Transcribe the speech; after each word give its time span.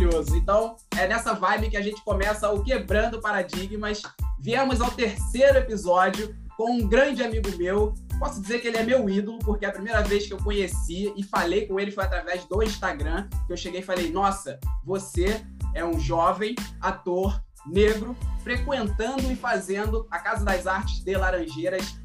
maravilhoso. 0.00 0.36
Então, 0.36 0.76
é 0.96 1.06
nessa 1.06 1.34
vibe 1.34 1.70
que 1.70 1.76
a 1.76 1.82
gente 1.82 2.02
começa 2.02 2.50
o 2.50 2.62
Quebrando 2.62 3.20
Paradigmas. 3.20 4.02
Viemos 4.38 4.80
ao 4.80 4.90
terceiro 4.90 5.58
episódio 5.58 6.34
com 6.56 6.72
um 6.72 6.88
grande 6.88 7.22
amigo 7.22 7.48
meu. 7.56 7.94
Posso 8.18 8.40
dizer 8.40 8.60
que 8.60 8.68
ele 8.68 8.78
é 8.78 8.82
meu 8.82 9.08
ídolo, 9.08 9.38
porque 9.40 9.64
a 9.64 9.72
primeira 9.72 10.02
vez 10.02 10.26
que 10.26 10.32
eu 10.32 10.38
conheci 10.38 11.12
e 11.16 11.22
falei 11.22 11.66
com 11.66 11.78
ele 11.78 11.90
foi 11.90 12.04
através 12.04 12.44
do 12.44 12.62
Instagram, 12.62 13.28
que 13.46 13.52
eu 13.52 13.56
cheguei 13.56 13.80
e 13.80 13.84
falei: 13.84 14.10
"Nossa, 14.10 14.58
você 14.84 15.44
é 15.74 15.84
um 15.84 15.98
jovem 15.98 16.54
ator 16.80 17.42
negro 17.66 18.16
frequentando 18.42 19.30
e 19.30 19.36
fazendo 19.36 20.06
a 20.10 20.18
Casa 20.18 20.44
das 20.44 20.66
Artes 20.66 21.00
de 21.04 21.14
Laranjeiras 21.14 21.96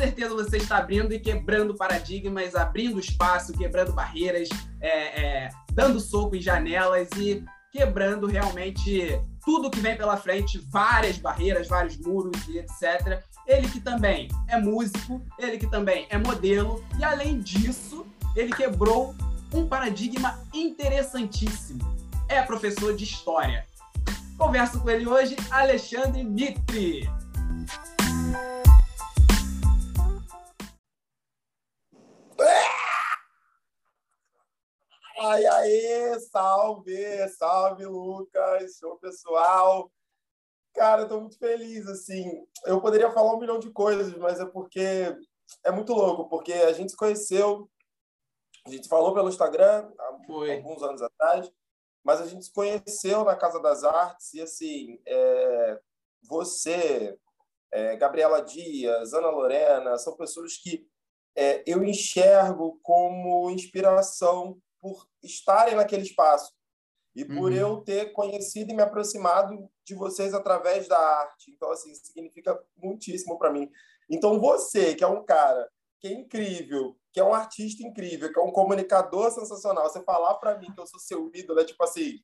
certeza 0.00 0.34
você 0.34 0.56
está 0.56 0.78
abrindo 0.78 1.12
e 1.12 1.20
quebrando 1.20 1.74
paradigmas, 1.74 2.54
abrindo 2.54 2.98
espaço, 2.98 3.52
quebrando 3.52 3.92
barreiras, 3.92 4.48
é, 4.80 5.20
é, 5.20 5.48
dando 5.74 6.00
soco 6.00 6.34
em 6.34 6.40
janelas 6.40 7.08
e 7.18 7.44
quebrando 7.70 8.26
realmente 8.26 9.20
tudo 9.44 9.70
que 9.70 9.78
vem 9.78 9.96
pela 9.96 10.16
frente, 10.16 10.58
várias 10.70 11.18
barreiras, 11.18 11.68
vários 11.68 11.98
muros 11.98 12.32
e 12.48 12.58
etc. 12.58 13.22
Ele 13.46 13.68
que 13.68 13.78
também 13.78 14.28
é 14.48 14.58
músico, 14.58 15.22
ele 15.38 15.58
que 15.58 15.66
também 15.66 16.06
é 16.08 16.16
modelo 16.16 16.82
e 16.98 17.04
além 17.04 17.38
disso, 17.38 18.06
ele 18.34 18.52
quebrou 18.54 19.14
um 19.52 19.66
paradigma 19.66 20.40
interessantíssimo. 20.54 21.80
É 22.26 22.40
professor 22.40 22.96
de 22.96 23.04
história. 23.04 23.66
Converso 24.38 24.80
com 24.80 24.88
ele 24.88 25.06
hoje, 25.06 25.36
Alexandre 25.50 26.24
Mitre. 26.24 27.06
Ai, 35.22 35.44
aê, 35.44 36.18
salve, 36.18 37.28
salve, 37.36 37.84
Lucas, 37.84 38.78
show 38.78 38.96
pessoal. 38.96 39.92
Cara, 40.74 41.02
eu 41.02 41.08
tô 41.08 41.20
muito 41.20 41.36
feliz, 41.36 41.86
assim. 41.86 42.24
Eu 42.64 42.80
poderia 42.80 43.10
falar 43.10 43.34
um 43.34 43.38
milhão 43.38 43.58
de 43.58 43.70
coisas, 43.70 44.16
mas 44.16 44.40
é 44.40 44.46
porque 44.46 45.14
é 45.62 45.70
muito 45.70 45.92
louco, 45.92 46.26
porque 46.30 46.54
a 46.54 46.72
gente 46.72 46.92
se 46.92 46.96
conheceu, 46.96 47.68
a 48.66 48.70
gente 48.70 48.88
falou 48.88 49.12
pelo 49.12 49.28
Instagram 49.28 49.92
há 49.98 50.06
alguns 50.06 50.82
anos 50.82 51.02
atrás, 51.02 51.52
mas 52.02 52.22
a 52.22 52.26
gente 52.26 52.46
se 52.46 52.52
conheceu 52.54 53.22
na 53.22 53.36
Casa 53.36 53.60
das 53.60 53.84
Artes 53.84 54.32
e, 54.32 54.40
assim, 54.40 55.02
é, 55.06 55.80
você, 56.22 57.18
é, 57.70 57.94
Gabriela 57.96 58.40
Dias, 58.40 59.12
Ana 59.12 59.28
Lorena, 59.28 59.98
são 59.98 60.16
pessoas 60.16 60.56
que 60.56 60.88
é, 61.36 61.62
eu 61.66 61.84
enxergo 61.84 62.80
como 62.82 63.50
inspiração 63.50 64.58
por 64.80 65.06
estarem 65.22 65.74
naquele 65.74 66.02
espaço 66.02 66.52
e 67.14 67.24
por 67.24 67.50
uhum. 67.50 67.56
eu 67.56 67.76
ter 67.78 68.12
conhecido 68.12 68.70
e 68.70 68.74
me 68.74 68.82
aproximado 68.82 69.68
de 69.84 69.94
vocês 69.94 70.32
através 70.32 70.86
da 70.86 70.98
arte. 70.98 71.50
Então, 71.50 71.70
assim, 71.70 71.92
significa 71.94 72.58
muitíssimo 72.76 73.38
para 73.38 73.52
mim. 73.52 73.70
Então, 74.08 74.40
você, 74.40 74.94
que 74.94 75.04
é 75.04 75.06
um 75.06 75.24
cara 75.24 75.68
que 75.98 76.08
é 76.08 76.12
incrível, 76.12 76.96
que 77.12 77.20
é 77.20 77.24
um 77.24 77.34
artista 77.34 77.82
incrível, 77.82 78.32
que 78.32 78.38
é 78.38 78.42
um 78.42 78.52
comunicador 78.52 79.30
sensacional, 79.30 79.88
você 79.88 80.02
falar 80.02 80.34
para 80.34 80.56
mim 80.58 80.72
que 80.72 80.80
eu 80.80 80.86
sou 80.86 80.98
seu 80.98 81.30
ídolo 81.34 81.60
é 81.60 81.64
tipo 81.64 81.82
assim. 81.82 82.20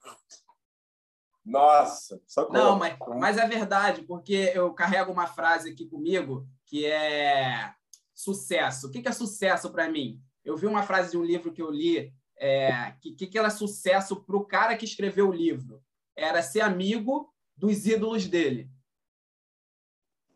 Nossa, 1.44 2.20
socorro. 2.26 2.58
Não, 2.58 2.78
mas, 2.78 2.96
mas 3.18 3.38
é 3.38 3.46
verdade, 3.46 4.02
porque 4.02 4.50
eu 4.54 4.72
carrego 4.72 5.12
uma 5.12 5.26
frase 5.26 5.70
aqui 5.70 5.86
comigo 5.86 6.46
que 6.64 6.86
é 6.86 7.72
sucesso. 8.14 8.86
O 8.86 8.90
que 8.90 9.06
é 9.06 9.12
sucesso 9.12 9.70
para 9.70 9.88
mim? 9.88 10.20
Eu 10.44 10.56
vi 10.56 10.66
uma 10.66 10.82
frase 10.82 11.10
de 11.10 11.18
um 11.18 11.22
livro 11.22 11.52
que 11.52 11.62
eu 11.62 11.70
li 11.70 12.12
é, 12.38 12.92
que, 13.00 13.26
que 13.26 13.38
era 13.38 13.50
sucesso 13.50 14.16
para 14.16 14.36
o 14.36 14.44
cara 14.44 14.76
que 14.76 14.84
escreveu 14.84 15.28
o 15.28 15.34
livro? 15.34 15.82
Era 16.16 16.42
ser 16.42 16.60
amigo 16.60 17.32
dos 17.56 17.86
ídolos 17.86 18.26
dele. 18.26 18.70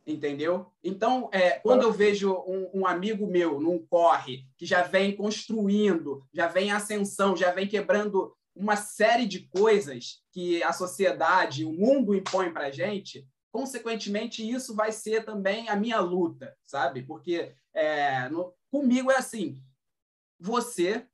Entendeu? 0.06 0.72
Então, 0.82 1.28
é, 1.32 1.52
quando 1.60 1.82
eu 1.82 1.92
vejo 1.92 2.32
um, 2.46 2.80
um, 2.80 2.86
amigo 2.86 3.26
meu 3.26 3.60
num 3.60 3.78
corre 3.86 4.46
que 4.56 4.64
já 4.64 4.82
vem 4.82 5.14
construindo, 5.14 6.26
já 6.32 6.48
vem 6.48 6.68
em 6.68 6.72
ascensão, 6.72 7.36
já 7.36 7.52
vem 7.52 7.68
quebrando 7.68 8.34
uma 8.54 8.76
série 8.76 9.26
de 9.26 9.40
coisas 9.48 10.22
que 10.32 10.62
a 10.62 10.72
sociedade, 10.72 11.64
o 11.64 11.72
mundo 11.72 12.14
impõe 12.14 12.52
para 12.52 12.70
gente, 12.70 13.26
consequentemente, 13.52 14.48
isso 14.48 14.74
vai 14.74 14.90
ser 14.90 15.24
também 15.24 15.68
a 15.68 15.76
minha 15.76 16.00
luta, 16.00 16.56
sabe? 16.64 17.02
Porque 17.02 17.54
é, 17.74 18.28
no, 18.28 18.52
comigo 18.70 19.10
é 19.10 19.16
assim: 19.16 19.62
você 20.38 21.06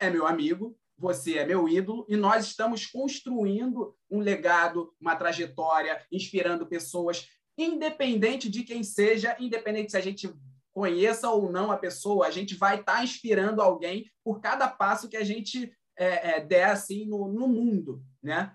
é 0.00 0.10
meu 0.10 0.26
amigo, 0.26 0.76
você 0.96 1.38
é 1.38 1.46
meu 1.46 1.68
ídolo 1.68 2.04
e 2.08 2.16
nós 2.16 2.46
estamos 2.46 2.86
construindo 2.86 3.96
um 4.10 4.18
legado, 4.18 4.92
uma 5.00 5.14
trajetória, 5.14 6.04
inspirando 6.10 6.66
pessoas, 6.66 7.28
independente 7.56 8.48
de 8.48 8.62
quem 8.62 8.82
seja, 8.82 9.36
independente 9.38 9.92
se 9.92 9.96
a 9.96 10.00
gente 10.00 10.32
conheça 10.72 11.30
ou 11.30 11.50
não 11.50 11.70
a 11.70 11.76
pessoa, 11.76 12.26
a 12.26 12.30
gente 12.30 12.54
vai 12.54 12.80
estar 12.80 12.96
tá 12.98 13.04
inspirando 13.04 13.60
alguém 13.60 14.10
por 14.24 14.40
cada 14.40 14.68
passo 14.68 15.08
que 15.08 15.16
a 15.16 15.24
gente 15.24 15.72
é, 15.96 16.36
é, 16.36 16.40
der 16.40 16.66
assim 16.66 17.06
no, 17.06 17.28
no 17.28 17.48
mundo, 17.48 18.02
né? 18.22 18.52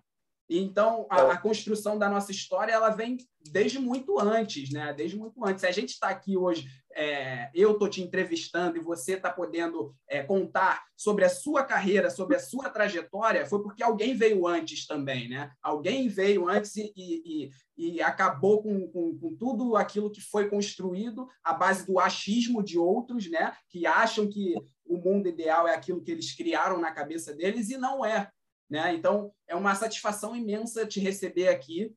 Então, 0.49 1.07
a, 1.09 1.33
a, 1.33 1.37
construção 1.37 1.97
da 1.97 2.09
nossa 2.09 2.31
história 2.31 2.71
ela 2.71 2.89
vem 2.89 3.17
desde 3.43 3.79
muito 3.79 4.19
antes, 4.19 4.71
né? 4.71 4.93
Desde 4.93 5.17
muito 5.17 5.43
antes. 5.45 5.61
Se 5.61 5.67
a 5.67 5.71
gente 5.71 5.89
está 5.89 6.09
aqui 6.09 6.37
hoje, 6.37 6.67
é, 6.95 7.49
eu 7.53 7.73
estou 7.73 7.89
te 7.89 8.01
entrevistando 8.01 8.77
e 8.77 8.81
você 8.81 9.13
está 9.13 9.29
podendo 9.29 9.93
é, 10.07 10.23
contar 10.23 10.83
sobre 10.95 11.25
a 11.25 11.29
sua 11.29 11.63
carreira, 11.63 12.09
sobre 12.09 12.35
a 12.35 12.39
sua 12.39 12.69
trajetória, 12.69 13.45
foi 13.45 13.61
porque 13.61 13.83
alguém 13.83 14.15
veio 14.15 14.47
antes 14.47 14.85
também, 14.85 15.27
né? 15.27 15.51
Alguém 15.61 16.07
veio 16.07 16.47
antes 16.47 16.75
e, 16.75 16.91
e, 16.95 17.49
e 17.77 18.01
acabou 18.01 18.61
com, 18.61 18.87
com, 18.89 19.17
com, 19.17 19.35
tudo 19.35 19.75
aquilo 19.75 20.11
que 20.11 20.21
foi 20.21 20.49
construído 20.49 21.27
à 21.43 21.53
base 21.53 21.85
do 21.85 21.99
achismo 21.99 22.63
de 22.63 22.77
outros, 22.77 23.29
né? 23.29 23.53
Que 23.69 23.85
acham 23.85 24.29
que 24.29 24.55
o 24.85 24.97
mundo 24.97 25.27
ideal 25.27 25.67
é 25.67 25.75
aquilo 25.75 26.01
que 26.01 26.11
eles 26.11 26.35
criaram 26.35 26.79
na 26.79 26.91
cabeça 26.91 27.33
deles 27.33 27.69
e 27.69 27.77
não 27.77 28.05
é. 28.05 28.29
Né? 28.69 28.95
Então, 28.95 29.31
é 29.47 29.55
uma 29.55 29.75
satisfação 29.75 30.35
imensa 30.35 30.85
te 30.85 30.99
receber 30.99 31.47
aqui. 31.47 31.93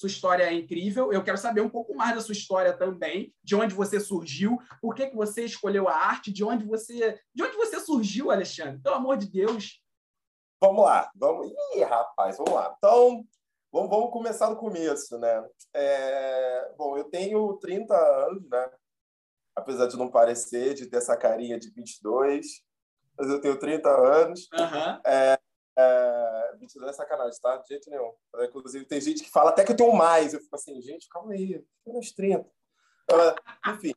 Sua 0.00 0.06
história 0.06 0.44
é 0.44 0.54
incrível. 0.54 1.12
Eu 1.12 1.22
quero 1.22 1.36
saber 1.36 1.60
um 1.60 1.68
pouco 1.68 1.94
mais 1.94 2.14
da 2.14 2.22
sua 2.22 2.32
história 2.32 2.72
também, 2.72 3.34
de 3.44 3.54
onde 3.54 3.74
você 3.74 4.00
surgiu, 4.00 4.58
por 4.80 4.94
que, 4.94 5.08
que 5.08 5.14
você 5.14 5.44
escolheu 5.44 5.90
a 5.90 5.94
arte, 5.94 6.32
de 6.32 6.42
onde 6.42 6.64
você, 6.64 7.20
de 7.34 7.42
onde 7.42 7.54
você 7.54 7.78
surgiu, 7.80 8.30
Alexandre. 8.30 8.80
Pelo 8.80 8.94
amor 8.94 9.18
de 9.18 9.30
Deus. 9.30 9.84
Vamos 10.58 10.86
lá, 10.86 11.10
vamos. 11.14 11.52
Ih, 11.74 11.82
rapaz, 11.82 12.38
vamos 12.38 12.54
lá. 12.54 12.74
Então, 12.78 13.22
vamos, 13.70 13.90
vamos 13.90 14.10
começar 14.10 14.48
do 14.48 14.56
começo, 14.56 15.18
né? 15.18 15.46
É... 15.74 16.72
Bom, 16.78 16.96
eu 16.96 17.04
tenho 17.04 17.58
30 17.58 17.94
anos, 17.94 18.48
né? 18.48 18.70
Apesar 19.54 19.86
de 19.86 19.98
não 19.98 20.10
parecer, 20.10 20.72
de 20.72 20.86
ter 20.86 20.96
essa 20.96 21.14
carinha 21.14 21.58
de 21.58 21.70
22, 21.70 22.46
mas 23.18 23.28
eu 23.28 23.38
tenho 23.38 23.58
30 23.58 23.90
anos. 23.90 24.48
Uhum. 24.50 25.00
É... 25.04 25.38
É, 25.80 26.56
mentira, 26.58 26.82
não 26.82 26.90
é 26.90 26.92
sacanagem, 26.92 27.40
tá? 27.40 27.56
De 27.56 27.68
jeito 27.68 27.88
nenhum. 27.90 28.12
É, 28.36 28.44
inclusive, 28.44 28.84
tem 28.84 29.00
gente 29.00 29.22
que 29.22 29.30
fala 29.30 29.50
até 29.50 29.64
que 29.64 29.72
eu 29.72 29.76
tenho 29.76 29.92
mais. 29.92 30.34
Eu 30.34 30.40
fico 30.40 30.54
assim, 30.54 30.80
gente, 30.82 31.08
calma 31.08 31.32
aí, 31.32 31.64
eu 31.86 31.92
nos 31.92 32.12
30. 32.12 32.40
Uh, 32.42 33.70
enfim, 33.70 33.92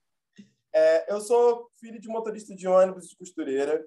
é, 0.74 1.14
eu 1.14 1.22
sou 1.22 1.70
filho 1.80 2.00
de 2.00 2.08
motorista 2.08 2.56
de 2.56 2.68
ônibus 2.68 3.08
de 3.08 3.16
costureira. 3.16 3.86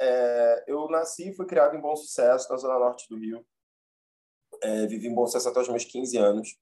É, 0.00 0.64
eu 0.66 0.88
nasci 0.88 1.28
e 1.28 1.34
fui 1.34 1.46
criado 1.46 1.76
em 1.76 1.80
Bom 1.80 1.94
Sucesso, 1.94 2.50
na 2.50 2.56
zona 2.56 2.78
norte 2.78 3.06
do 3.08 3.16
Rio. 3.16 3.46
É, 4.62 4.86
vivi 4.86 5.06
em 5.06 5.14
Bom 5.14 5.26
Sucesso 5.26 5.48
até 5.48 5.60
os 5.60 5.68
meus 5.68 5.84
15 5.84 6.16
anos. 6.16 6.56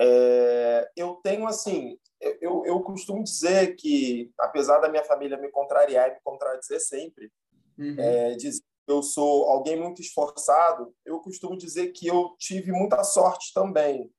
É, 0.00 0.90
eu 0.96 1.14
tenho, 1.22 1.46
assim, 1.46 1.98
eu, 2.40 2.64
eu 2.66 2.80
costumo 2.82 3.22
dizer 3.22 3.76
que, 3.76 4.30
apesar 4.38 4.78
da 4.78 4.88
minha 4.88 5.04
família 5.04 5.38
me 5.38 5.50
contrariar 5.50 6.10
e 6.10 6.14
me 6.14 6.20
contradizer 6.22 6.80
sempre, 6.80 7.32
uhum. 7.78 7.96
é, 7.98 8.34
dizer 8.34 8.62
eu 8.86 9.02
sou 9.02 9.44
alguém 9.44 9.80
muito 9.80 10.00
esforçado, 10.00 10.94
eu 11.04 11.20
costumo 11.20 11.56
dizer 11.56 11.92
que 11.92 12.06
eu 12.06 12.34
tive 12.38 12.72
muita 12.72 13.02
sorte 13.04 13.52
também. 13.54 14.12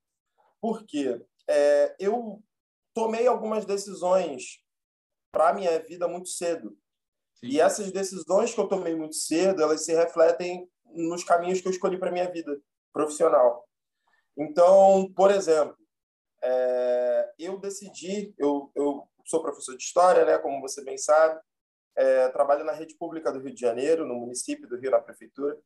Por 0.62 0.86
quê? 0.86 1.21
É, 1.48 1.95
eu 2.00 2.42
tomei 2.94 3.27
algumas 3.27 3.65
decisões 3.65 4.63
para 5.31 5.50
a 5.50 5.54
minha 5.54 5.80
vida 5.80 6.07
muito 6.07 6.30
cedo. 6.30 6.77
Sim. 7.36 7.48
E 7.48 7.60
essas 7.60 7.92
decisões 7.92 8.54
que 8.54 8.60
eu 8.60 8.68
tomei 8.68 8.95
muito 8.95 9.15
cedo, 9.15 9.62
elas 9.62 9.83
se 9.83 9.94
refletem 9.94 10.69
nos 10.86 11.24
caminhos 11.24 11.60
que 11.60 11.68
eu 11.68 11.71
escolhi 11.71 11.98
para 11.98 12.12
minha 12.12 12.31
vida 12.31 12.57
profissional. 12.94 13.68
Então, 14.38 15.12
por 15.15 15.31
exemplo, 15.31 15.77
é, 16.42 17.33
eu 17.39 17.57
decidi, 17.57 18.33
eu, 18.38 18.71
eu 18.75 19.07
sou 19.25 19.42
professor 19.42 19.75
de 19.75 19.83
história, 19.83 20.25
né, 20.25 20.38
como 20.38 20.62
você 20.62 20.83
bem 20.83 20.98
sabe, 20.98 21.39
é, 21.95 22.28
trabalho 22.30 22.63
na 22.63 22.72
rede 22.72 22.95
pública 22.95 23.31
do 23.31 23.40
Rio 23.40 23.54
de 23.54 23.62
Janeiro, 23.62 24.06
no 24.06 24.16
município 24.16 24.68
do 24.68 24.78
Rio, 24.78 24.92
na 24.92 25.00
prefeitura. 25.00 25.60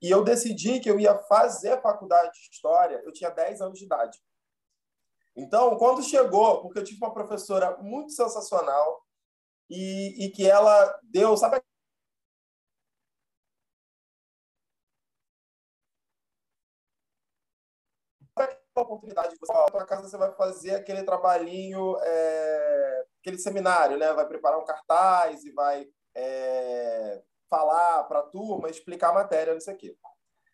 E 0.00 0.10
eu 0.10 0.22
decidi 0.22 0.80
que 0.80 0.90
eu 0.90 1.00
ia 1.00 1.16
fazer 1.18 1.80
faculdade 1.80 2.32
de 2.32 2.50
História, 2.50 3.00
eu 3.04 3.12
tinha 3.12 3.30
10 3.30 3.60
anos 3.60 3.78
de 3.78 3.84
idade. 3.84 4.18
Então, 5.36 5.76
quando 5.76 6.02
chegou, 6.02 6.62
porque 6.62 6.78
eu 6.78 6.84
tive 6.84 6.98
uma 6.98 7.12
professora 7.12 7.76
muito 7.78 8.12
sensacional 8.12 9.04
e, 9.68 10.26
e 10.26 10.30
que 10.30 10.48
ela 10.48 11.00
deu, 11.02 11.36
sabe 11.36 11.60
a 18.76 18.80
oportunidade 18.80 19.34
de 19.34 19.38
você, 19.38 19.52
ó, 19.52 19.66
tua 19.66 19.86
casa 19.86 20.08
você 20.08 20.16
vai 20.16 20.32
fazer 20.32 20.74
aquele 20.74 21.04
trabalhinho 21.04 21.96
é, 22.02 23.06
aquele 23.24 23.38
seminário, 23.38 23.96
né? 23.96 24.12
Vai 24.12 24.28
preparar 24.28 24.58
um 24.58 24.64
cartaz 24.64 25.44
e 25.44 25.50
vai 25.52 25.86
é, 26.14 27.22
falar 27.48 28.04
para 28.04 28.18
a 28.18 28.24
turma, 28.24 28.68
explicar 28.68 29.08
a 29.08 29.14
matéria, 29.14 29.54
não 29.54 29.60
sei 29.60 29.74
o 29.74 29.76
quê. 29.78 29.96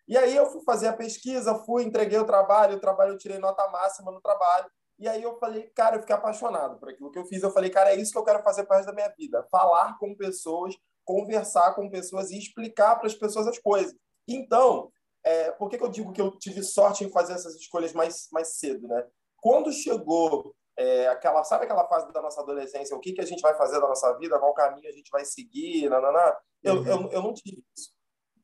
E 0.07 0.17
aí 0.17 0.35
eu 0.35 0.47
fui 0.47 0.63
fazer 0.63 0.89
a 0.89 0.93
pesquisa, 0.93 1.55
fui, 1.67 1.83
entreguei 1.85 2.19
o 2.19 2.27
trabalho, 2.27 2.77
o 2.77 2.81
trabalho 2.81 3.13
eu 3.13 3.19
tirei 3.19 3.39
nota 3.39 3.69
máxima 3.69 4.13
no 4.13 4.21
trabalho. 4.21 4.71
E 4.99 5.09
aí 5.09 5.23
eu 5.23 5.39
falei, 5.39 5.69
cara, 5.75 5.97
eu 5.97 6.01
fiquei 6.01 6.15
apaixonado 6.15 6.79
por 6.79 6.91
aquilo 6.91 7.11
que 7.11 7.19
eu 7.19 7.25
fiz. 7.25 7.43
Eu 7.43 7.51
falei, 7.51 7.71
cara, 7.71 7.93
é 7.93 7.97
isso 7.97 8.13
que 8.13 8.19
eu 8.19 8.25
quero 8.25 8.43
fazer 8.43 8.65
para 8.65 8.77
resto 8.77 8.89
da 8.89 8.95
minha 8.95 9.13
vida. 9.17 9.47
Falar 9.51 9.99
com 9.99 10.15
pessoas, 10.15 10.75
conversar 11.05 11.75
com 11.75 11.91
pessoas 11.91 12.31
e 12.31 12.39
explicar 12.39 12.97
para 12.97 13.07
as 13.07 13.15
pessoas 13.15 13.47
as 13.47 13.59
coisas. 13.59 13.95
Então, 14.29 14.93
é, 15.25 15.53
por 15.53 15.69
que, 15.69 15.79
que 15.79 15.85
eu 15.85 15.89
digo 15.89 16.13
que 16.13 16.21
eu 16.21 16.37
tive 16.39 16.63
sorte 16.63 17.05
em 17.05 17.11
fazer 17.11 17.33
essas 17.33 17.55
escolhas 17.55 17.93
mais, 17.93 18.29
mais 18.31 18.59
cedo, 18.59 18.87
né? 18.87 19.07
Quando 19.37 19.73
chegou 19.73 20.55
é, 20.81 21.09
aquela, 21.09 21.45
sabe 21.45 21.65
aquela 21.65 21.87
fase 21.87 22.11
da 22.11 22.23
nossa 22.23 22.41
adolescência, 22.41 22.97
o 22.97 23.01
que, 23.01 23.13
que 23.13 23.21
a 23.21 23.27
gente 23.27 23.43
vai 23.43 23.55
fazer 23.55 23.79
da 23.79 23.87
nossa 23.87 24.17
vida, 24.17 24.39
qual 24.39 24.55
caminho 24.55 24.89
a 24.89 24.93
gente 24.93 25.11
vai 25.11 25.27
seguir, 25.27 25.91
nananá, 25.91 26.41
eu, 26.63 26.77
uhum. 26.77 26.87
eu, 26.87 27.11
eu 27.11 27.23
não 27.23 27.35
tive 27.35 27.63
isso. 27.77 27.93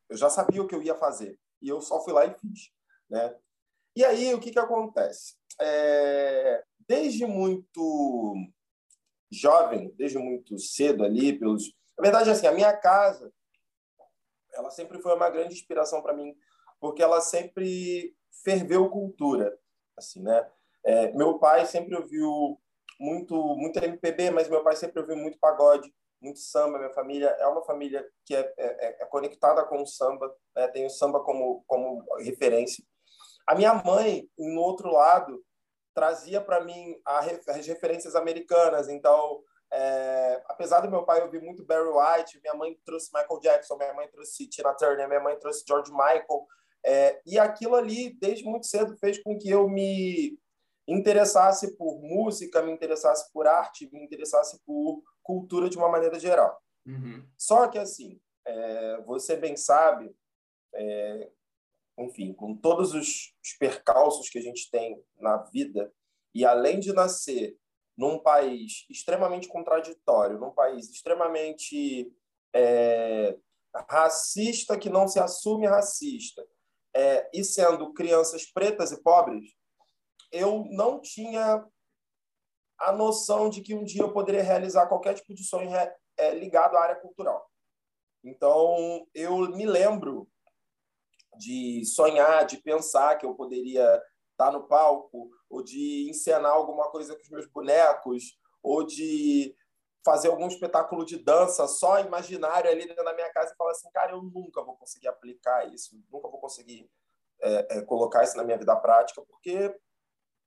Eu 0.06 0.18
já 0.18 0.28
sabia 0.28 0.62
o 0.62 0.66
que 0.66 0.74
eu 0.74 0.82
ia 0.82 0.94
fazer. 0.94 1.40
E 1.62 1.68
eu 1.70 1.80
só 1.80 2.04
fui 2.04 2.12
lá 2.12 2.26
e 2.26 2.34
fiz, 2.34 2.70
né? 3.08 3.34
E 3.96 4.04
aí, 4.04 4.34
o 4.34 4.38
que, 4.38 4.50
que 4.50 4.58
acontece? 4.58 5.36
É, 5.58 6.62
desde 6.86 7.24
muito 7.24 8.34
jovem, 9.32 9.90
desde 9.96 10.18
muito 10.18 10.58
cedo 10.58 11.04
ali, 11.04 11.38
pelos... 11.38 11.74
Na 11.96 12.02
verdade, 12.02 12.28
assim, 12.28 12.46
a 12.46 12.52
minha 12.52 12.76
casa, 12.76 13.32
ela 14.52 14.70
sempre 14.70 15.00
foi 15.00 15.14
uma 15.14 15.30
grande 15.30 15.54
inspiração 15.54 16.02
para 16.02 16.12
mim, 16.12 16.36
porque 16.78 17.02
ela 17.02 17.22
sempre 17.22 18.14
ferveu 18.44 18.90
cultura, 18.90 19.58
assim, 19.96 20.22
né? 20.22 20.46
É, 20.86 21.12
meu 21.12 21.36
pai 21.38 21.66
sempre 21.66 21.96
ouviu 21.96 22.58
muito 22.98 23.34
muito 23.56 23.78
MPB, 23.78 24.30
mas 24.30 24.48
meu 24.48 24.62
pai 24.62 24.76
sempre 24.76 25.00
ouviu 25.00 25.16
muito 25.16 25.36
pagode, 25.38 25.92
muito 26.22 26.38
samba. 26.38 26.78
Minha 26.78 26.92
família 26.92 27.28
é 27.40 27.46
uma 27.48 27.64
família 27.64 28.06
que 28.24 28.34
é, 28.34 28.54
é, 28.56 29.02
é 29.02 29.06
conectada 29.06 29.64
com 29.64 29.82
o 29.82 29.86
samba, 29.86 30.32
né? 30.54 30.68
tem 30.68 30.86
o 30.86 30.90
samba 30.90 31.20
como, 31.20 31.64
como 31.66 32.04
referência. 32.18 32.84
A 33.46 33.54
minha 33.54 33.74
mãe, 33.74 34.28
no 34.38 34.60
outro 34.60 34.90
lado, 34.92 35.44
trazia 35.92 36.40
para 36.40 36.62
mim 36.62 36.96
as 37.04 37.66
referências 37.66 38.14
americanas. 38.14 38.88
Então, 38.88 39.42
é, 39.72 40.42
apesar 40.46 40.80
do 40.80 40.90
meu 40.90 41.04
pai 41.04 41.22
ouvir 41.22 41.42
muito 41.42 41.64
Barry 41.64 41.88
White, 41.88 42.40
minha 42.40 42.54
mãe 42.54 42.78
trouxe 42.84 43.10
Michael 43.12 43.40
Jackson, 43.40 43.76
minha 43.76 43.94
mãe 43.94 44.08
trouxe 44.08 44.48
Tina 44.48 44.72
Turner, 44.74 45.08
minha 45.08 45.20
mãe 45.20 45.36
trouxe 45.38 45.64
George 45.66 45.90
Michael. 45.90 46.46
É, 46.84 47.20
e 47.26 47.38
aquilo 47.38 47.74
ali, 47.74 48.16
desde 48.20 48.44
muito 48.44 48.66
cedo, 48.66 48.96
fez 48.98 49.20
com 49.22 49.36
que 49.36 49.50
eu 49.50 49.68
me 49.68 50.38
interessasse 50.86 51.76
por 51.76 52.00
música, 52.00 52.62
me 52.62 52.72
interessasse 52.72 53.32
por 53.32 53.46
arte, 53.46 53.90
me 53.92 54.04
interessasse 54.04 54.60
por 54.64 55.02
cultura 55.22 55.68
de 55.68 55.76
uma 55.76 55.88
maneira 55.88 56.18
geral. 56.18 56.60
Uhum. 56.86 57.26
Só 57.36 57.66
que, 57.68 57.78
assim, 57.78 58.20
é, 58.44 59.02
você 59.02 59.36
bem 59.36 59.56
sabe, 59.56 60.14
é, 60.74 61.30
enfim, 61.98 62.32
com 62.32 62.54
todos 62.54 62.94
os, 62.94 63.34
os 63.42 63.52
percalços 63.58 64.28
que 64.28 64.38
a 64.38 64.42
gente 64.42 64.70
tem 64.70 65.02
na 65.18 65.38
vida, 65.38 65.92
e 66.34 66.44
além 66.44 66.78
de 66.78 66.92
nascer 66.92 67.58
num 67.96 68.18
país 68.18 68.84
extremamente 68.90 69.48
contraditório, 69.48 70.38
num 70.38 70.50
país 70.50 70.90
extremamente 70.90 72.12
é, 72.54 73.36
racista 73.88 74.78
que 74.78 74.90
não 74.90 75.08
se 75.08 75.18
assume 75.18 75.66
racista, 75.66 76.46
é, 76.94 77.28
e 77.32 77.42
sendo 77.42 77.92
crianças 77.92 78.46
pretas 78.46 78.92
e 78.92 79.02
pobres, 79.02 79.55
eu 80.36 80.64
não 80.70 81.00
tinha 81.00 81.64
a 82.78 82.92
noção 82.92 83.48
de 83.48 83.62
que 83.62 83.74
um 83.74 83.84
dia 83.84 84.02
eu 84.02 84.12
poderia 84.12 84.42
realizar 84.42 84.86
qualquer 84.86 85.14
tipo 85.14 85.34
de 85.34 85.44
sonho 85.44 85.70
é, 86.16 86.34
ligado 86.34 86.76
à 86.76 86.82
área 86.82 86.96
cultural. 86.96 87.50
Então, 88.22 89.06
eu 89.14 89.48
me 89.50 89.64
lembro 89.64 90.28
de 91.38 91.84
sonhar, 91.84 92.44
de 92.44 92.58
pensar 92.58 93.16
que 93.16 93.24
eu 93.24 93.34
poderia 93.34 94.02
estar 94.32 94.50
no 94.52 94.66
palco, 94.66 95.30
ou 95.48 95.62
de 95.62 96.08
encenar 96.10 96.52
alguma 96.52 96.90
coisa 96.90 97.14
com 97.14 97.22
os 97.22 97.30
meus 97.30 97.46
bonecos, 97.46 98.38
ou 98.62 98.84
de 98.84 99.54
fazer 100.04 100.28
algum 100.28 100.46
espetáculo 100.46 101.04
de 101.04 101.18
dança 101.18 101.66
só 101.66 101.98
imaginário 102.00 102.70
ali 102.70 102.86
dentro 102.86 103.04
da 103.04 103.14
minha 103.14 103.32
casa 103.32 103.52
e 103.52 103.56
falar 103.56 103.72
assim, 103.72 103.90
cara, 103.90 104.12
eu 104.12 104.22
nunca 104.22 104.62
vou 104.62 104.76
conseguir 104.76 105.08
aplicar 105.08 105.66
isso, 105.72 105.96
nunca 106.12 106.28
vou 106.28 106.40
conseguir 106.40 106.88
é, 107.40 107.78
é, 107.78 107.82
colocar 107.82 108.22
isso 108.22 108.36
na 108.36 108.44
minha 108.44 108.58
vida 108.58 108.74
prática, 108.76 109.22
porque 109.22 109.74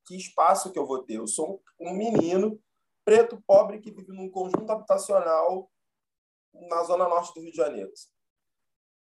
que 0.09 0.17
espaço 0.17 0.71
que 0.71 0.79
eu 0.79 0.87
vou 0.87 1.03
ter? 1.03 1.17
Eu 1.17 1.27
sou 1.27 1.61
um 1.79 1.93
menino 1.93 2.59
preto, 3.05 3.41
pobre, 3.45 3.79
que 3.79 3.91
vive 3.91 4.11
num 4.11 4.27
conjunto 4.27 4.71
habitacional 4.71 5.69
na 6.51 6.83
zona 6.83 7.07
norte 7.07 7.31
do 7.35 7.41
Rio 7.41 7.51
de 7.51 7.57
Janeiro. 7.57 7.91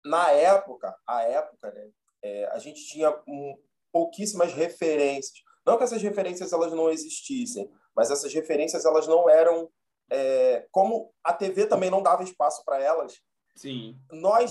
Na 0.04 0.30
época, 0.32 0.94
a 1.06 1.22
época, 1.22 1.72
né, 1.72 1.90
é, 2.22 2.44
a 2.48 2.58
gente 2.58 2.86
tinha 2.86 3.10
um, 3.26 3.58
pouquíssimas 3.90 4.52
referências. 4.52 5.42
Não 5.66 5.78
que 5.78 5.84
essas 5.84 6.02
referências 6.02 6.52
elas 6.52 6.74
não 6.74 6.90
existissem, 6.90 7.70
mas 7.96 8.10
essas 8.10 8.32
referências 8.34 8.84
elas 8.84 9.06
não 9.06 9.30
eram 9.30 9.70
é, 10.10 10.66
como 10.70 11.10
a 11.24 11.32
TV 11.32 11.66
também 11.66 11.90
não 11.90 12.02
dava 12.02 12.22
espaço 12.22 12.62
para 12.66 12.82
elas. 12.82 13.18
Sim. 13.56 13.98
Nós, 14.12 14.50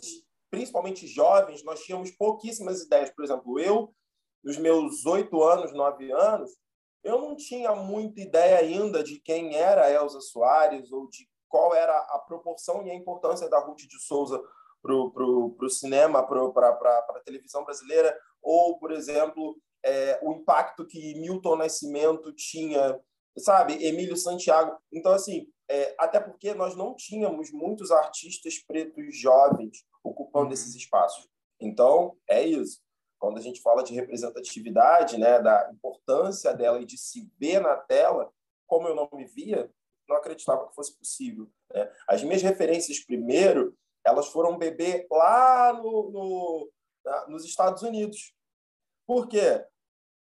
principalmente 0.50 1.06
jovens, 1.06 1.64
nós 1.64 1.82
tínhamos 1.84 2.10
pouquíssimas 2.12 2.82
ideias. 2.82 3.12
Por 3.12 3.24
exemplo, 3.24 3.60
eu 3.60 3.94
nos 4.44 4.58
meus 4.58 5.06
oito 5.06 5.44
anos, 5.44 5.74
nove 5.74 6.12
anos, 6.12 6.52
eu 7.04 7.22
não 7.22 7.36
tinha 7.36 7.74
muita 7.76 8.22
ideia 8.22 8.60
ainda 8.60 9.04
de 9.04 9.20
quem 9.20 9.56
era 9.56 9.86
a 9.86 9.92
Elza 9.92 10.20
Soares 10.20 10.92
ou 10.92 11.08
de 11.10 11.28
qual 11.48 11.74
era 11.74 11.96
a 11.96 12.20
proporção 12.20 12.86
e 12.86 12.92
a 12.92 12.96
importância 12.96 13.50
da 13.50 13.60
Ruth 13.60 13.80
de 13.80 14.00
Souza 14.02 14.42
para 14.82 14.94
o 14.94 15.70
cinema, 15.70 16.26
para 16.26 16.70
a 16.70 17.22
televisão 17.26 17.64
brasileira, 17.64 18.18
ou, 18.42 18.78
por 18.78 18.92
exemplo, 18.92 19.58
é, 19.84 20.20
o 20.22 20.34
impacto 20.34 20.86
que 20.86 21.16
Milton 21.20 21.58
Nascimento 21.58 22.34
tinha, 22.34 23.00
sabe, 23.38 23.84
Emílio 23.86 24.16
Santiago. 24.16 24.78
Então, 24.92 25.12
assim, 25.14 25.48
é, 25.70 25.96
até 25.98 26.20
porque 26.20 26.54
nós 26.54 26.76
não 26.76 26.96
tínhamos 26.96 27.52
muitos 27.52 27.92
artistas 27.92 28.60
pretos 28.60 29.18
jovens 29.18 29.86
ocupando 30.04 30.48
uhum. 30.48 30.54
esses 30.54 30.76
espaços. 30.76 31.28
Então, 31.60 32.16
é 32.30 32.46
isso 32.46 32.87
quando 33.20 33.38
a 33.38 33.42
gente 33.42 33.62
fala 33.62 33.84
de 33.84 33.94
representatividade, 33.94 35.18
né, 35.18 35.40
da 35.42 35.70
importância 35.74 36.54
dela 36.54 36.80
e 36.80 36.86
de 36.86 36.98
se 36.98 37.30
ver 37.40 37.60
na 37.60 37.76
tela, 37.76 38.32
como 38.66 38.88
eu 38.88 38.96
não 38.96 39.10
me 39.14 39.26
via, 39.26 39.72
não 40.08 40.18
acreditava 40.18 40.68
que 40.68 40.76
fosse 40.76 40.98
possível. 40.98 41.50
Né? 41.74 41.92
As 42.08 42.24
minhas 42.24 42.42
referências, 42.42 43.04
primeiro, 43.04 43.76
elas 44.06 44.28
foram 44.28 44.58
beber 44.58 45.08
lá 45.12 45.74
no, 45.74 46.12
no 46.12 46.72
nos 47.30 47.46
Estados 47.46 47.84
Unidos. 47.84 48.34
Por 49.06 49.28
quê? 49.30 49.66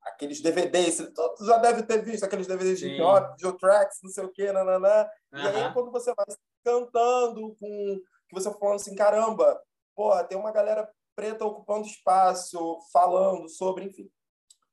Aqueles 0.02 0.40
DVDs, 0.40 0.96
você 0.96 1.44
já 1.44 1.58
deve 1.58 1.82
ter 1.82 2.02
visto 2.02 2.24
aqueles 2.24 2.46
DVDs 2.46 2.80
Sim. 2.80 2.96
de 2.96 3.42
Joe 3.42 3.56
Tracks, 3.58 3.98
não 4.02 4.10
sei 4.10 4.24
o 4.24 4.32
quê, 4.32 4.50
nananã. 4.50 5.06
Uhum. 5.32 5.38
E 5.38 5.46
aí, 5.46 5.72
quando 5.74 5.92
você 5.92 6.12
vai 6.14 6.26
cantando, 6.64 7.54
com 7.60 8.00
que 8.32 8.34
você 8.34 8.50
falando 8.58 8.76
assim, 8.76 8.94
caramba, 8.94 9.62
porra, 9.94 10.24
tem 10.24 10.38
uma 10.38 10.50
galera 10.50 10.90
preta 11.22 11.44
ocupando 11.44 11.86
espaço, 11.86 12.80
falando 12.92 13.48
sobre, 13.48 13.84
enfim. 13.84 14.10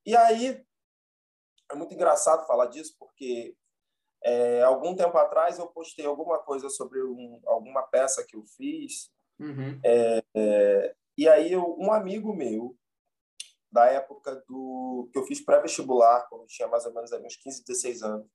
E 0.04 0.16
aí, 0.16 0.60
é 1.72 1.76
muito 1.76 1.94
engraçado 1.94 2.48
falar 2.48 2.66
disso, 2.66 2.96
porque 2.98 3.56
é, 4.24 4.64
algum 4.64 4.96
tempo 4.96 5.16
atrás 5.16 5.60
eu 5.60 5.68
postei 5.68 6.08
alguma 6.08 6.40
coisa 6.40 6.68
sobre 6.68 7.04
um, 7.04 7.40
alguma 7.46 7.84
peça 7.84 8.26
que 8.28 8.36
eu 8.36 8.44
fiz, 8.58 9.12
uhum. 9.40 9.80
é, 9.86 10.24
é, 10.36 10.96
e 11.16 11.30
aí 11.30 11.54
eu, 11.54 11.78
um 11.78 11.94
amigo 11.94 12.36
meu, 12.36 12.76
da 13.72 13.86
época 13.86 14.44
do 14.48 15.08
que 15.14 15.20
eu 15.20 15.26
fiz 15.26 15.46
pré-vestibular, 15.46 16.28
quando 16.30 16.42
eu 16.42 16.48
tinha 16.48 16.68
mais 16.68 16.84
ou 16.88 16.94
menos 16.96 17.12
uns 17.12 17.36
15, 17.36 17.64
16 17.64 18.02
anos, 18.02 18.28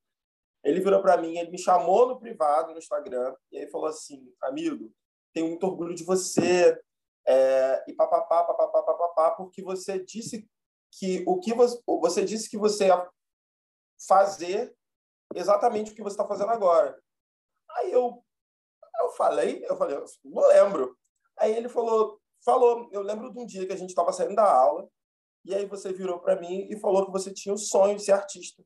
ele 0.63 0.81
virou 0.81 1.03
para 1.03 1.17
mim, 1.17 1.37
ele 1.37 1.51
me 1.51 1.59
chamou 1.59 2.07
no 2.07 2.21
privado, 2.21 2.71
no 2.71 2.79
Instagram, 2.79 3.35
e 3.51 3.59
aí 3.59 3.71
falou 3.73 3.89
assim, 3.89 4.33
amigo, 4.41 4.95
tenho 5.33 5.49
muito 5.49 5.67
orgulho 5.67 5.97
de 5.97 6.05
você, 6.05 6.81
é, 7.27 7.85
e 7.89 7.95
papapá, 7.95 8.45
papapá, 8.45 8.83
papapá, 8.83 9.31
porque 9.33 9.63
você 9.63 10.03
disse 10.05 10.49
que 10.93 11.25
o 11.27 11.41
que 11.41 11.55
você, 11.55 11.81
você 11.87 12.25
disse 12.25 12.49
que 12.49 12.59
você 12.59 12.87
ia 12.87 13.11
fazer 14.07 14.75
exatamente 15.35 15.93
o 15.93 15.95
que 15.95 16.03
você 16.03 16.15
está 16.15 16.27
fazendo 16.27 16.51
agora. 16.51 16.99
Aí 17.71 17.93
eu, 17.93 18.23
eu 19.01 19.09
falei, 19.11 19.65
eu 19.69 19.77
falei, 19.77 19.97
não 20.25 20.49
lembro. 20.49 20.97
Aí 21.39 21.55
ele 21.55 21.69
falou, 21.69 22.21
falou, 22.45 22.89
eu 22.93 23.03
lembro 23.03 23.33
de 23.33 23.39
um 23.39 23.47
dia 23.47 23.67
que 23.67 23.73
a 23.73 23.77
gente 23.77 23.91
estava 23.91 24.13
saindo 24.13 24.37
da 24.37 24.51
aula 24.51 24.89
e 25.45 25.55
aí 25.55 25.67
você 25.67 25.93
virou 25.93 26.21
para 26.21 26.41
mim 26.41 26.69
e 26.71 26.79
falou 26.79 27.07
que 27.07 27.13
você 27.13 27.33
tinha 27.33 27.55
o 27.55 27.59
sonho 27.59 27.97
de 27.97 28.05
ser 28.05 28.13
artista. 28.13 28.65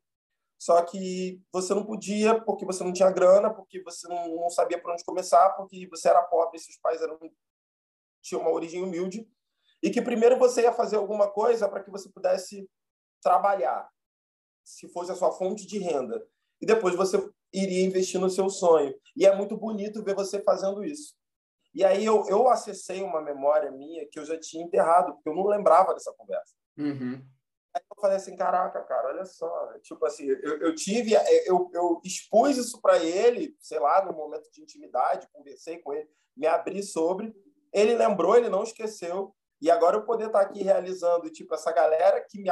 Só 0.61 0.83
que 0.85 1.41
você 1.53 1.73
não 1.73 1.85
podia 1.85 2.41
porque 2.45 2.67
você 2.67 2.83
não 2.83 2.93
tinha 2.93 3.11
grana, 3.11 3.53
porque 3.53 3.81
você 3.83 4.09
não, 4.09 4.37
não 4.37 4.51
sabia 4.51 4.81
por 4.81 4.93
onde 4.93 5.05
começar, 5.05 5.51
porque 5.51 5.87
você 5.89 6.09
era 6.09 6.23
pobre, 6.25 6.59
seus 6.59 6.77
pais 6.79 7.01
eram 7.01 7.19
tinha 8.23 8.41
uma 8.41 8.51
origem 8.51 8.83
humilde, 8.83 9.29
e 9.83 9.91
que 9.91 10.03
primeiro 10.03 10.39
você 10.39 10.63
ia 10.63 10.73
fazer 10.73 10.97
alguma 10.97 11.31
coisa 11.31 11.69
para 11.69 11.83
que 11.83 11.91
você 11.91 12.09
pudesse 12.09 12.69
trabalhar, 13.23 13.89
se 14.65 14.89
fosse 14.89 15.13
a 15.13 15.15
sua 15.15 15.33
fonte 15.33 15.67
de 15.67 15.79
renda, 15.79 16.27
e 16.61 16.67
depois 16.67 16.95
você 16.97 17.17
iria 17.53 17.85
investir 17.85 18.21
no 18.21 18.29
seu 18.29 18.51
sonho. 18.51 18.95
E 19.17 19.25
é 19.25 19.35
muito 19.35 19.57
bonito 19.57 20.03
ver 20.03 20.15
você 20.15 20.41
fazendo 20.43 20.85
isso. 20.85 21.15
E 21.75 21.85
aí 21.85 22.05
eu, 22.05 22.27
eu 22.29 22.49
acessei 22.49 23.03
uma 23.03 23.21
memória 23.21 23.71
minha 23.71 24.07
que 24.11 24.19
eu 24.19 24.25
já 24.25 24.39
tinha 24.39 24.65
enterrado, 24.65 25.15
porque 25.15 25.29
eu 25.29 25.35
não 25.35 25.47
lembrava 25.47 25.95
dessa 25.95 26.13
conversa. 26.13 26.55
Uhum. 26.77 27.23
Aí 27.75 27.83
eu 27.89 28.01
falei 28.01 28.17
assim, 28.17 28.37
caraca, 28.37 28.83
cara, 28.83 29.09
olha 29.09 29.25
só. 29.25 29.73
Tipo 29.83 30.05
assim, 30.07 30.27
eu, 30.27 30.59
eu 30.59 30.75
tive, 30.75 31.13
eu, 31.47 31.71
eu 31.73 32.01
expus 32.05 32.57
isso 32.57 32.81
para 32.81 32.99
ele, 32.99 33.57
sei 33.61 33.79
lá, 33.79 34.05
no 34.05 34.13
momento 34.13 34.51
de 34.51 34.63
intimidade, 34.63 35.29
conversei 35.33 35.79
com 35.79 35.93
ele, 35.93 36.09
me 36.37 36.47
abri 36.47 36.83
sobre. 36.83 37.35
Ele 37.73 37.95
lembrou, 37.95 38.37
ele 38.37 38.49
não 38.49 38.63
esqueceu. 38.63 39.35
E 39.61 39.71
agora 39.71 39.97
eu 39.97 40.05
poder 40.05 40.27
estar 40.27 40.41
aqui 40.41 40.63
realizando, 40.63 41.31
tipo, 41.31 41.55
essa 41.55 41.73
galera 41.73 42.25
que 42.29 42.39
me, 42.39 42.51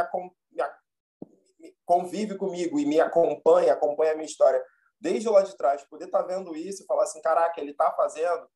me 1.61 1.77
convive 1.85 2.37
comigo 2.37 2.79
e 2.79 2.87
me 2.87 3.01
acompanha, 3.01 3.73
acompanha 3.73 4.13
a 4.13 4.15
minha 4.15 4.27
história 4.27 4.63
desde 5.01 5.29
lá 5.29 5.43
de 5.43 5.57
trás, 5.57 5.85
poder 5.85 6.07
estar 6.07 6.23
vendo 6.23 6.57
isso 6.57 6.83
e 6.83 6.87
falar 6.87 7.05
assim, 7.05 7.21
caraca, 7.21 7.61
ele 7.61 7.73
está 7.73 7.93
fazendo, 7.93 8.49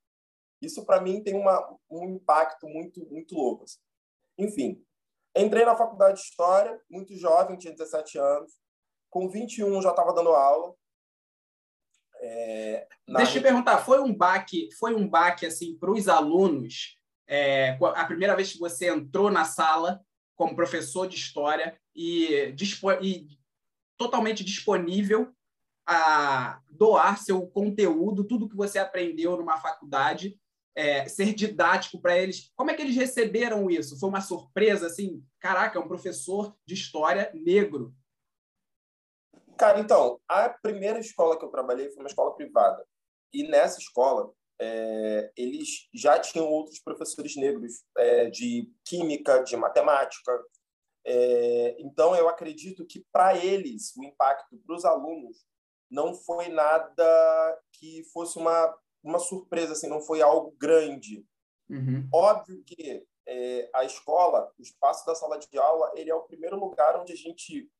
isso 0.60 0.84
para 0.84 1.00
mim 1.00 1.22
tem 1.22 1.34
uma, 1.34 1.76
um 1.90 2.08
impacto 2.10 2.66
muito, 2.66 3.04
muito 3.06 3.34
louco. 3.34 3.64
Assim. 3.64 3.78
Enfim, 4.38 4.84
entrei 5.36 5.64
na 5.64 5.76
faculdade 5.76 6.20
de 6.20 6.26
História, 6.26 6.80
muito 6.90 7.14
jovem, 7.16 7.56
tinha 7.56 7.72
17 7.72 8.18
anos. 8.18 8.52
Com 9.08 9.28
21 9.28 9.82
já 9.82 9.90
estava 9.90 10.12
dando 10.12 10.30
aula. 10.30 10.74
É, 12.20 12.86
Deixa 13.08 13.32
eu 13.32 13.40
te 13.40 13.40
perguntar, 13.40 13.78
foi 13.78 14.00
um 14.00 14.14
baque, 14.14 14.68
foi 14.78 14.94
um 14.94 15.08
baque 15.08 15.46
assim 15.46 15.76
para 15.78 15.90
os 15.90 16.06
alunos 16.06 17.00
é, 17.32 17.78
a 17.80 18.04
primeira 18.06 18.34
vez 18.34 18.52
que 18.52 18.58
você 18.58 18.90
entrou 18.90 19.30
na 19.30 19.44
sala 19.44 20.04
como 20.34 20.56
professor 20.56 21.06
de 21.06 21.14
história 21.14 21.78
e, 21.94 22.52
e 23.02 23.28
totalmente 23.96 24.42
disponível 24.42 25.32
a 25.86 26.60
doar 26.68 27.18
seu 27.18 27.46
conteúdo, 27.46 28.24
tudo 28.24 28.48
que 28.48 28.56
você 28.56 28.80
aprendeu 28.80 29.36
numa 29.36 29.58
faculdade, 29.58 30.36
é, 30.74 31.08
ser 31.08 31.32
didático 31.32 32.00
para 32.00 32.18
eles. 32.18 32.50
Como 32.56 32.70
é 32.70 32.74
que 32.74 32.82
eles 32.82 32.96
receberam 32.96 33.70
isso? 33.70 33.98
Foi 34.00 34.08
uma 34.08 34.20
surpresa, 34.20 34.88
assim? 34.88 35.22
Caraca, 35.38 35.78
é 35.78 35.82
um 35.82 35.88
professor 35.88 36.56
de 36.66 36.74
história 36.74 37.30
negro. 37.32 37.94
Cara, 39.60 39.78
então, 39.78 40.18
a 40.26 40.48
primeira 40.48 40.98
escola 40.98 41.38
que 41.38 41.44
eu 41.44 41.50
trabalhei 41.50 41.90
foi 41.90 41.98
uma 41.98 42.08
escola 42.08 42.34
privada. 42.34 42.82
E 43.30 43.46
nessa 43.46 43.78
escola, 43.78 44.32
é, 44.58 45.30
eles 45.36 45.86
já 45.92 46.18
tinham 46.18 46.48
outros 46.48 46.80
professores 46.80 47.36
negros 47.36 47.84
é, 47.98 48.30
de 48.30 48.72
química, 48.86 49.44
de 49.44 49.54
matemática. 49.58 50.32
É, 51.04 51.76
então, 51.78 52.16
eu 52.16 52.26
acredito 52.26 52.86
que 52.86 53.04
para 53.12 53.36
eles, 53.36 53.94
o 53.98 54.02
impacto 54.02 54.56
para 54.66 54.74
os 54.74 54.86
alunos 54.86 55.44
não 55.90 56.14
foi 56.14 56.48
nada 56.48 57.60
que 57.74 58.02
fosse 58.14 58.38
uma, 58.38 58.74
uma 59.02 59.18
surpresa, 59.18 59.74
assim, 59.74 59.88
não 59.88 60.00
foi 60.00 60.22
algo 60.22 60.56
grande. 60.58 61.22
Uhum. 61.68 62.08
Óbvio 62.14 62.64
que 62.64 63.06
é, 63.28 63.68
a 63.74 63.84
escola, 63.84 64.50
o 64.58 64.62
espaço 64.62 65.04
da 65.04 65.14
sala 65.14 65.38
de 65.38 65.58
aula, 65.58 65.92
ele 65.96 66.10
é 66.10 66.14
o 66.14 66.24
primeiro 66.24 66.58
lugar 66.58 66.98
onde 66.98 67.12
a 67.12 67.16
gente 67.16 67.70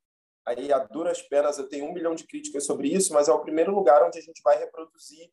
aí 0.47 0.73
a 0.73 0.79
duras 0.79 1.23
penas 1.23 1.59
eu 1.59 1.69
tenho 1.69 1.87
um 1.87 1.93
milhão 1.93 2.15
de 2.15 2.27
críticas 2.27 2.65
sobre 2.65 2.89
isso, 2.89 3.13
mas 3.13 3.29
é 3.29 3.33
o 3.33 3.41
primeiro 3.41 3.75
lugar 3.75 4.03
onde 4.05 4.19
a 4.19 4.23
gente 4.23 4.41
vai 4.43 4.59
reproduzir 4.59 5.31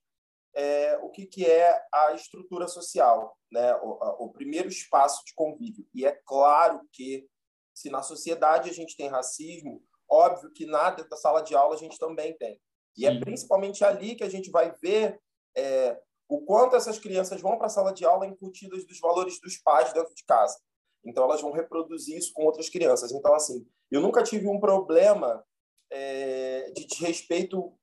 é, 0.54 0.98
o 1.04 1.10
que, 1.10 1.26
que 1.26 1.46
é 1.46 1.80
a 1.94 2.14
estrutura 2.14 2.68
social, 2.68 3.38
né? 3.52 3.76
O, 3.76 4.04
a, 4.04 4.16
o, 4.24 4.30
primeiro 4.32 4.68
espaço 4.68 5.24
de 5.24 5.34
convívio. 5.36 5.88
E 5.94 6.06
é 6.06 6.12
claro 6.26 6.82
que, 6.92 7.28
se 7.76 7.92
na 7.92 8.02
sociedade 8.02 8.70
a 8.70 8.74
gente 8.74 8.98
tem 8.98 9.08
racismo, 9.08 9.84
óbvio 10.10 10.52
que 10.52 10.66
na 10.66 10.90
da 10.90 11.16
sala 11.16 11.42
de 11.42 11.56
aula 11.56 11.76
a 11.76 11.78
gente 11.78 12.00
também 12.00 12.36
tem. 12.38 12.60
E 12.98 13.06
é 13.06 13.20
principalmente 13.20 13.84
ali 13.84 14.16
que 14.16 14.24
a 14.24 14.30
gente 14.30 14.50
vai 14.50 14.72
ver 14.82 15.20
é, 15.56 16.00
o 16.28 16.42
quanto 16.42 16.76
essas 16.76 16.98
crianças 16.98 17.40
vão 17.40 17.58
para 17.58 17.68
a 17.68 17.70
sala 17.70 17.94
de 17.94 18.04
aula 18.04 18.26
incutidas 18.26 18.84
dos 18.86 19.00
valores 19.00 19.40
dos 19.40 19.58
pais 19.58 19.94
dentro 19.94 20.16
de 20.16 20.26
casa. 20.26 20.60
Então, 21.08 21.24
elas 21.24 21.42
vão 21.42 21.52
reproduzir 21.52 22.18
isso 22.18 22.34
com 22.34 22.44
outras 22.44 22.70
crianças. 22.70 23.12
Então, 23.12 23.34
assim, 23.34 23.66
eu 23.90 24.02
nunca 24.02 24.24
tive 24.24 24.48
um 24.48 24.60
problema 24.60 25.44
é, 25.90 26.72
de 26.72 26.86
desrespeito 26.86 27.74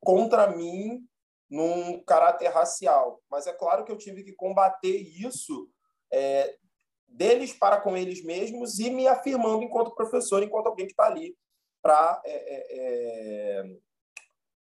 contra 0.00 0.46
mim 0.46 1.06
num 1.50 2.02
caráter 2.04 2.48
racial. 2.48 3.20
Mas 3.30 3.46
é 3.46 3.52
claro 3.52 3.84
que 3.84 3.90
eu 3.90 3.98
tive 3.98 4.22
que 4.22 4.32
combater 4.32 4.96
isso 4.96 5.68
é, 6.12 6.56
deles 7.08 7.52
para 7.52 7.80
com 7.80 7.96
eles 7.96 8.24
mesmos 8.24 8.78
e 8.78 8.90
me 8.90 9.08
afirmando 9.08 9.64
enquanto 9.64 9.94
professor, 9.94 10.42
enquanto 10.42 10.68
alguém 10.68 10.86
que 10.86 10.92
está 10.92 11.06
ali 11.06 11.36
para 11.82 12.20
é, 12.24 12.32
é, 12.32 12.66
é 13.58 13.76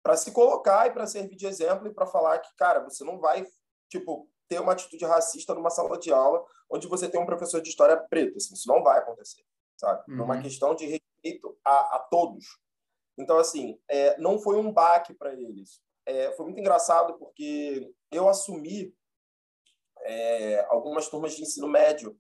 para 0.03 0.17
se 0.17 0.31
colocar 0.31 0.87
e 0.87 0.93
para 0.93 1.05
servir 1.05 1.35
de 1.35 1.47
exemplo 1.47 1.88
e 1.88 1.93
para 1.93 2.07
falar 2.07 2.38
que, 2.38 2.55
cara, 2.57 2.79
você 2.79 3.03
não 3.03 3.19
vai 3.19 3.45
tipo 3.88 4.31
ter 4.49 4.61
uma 4.61 4.73
atitude 4.73 5.05
racista 5.05 5.53
numa 5.53 5.71
sala 5.71 5.99
de 5.99 6.12
aula 6.12 6.45
onde 6.71 6.87
você 6.87 7.09
tem 7.09 7.21
um 7.21 7.27
professor 7.27 7.61
de 7.61 7.69
história 7.69 7.97
preto. 7.97 8.37
Assim, 8.37 8.55
isso 8.55 8.69
não 8.69 8.83
vai 8.83 8.99
acontecer, 8.99 9.43
sabe? 9.77 10.03
Uhum. 10.09 10.21
É 10.21 10.23
uma 10.23 10.37
uhum. 10.37 10.43
questão 10.43 10.75
de 10.75 10.87
respeito 10.87 11.59
a, 11.65 11.97
a 11.97 11.99
todos. 12.11 12.59
Então, 13.19 13.39
assim, 13.39 13.79
é, 13.89 14.19
não 14.19 14.39
foi 14.39 14.57
um 14.57 14.73
baque 14.73 15.15
para 15.15 15.33
eles 15.33 15.81
é, 16.07 16.33
foi 16.33 16.47
muito 16.47 16.61
engraçado 16.61 17.19
porque 17.19 17.93
eu 18.13 18.29
assumi 18.29 18.95
é, 20.03 20.65
algumas 20.69 21.09
turmas 21.09 21.35
de 21.35 21.43
ensino 21.43 21.67
médio 21.67 22.17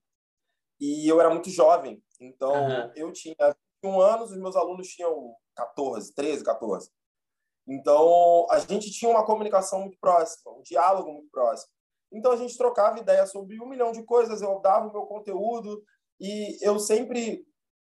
e 0.80 1.08
eu 1.08 1.20
era 1.20 1.30
muito 1.30 1.48
jovem. 1.48 2.02
Então, 2.20 2.52
uhum. 2.52 2.92
eu 2.96 3.12
tinha 3.12 3.56
21 3.82 4.00
anos, 4.00 4.32
os 4.32 4.38
meus 4.38 4.56
alunos 4.56 4.88
tinham 4.88 5.34
14, 5.54 6.12
13, 6.14 6.44
14. 6.44 6.90
Então, 7.68 8.46
a 8.50 8.58
gente 8.58 8.90
tinha 8.90 9.10
uma 9.10 9.24
comunicação 9.24 9.80
muito 9.80 9.98
próxima, 9.98 10.52
um 10.52 10.62
diálogo 10.62 11.12
muito 11.12 11.30
próximo. 11.30 11.72
Então, 12.12 12.32
a 12.32 12.36
gente 12.36 12.56
trocava 12.56 12.98
ideia 12.98 13.26
sobre 13.26 13.60
um 13.60 13.68
milhão 13.68 13.92
de 13.92 14.02
coisas, 14.04 14.42
eu 14.42 14.60
dava 14.60 14.88
o 14.88 14.92
meu 14.92 15.02
conteúdo 15.02 15.82
e 16.20 16.58
eu 16.60 16.78
sempre 16.78 17.44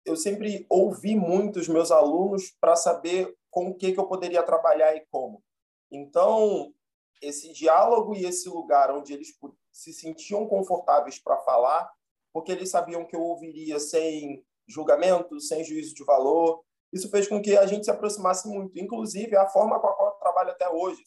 eu 0.04 0.16
sempre 0.16 0.66
ouvi 0.70 1.14
muito 1.14 1.58
os 1.58 1.68
meus 1.68 1.90
alunos 1.90 2.50
para 2.58 2.74
saber 2.74 3.36
com 3.50 3.68
o 3.68 3.74
que, 3.74 3.92
que 3.92 4.00
eu 4.00 4.06
poderia 4.06 4.42
trabalhar 4.42 4.96
e 4.96 5.04
como. 5.10 5.42
Então, 5.90 6.72
esse 7.20 7.52
diálogo 7.52 8.14
e 8.14 8.24
esse 8.24 8.48
lugar 8.48 8.90
onde 8.90 9.12
eles 9.12 9.28
se 9.70 9.92
sentiam 9.92 10.46
confortáveis 10.46 11.18
para 11.18 11.36
falar, 11.38 11.92
porque 12.32 12.50
eles 12.50 12.70
sabiam 12.70 13.04
que 13.04 13.14
eu 13.14 13.20
ouviria 13.20 13.78
sem 13.78 14.44
julgamento, 14.66 15.38
sem 15.38 15.64
juízo 15.64 15.94
de 15.94 16.04
valor, 16.04 16.62
isso 16.92 17.10
fez 17.10 17.28
com 17.28 17.40
que 17.40 17.56
a 17.56 17.66
gente 17.66 17.84
se 17.84 17.90
aproximasse 17.90 18.48
muito. 18.48 18.78
Inclusive, 18.78 19.36
a 19.36 19.46
forma 19.48 19.78
com 19.80 19.86
a 19.86 19.92
qual 19.92 20.08
eu 20.08 20.18
trabalho 20.18 20.50
até 20.50 20.68
hoje. 20.68 21.02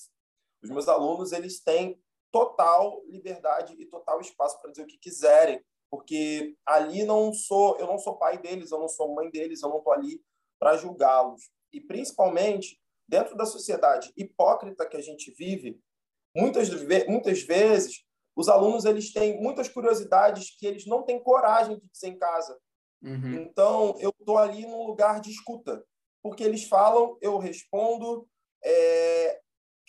Os 0.61 0.69
meus 0.69 0.87
alunos, 0.87 1.31
eles 1.31 1.61
têm 1.61 2.01
total 2.33 3.03
liberdade 3.05 3.75
e 3.77 3.85
total 3.85 4.19
espaço 4.19 4.59
para 4.59 4.71
dizer 4.71 4.83
o 4.83 4.87
que 4.87 4.97
quiserem, 4.97 5.63
porque 5.91 6.57
ali 6.65 7.03
não 7.03 7.31
sou, 7.31 7.77
eu 7.77 7.85
não 7.85 7.99
sou 7.99 8.17
pai 8.17 8.39
deles, 8.39 8.71
eu 8.71 8.79
não 8.79 8.89
sou 8.89 9.13
mãe 9.13 9.29
deles, 9.29 9.61
eu 9.61 9.69
não 9.69 9.77
estou 9.77 9.93
ali 9.93 10.19
para 10.59 10.75
julgá-los. 10.75 11.51
E 11.71 11.79
principalmente 11.79 12.81
dentro 13.07 13.37
da 13.37 13.45
sociedade 13.45 14.11
hipócrita 14.17 14.87
que 14.87 14.97
a 14.97 15.01
gente 15.01 15.31
vive, 15.37 15.79
muitas, 16.35 16.69
muitas 17.07 17.43
vezes 17.43 18.03
os 18.35 18.49
alunos 18.49 18.85
eles 18.85 19.13
têm 19.13 19.39
muitas 19.39 19.69
curiosidades 19.69 20.57
que 20.57 20.65
eles 20.65 20.87
não 20.87 21.03
têm 21.03 21.21
coragem 21.21 21.77
de 21.77 21.87
dizer 21.87 22.07
em 22.07 22.17
casa. 22.17 22.59
Uhum. 23.03 23.33
Então, 23.35 23.95
eu 23.99 24.09
estou 24.09 24.39
ali 24.39 24.65
num 24.65 24.87
lugar 24.87 25.21
de 25.21 25.29
escuta. 25.29 25.85
Porque 26.23 26.43
eles 26.43 26.63
falam, 26.63 27.15
eu 27.21 27.37
respondo. 27.37 28.27
É... 28.63 29.39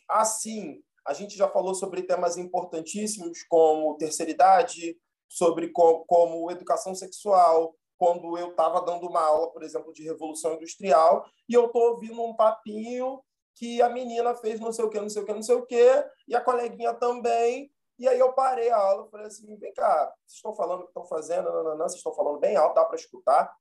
Assim, 0.07 0.83
a 1.07 1.13
gente 1.13 1.37
já 1.37 1.49
falou 1.49 1.75
sobre 1.75 2.03
temas 2.03 2.37
importantíssimos 2.37 3.43
como 3.45 3.97
terceira 3.97 4.31
idade, 4.31 4.99
sobre 5.29 5.69
como, 5.69 6.05
como 6.07 6.51
educação 6.51 6.95
sexual, 6.95 7.75
quando 7.97 8.37
eu 8.39 8.51
estava 8.51 8.81
dando 8.81 9.07
uma 9.07 9.21
aula, 9.21 9.51
por 9.51 9.63
exemplo, 9.63 9.93
de 9.93 10.03
Revolução 10.03 10.55
Industrial, 10.55 11.25
e 11.49 11.55
eu 11.55 11.67
estou 11.67 11.91
ouvindo 11.91 12.23
um 12.23 12.35
papinho 12.35 13.23
que 13.55 13.81
a 13.81 13.89
menina 13.89 14.35
fez 14.35 14.59
não 14.59 14.73
sei 14.73 14.85
o 14.85 14.91
que, 14.91 15.01
não 15.01 15.09
sei 15.09 15.23
o 15.23 15.25
que, 15.25 15.33
não 15.33 15.43
sei 15.43 15.55
o 15.55 15.67
que, 15.67 16.05
e 16.27 16.35
a 16.35 16.41
coleguinha 16.41 16.93
também. 16.95 17.71
E 17.97 18.09
aí 18.09 18.19
eu 18.19 18.33
parei 18.33 18.71
a 18.71 18.77
aula, 18.77 19.09
falei 19.09 19.27
assim, 19.27 19.57
vem 19.57 19.73
cá, 19.73 20.13
vocês 20.27 20.39
estão 20.39 20.53
falando 20.55 20.81
o 20.81 20.83
que 20.85 20.91
estão 20.91 21.07
fazendo, 21.07 21.45
não, 21.45 21.63
não, 21.63 21.77
não, 21.77 21.89
vocês 21.89 21.99
estão 21.99 22.13
falando 22.13 22.41
bem 22.41 22.57
alto, 22.57 22.75
dá 22.75 22.85
para 22.85 22.97
escutar. 22.97 23.57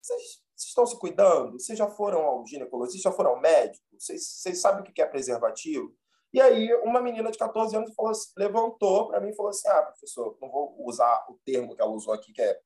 Vocês, 0.00 0.22
vocês, 0.54 0.68
estão 0.68 0.86
se 0.86 0.98
cuidando? 0.98 1.58
Vocês 1.58 1.76
já 1.76 1.88
foram 1.88 2.22
ao 2.22 2.46
ginecologista, 2.46 3.10
já 3.10 3.14
foram 3.14 3.30
ao 3.30 3.40
médico? 3.40 3.84
Vocês, 3.98 4.24
vocês 4.24 4.60
sabem 4.60 4.82
o 4.82 4.84
que 4.84 5.02
é 5.02 5.06
preservativo? 5.06 5.92
E 6.32 6.40
aí 6.40 6.72
uma 6.82 7.00
menina 7.00 7.30
de 7.30 7.38
14 7.38 7.76
anos 7.76 7.94
falou, 7.94 8.12
levantou 8.36 9.08
para 9.08 9.20
mim 9.20 9.30
e 9.30 9.36
falou 9.36 9.50
assim, 9.50 9.68
ah, 9.68 9.82
professor, 9.82 10.36
não 10.40 10.50
vou 10.50 10.74
usar 10.86 11.24
o 11.28 11.38
termo 11.44 11.74
que 11.74 11.82
ela 11.82 11.90
usou 11.90 12.14
aqui, 12.14 12.32
que 12.32 12.40
é 12.40 12.58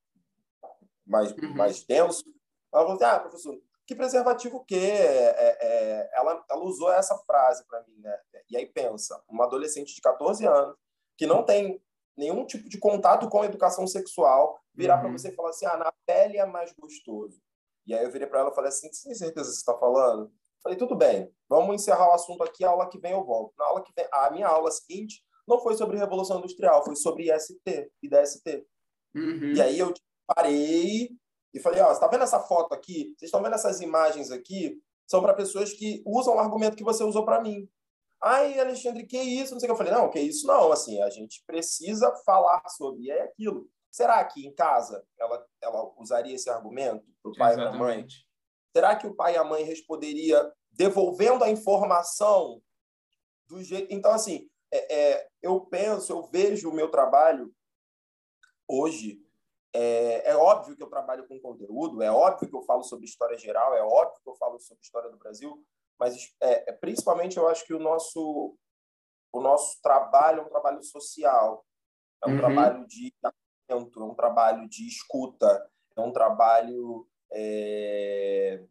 mais, 1.05 1.33
uhum. 1.33 1.55
mais 1.55 1.85
denso. 1.85 2.25
Ela 2.73 2.83
falou 2.83 2.95
assim, 2.95 3.05
ah, 3.05 3.21
professor, 3.21 3.61
que 3.87 3.95
preservativo 3.95 4.59
o 4.59 4.65
quê? 4.65 4.77
É, 4.77 5.25
é, 5.27 5.59
é, 5.61 6.11
ela, 6.15 6.45
ela 6.51 6.65
usou 6.65 6.93
essa 6.93 7.17
frase 7.19 7.65
para 7.67 7.83
mim, 7.85 7.99
né? 7.99 8.19
E 8.51 8.57
aí 8.57 8.67
pensa, 8.67 9.21
uma 9.29 9.45
adolescente 9.45 9.95
de 9.95 10.01
14 10.01 10.47
anos 10.47 10.77
que 11.17 11.27
não 11.27 11.45
tem 11.45 11.83
nenhum 12.17 12.47
tipo 12.47 12.69
de 12.69 12.79
contato 12.79 13.29
com 13.29 13.43
a 13.43 13.47
educação 13.47 13.87
sexual, 13.87 14.61
virar 14.75 14.97
uhum. 14.97 15.03
para 15.03 15.13
você 15.13 15.29
e 15.29 15.35
falar 15.35 15.51
assim, 15.51 15.67
ah, 15.67 15.77
na 15.77 15.93
pele 16.07 16.39
é 16.39 16.47
mais 16.47 16.73
gostoso. 16.73 17.41
E 17.87 17.95
aí 17.95 18.05
eu 18.05 18.11
virei 18.11 18.27
para 18.27 18.41
ela 18.41 18.51
e 18.51 18.55
falei 18.55 18.69
assim: 18.69 18.93
você 18.93 19.09
tem 19.09 19.15
certeza 19.15 19.49
que 19.49 19.55
você 19.55 19.61
está 19.61 19.79
falando? 19.79 20.31
Falei, 20.67 20.77
tudo 20.77 20.97
bem, 20.97 21.33
vamos 21.49 21.77
encerrar 21.77 22.09
o 22.11 22.15
assunto 22.15 22.43
aqui, 22.43 22.65
a 22.65 22.71
aula 22.71 22.91
que 22.91 22.99
vem 22.99 23.13
eu 23.13 23.25
volto. 23.25 23.55
Na 23.57 23.67
aula 23.67 23.85
que 23.85 23.93
vem, 23.95 24.05
a 24.13 24.33
minha 24.33 24.49
aula 24.49 24.69
seguinte 24.73 25.23
não 25.47 25.61
foi 25.61 25.77
sobre 25.77 25.97
Revolução 25.97 26.39
Industrial, 26.39 26.85
foi 26.85 26.97
sobre 26.97 27.33
IST 27.33 27.93
e 28.03 28.09
DST. 28.09 28.67
Uhum. 29.15 29.53
E 29.53 29.63
aí 29.63 29.79
eu 29.79 29.95
parei 30.27 31.11
e 31.55 31.61
falei, 31.61 31.81
ó, 31.81 31.87
você 31.87 31.93
está 31.93 32.09
vendo 32.09 32.25
essa 32.25 32.41
foto 32.41 32.75
aqui? 32.75 33.15
Vocês 33.17 33.29
estão 33.29 33.41
vendo 33.41 33.55
essas 33.55 33.81
imagens 33.81 34.33
aqui? 34.33 34.77
São 35.07 35.23
para 35.23 35.35
pessoas 35.35 35.73
que 35.73 36.03
usam 36.05 36.35
o 36.35 36.41
argumento 36.41 36.77
que 36.77 36.83
você 36.83 37.05
usou 37.05 37.25
para 37.25 37.41
mim. 37.41 37.69
Ai, 38.21 38.59
Alexandre, 38.59 39.07
que 39.07 39.21
isso? 39.21 39.53
Não 39.53 39.61
sei 39.61 39.69
o 39.71 39.73
que. 39.73 39.81
Eu 39.81 39.87
falei, 39.87 39.93
não, 39.93 40.11
que 40.11 40.19
isso 40.19 40.49
não. 40.49 40.73
Assim, 40.73 41.01
a 41.01 41.11
gente 41.11 41.45
precisa 41.47 42.13
falar 42.25 42.69
sobre. 42.71 43.03
E 43.03 43.11
é 43.13 43.23
aquilo. 43.23 43.69
Será 43.89 44.25
que 44.25 44.45
em 44.45 44.53
casa 44.53 45.07
ela, 45.17 45.47
ela 45.63 45.93
usaria 45.97 46.35
esse 46.35 46.51
argumento 46.51 47.07
para 47.23 47.31
o 47.31 47.37
pai 47.37 47.53
e 47.53 47.57
para 47.57 47.69
a 47.69 47.73
mãe? 47.73 48.05
Será 48.77 48.95
que 48.95 49.07
o 49.07 49.15
pai 49.15 49.33
e 49.33 49.39
a 49.39 49.43
mãe 49.43 49.63
responderia 49.63 50.53
devolvendo 50.71 51.43
a 51.43 51.49
informação 51.49 52.61
do 53.47 53.63
jeito. 53.63 53.91
Então, 53.91 54.13
assim, 54.13 54.51
é, 54.71 54.95
é, 54.95 55.29
eu 55.41 55.63
penso, 55.63 56.13
eu 56.13 56.23
vejo 56.25 56.69
o 56.69 56.75
meu 56.75 56.91
trabalho 56.91 57.51
hoje. 58.69 59.19
É, 59.73 60.31
é, 60.31 60.37
óbvio 60.37 60.77
que 60.77 60.83
eu 60.83 60.91
trabalho 60.91 61.27
com 61.27 61.41
conteúdo, 61.41 62.03
é 62.03 62.11
óbvio 62.11 62.51
que 62.51 62.55
eu 62.55 62.63
falo 62.65 62.83
sobre 62.83 63.07
história 63.07 63.39
geral, 63.39 63.75
é 63.75 63.83
óbvio 63.83 64.21
que 64.23 64.29
eu 64.29 64.37
falo 64.37 64.59
sobre 64.59 64.83
história 64.83 65.09
do 65.09 65.17
Brasil, 65.17 65.65
mas 65.99 66.35
é, 66.43 66.71
é 66.71 66.73
principalmente 66.75 67.39
eu 67.39 67.49
acho 67.49 67.65
que 67.65 67.73
o 67.73 67.79
nosso, 67.79 68.59
o 69.33 69.41
nosso 69.41 69.81
trabalho 69.81 70.41
é 70.41 70.43
um 70.45 70.51
trabalho 70.51 70.83
social, 70.83 71.65
é 72.23 72.29
um 72.29 72.33
uhum. 72.33 72.39
trabalho 72.39 72.87
de 72.87 73.15
é 73.69 73.75
um 73.75 74.15
trabalho 74.15 74.69
de 74.69 74.87
escuta, 74.87 75.71
é 75.97 76.01
um 76.03 76.13
trabalho 76.13 77.09
é, 77.33 78.63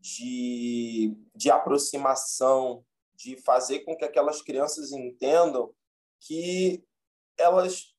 de, 0.00 1.16
de 1.34 1.50
aproximação, 1.50 2.84
de 3.14 3.36
fazer 3.42 3.80
com 3.80 3.96
que 3.96 4.04
aquelas 4.04 4.40
crianças 4.42 4.92
entendam 4.92 5.74
que 6.20 6.84
elas. 7.36 7.94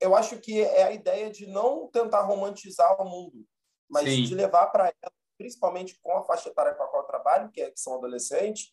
Eu 0.00 0.14
acho 0.14 0.38
que 0.38 0.60
é 0.60 0.84
a 0.84 0.92
ideia 0.92 1.30
de 1.30 1.46
não 1.46 1.88
tentar 1.88 2.22
romantizar 2.22 3.00
o 3.00 3.08
mundo, 3.08 3.46
mas 3.88 4.04
Sim. 4.04 4.24
de 4.24 4.34
levar 4.34 4.66
para 4.66 4.84
elas, 4.84 5.14
principalmente 5.38 5.98
com 6.02 6.16
a 6.16 6.24
faixa 6.24 6.48
etária 6.48 6.74
com 6.74 6.82
a 6.82 6.88
qual 6.88 7.02
eu 7.02 7.08
trabalho, 7.08 7.50
que, 7.50 7.60
é, 7.60 7.70
que 7.70 7.80
são 7.80 7.94
adolescentes, 7.94 8.72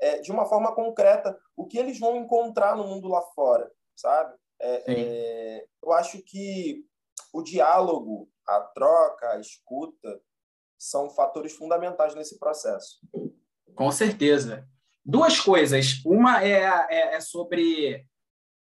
é, 0.00 0.18
de 0.18 0.32
uma 0.32 0.46
forma 0.46 0.74
concreta, 0.74 1.38
o 1.56 1.66
que 1.66 1.78
eles 1.78 1.98
vão 1.98 2.16
encontrar 2.16 2.76
no 2.76 2.86
mundo 2.86 3.08
lá 3.08 3.20
fora, 3.34 3.70
sabe? 3.94 4.34
É, 4.58 4.84
é, 4.86 5.66
eu 5.82 5.92
acho 5.92 6.22
que 6.22 6.84
o 7.32 7.42
diálogo, 7.42 8.28
a 8.56 8.60
troca, 8.60 9.30
a 9.30 9.40
escuta, 9.40 10.20
são 10.78 11.10
fatores 11.10 11.52
fundamentais 11.52 12.14
nesse 12.14 12.38
processo. 12.38 12.98
Com 13.74 13.90
certeza. 13.92 14.66
Duas 15.04 15.38
coisas. 15.38 16.00
Uma 16.04 16.42
é, 16.44 16.62
é, 16.90 17.14
é 17.16 17.20
sobre 17.20 18.06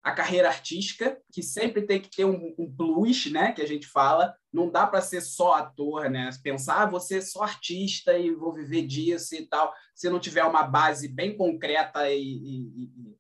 a 0.02 0.12
carreira 0.12 0.48
artística, 0.48 1.20
que 1.30 1.42
sempre 1.42 1.82
tem 1.82 2.00
que 2.00 2.10
ter 2.10 2.24
um, 2.24 2.54
um 2.58 2.74
plus, 2.74 3.30
né? 3.30 3.52
Que 3.52 3.60
a 3.60 3.66
gente 3.66 3.86
fala. 3.86 4.34
Não 4.52 4.70
dá 4.70 4.86
para 4.86 5.02
ser 5.02 5.20
só 5.20 5.54
ator, 5.54 6.08
né? 6.08 6.30
Pensar, 6.42 6.88
ah, 6.88 7.00
ser 7.00 7.22
só 7.22 7.42
artista 7.42 8.16
e 8.18 8.34
vou 8.34 8.52
viver 8.52 8.86
disso 8.86 9.34
e 9.34 9.46
tal. 9.46 9.72
Se 9.94 10.08
não 10.08 10.18
tiver 10.18 10.44
uma 10.44 10.62
base 10.62 11.06
bem 11.06 11.36
concreta 11.36 12.10
e, 12.10 12.22
e, 12.22 12.84
e 12.84 13.16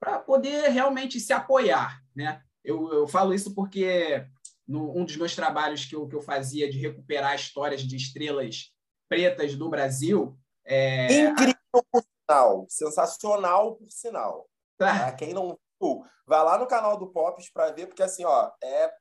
para 0.00 0.18
poder 0.18 0.68
realmente 0.70 1.20
se 1.20 1.32
apoiar, 1.32 2.00
né? 2.14 2.42
Eu, 2.64 2.92
eu 2.92 3.08
falo 3.08 3.32
isso 3.32 3.54
porque 3.54 4.26
no, 4.68 4.96
um 4.96 5.04
dos 5.04 5.16
meus 5.16 5.34
trabalhos 5.34 5.86
que 5.86 5.96
eu, 5.96 6.06
que 6.06 6.14
eu 6.14 6.20
fazia 6.20 6.70
de 6.70 6.78
recuperar 6.78 7.34
histórias 7.34 7.80
de 7.80 7.96
estrelas 7.96 8.70
pretas 9.08 9.56
do 9.56 9.70
Brasil. 9.70 10.38
É... 10.64 11.22
Incrível 11.22 11.56
por 11.72 12.02
sinal, 12.02 12.66
sensacional 12.68 13.76
por 13.76 13.90
sinal. 13.90 14.48
Tá. 14.78 15.10
Quem 15.10 15.34
não 15.34 15.58
viu, 15.82 16.04
vai 16.24 16.40
lá 16.44 16.56
no 16.56 16.68
canal 16.68 16.96
do 16.96 17.08
Pops 17.08 17.50
para 17.50 17.72
ver, 17.72 17.88
porque 17.88 18.00
assim, 18.00 18.24
ó, 18.24 18.48
é 18.62 18.92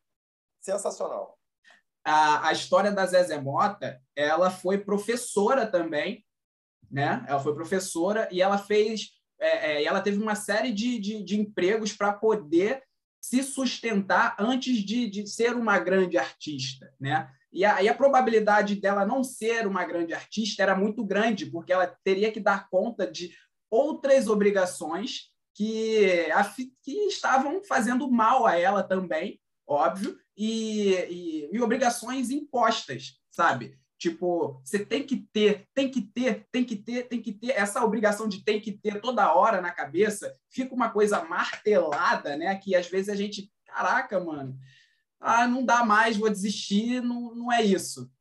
sensacional. 0.59 1.37
A, 2.03 2.47
a 2.47 2.51
história 2.51 2.91
da 2.91 3.05
Zezé 3.05 3.39
Mota, 3.39 4.01
ela 4.15 4.49
foi 4.49 4.79
professora 4.79 5.67
também, 5.67 6.25
né? 6.89 7.23
Ela 7.27 7.39
foi 7.39 7.53
professora 7.53 8.27
e 8.31 8.41
ela 8.41 8.57
fez, 8.57 9.11
é, 9.39 9.73
é, 9.73 9.83
ela 9.83 10.01
teve 10.01 10.17
uma 10.17 10.33
série 10.33 10.71
de, 10.71 10.97
de, 10.97 11.23
de 11.23 11.39
empregos 11.39 11.93
para 11.93 12.11
poder 12.11 12.81
se 13.21 13.43
sustentar 13.43 14.35
antes 14.39 14.77
de, 14.77 15.09
de 15.09 15.27
ser 15.27 15.55
uma 15.55 15.79
grande 15.79 16.17
artista, 16.17 16.93
né? 16.99 17.29
E 17.51 17.65
a, 17.65 17.81
e 17.81 17.89
a, 17.89 17.93
probabilidade 17.93 18.75
dela 18.75 19.05
não 19.05 19.23
ser 19.23 19.65
uma 19.65 19.85
grande 19.85 20.13
artista 20.13 20.61
era 20.61 20.75
muito 20.75 21.03
grande, 21.03 21.45
porque 21.45 21.73
ela 21.73 21.87
teria 22.03 22.31
que 22.31 22.39
dar 22.39 22.69
conta 22.69 23.09
de 23.09 23.31
outras 23.69 24.27
obrigações 24.27 25.31
que, 25.55 26.29
a, 26.31 26.43
que 26.83 26.91
estavam 27.07 27.63
fazendo 27.63 28.11
mal 28.11 28.45
a 28.45 28.55
ela 28.57 28.83
também, 28.83 29.39
óbvio, 29.65 30.17
e, 30.37 30.93
e, 31.09 31.49
e 31.51 31.61
obrigações 31.61 32.29
impostas, 32.29 33.19
sabe? 33.31 33.77
Tipo, 33.97 34.61
você 34.63 34.85
tem 34.85 35.03
que 35.03 35.17
ter, 35.33 35.67
tem 35.73 35.89
que 35.89 36.01
ter, 36.01 36.47
tem 36.51 36.63
que 36.63 36.75
ter, 36.75 37.07
tem 37.07 37.19
que 37.19 37.33
ter. 37.33 37.51
Essa 37.51 37.83
obrigação 37.83 38.27
de 38.27 38.43
tem 38.43 38.61
que 38.61 38.71
ter 38.71 39.01
toda 39.01 39.33
hora 39.33 39.59
na 39.59 39.71
cabeça 39.71 40.31
fica 40.49 40.73
uma 40.75 40.89
coisa 40.89 41.23
martelada, 41.23 42.37
né? 42.37 42.55
Que 42.55 42.75
às 42.75 42.87
vezes 42.87 43.09
a 43.09 43.15
gente, 43.15 43.51
caraca, 43.65 44.19
mano, 44.19 44.55
ah, 45.19 45.47
não 45.47 45.65
dá 45.65 45.83
mais, 45.83 46.15
vou 46.15 46.29
desistir, 46.29 47.01
não, 47.01 47.33
não 47.33 47.51
é 47.51 47.63
isso. 47.63 48.11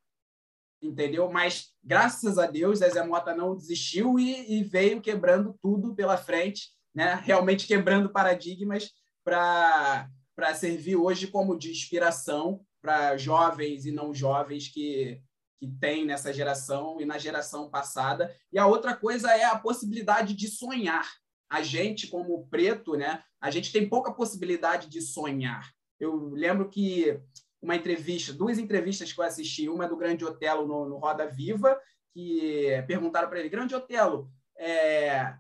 Entendeu? 0.81 1.31
Mas, 1.31 1.75
graças 1.85 2.39
a 2.39 2.47
Deus, 2.47 2.79
Zezé 2.79 3.05
Mota 3.05 3.35
não 3.35 3.55
desistiu 3.55 4.19
e, 4.19 4.59
e 4.59 4.65
veio 4.65 5.03
quebrando 5.03 5.59
tudo 5.61 5.95
pela 5.95 6.17
frente, 6.17 6.71
né? 6.95 7.21
Realmente 7.23 7.67
quebrando 7.67 8.09
paradigmas 8.09 8.93
para 9.23 10.09
servir 10.55 10.97
hoje 10.97 11.27
como 11.27 11.59
de 11.59 11.71
inspiração 11.71 12.65
para 12.81 13.17
jovens 13.19 13.85
e 13.85 13.93
não 13.93 14.15
jovens 14.15 14.69
que 14.69 15.21
que 15.59 15.67
tem 15.67 16.05
nessa 16.05 16.33
geração 16.33 17.01
e 17.01 17.05
na 17.05 17.19
geração 17.19 17.71
passada. 17.71 18.35
E 18.53 18.59
a 18.59 18.67
outra 18.67 18.95
coisa 18.95 19.31
é 19.31 19.45
a 19.45 19.59
possibilidade 19.59 20.35
de 20.35 20.49
sonhar. 20.49 21.09
A 21.49 21.63
gente, 21.63 22.09
como 22.09 22.47
preto, 22.49 22.95
né, 22.95 23.23
a 23.41 23.51
gente 23.51 23.73
tem 23.73 23.89
pouca 23.89 24.13
possibilidade 24.13 24.89
de 24.89 25.01
sonhar. 25.01 25.71
Eu 25.99 26.31
lembro 26.31 26.69
que 26.69 27.21
uma 27.63 27.77
entrevista, 27.77 28.33
duas 28.33 28.59
entrevistas 28.59 29.13
que 29.13 29.21
eu 29.21 29.25
assisti, 29.25 29.69
uma 29.69 29.89
do 29.89 29.97
Grande 29.97 30.25
Otelo 30.25 30.67
no, 30.67 30.89
no 30.89 30.99
Roda 30.99 31.27
Viva, 31.27 31.81
que 32.13 32.85
perguntaram 32.87 33.29
para 33.29 33.41
ele, 33.41 33.49
Grande 33.49 33.75
Otelo, 33.75 34.31
é, 34.59 35.37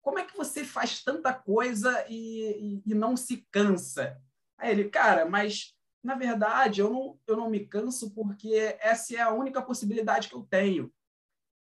como 0.00 0.18
é 0.18 0.24
que 0.24 0.36
você 0.36 0.64
faz 0.64 1.02
tanta 1.02 1.32
coisa 1.32 2.04
e, 2.08 2.82
e, 2.86 2.92
e 2.92 2.94
não 2.94 3.16
se 3.16 3.46
cansa? 3.50 4.20
Aí 4.58 4.70
ele, 4.72 4.88
cara, 4.88 5.24
mas 5.24 5.74
na 6.02 6.16
verdade, 6.16 6.80
eu 6.80 6.90
não, 6.90 7.18
eu 7.26 7.36
não 7.36 7.48
me 7.48 7.60
canso 7.66 8.10
porque 8.10 8.76
essa 8.80 9.14
é 9.14 9.20
a 9.20 9.32
única 9.32 9.62
possibilidade 9.62 10.28
que 10.28 10.34
eu 10.34 10.42
tenho. 10.42 10.92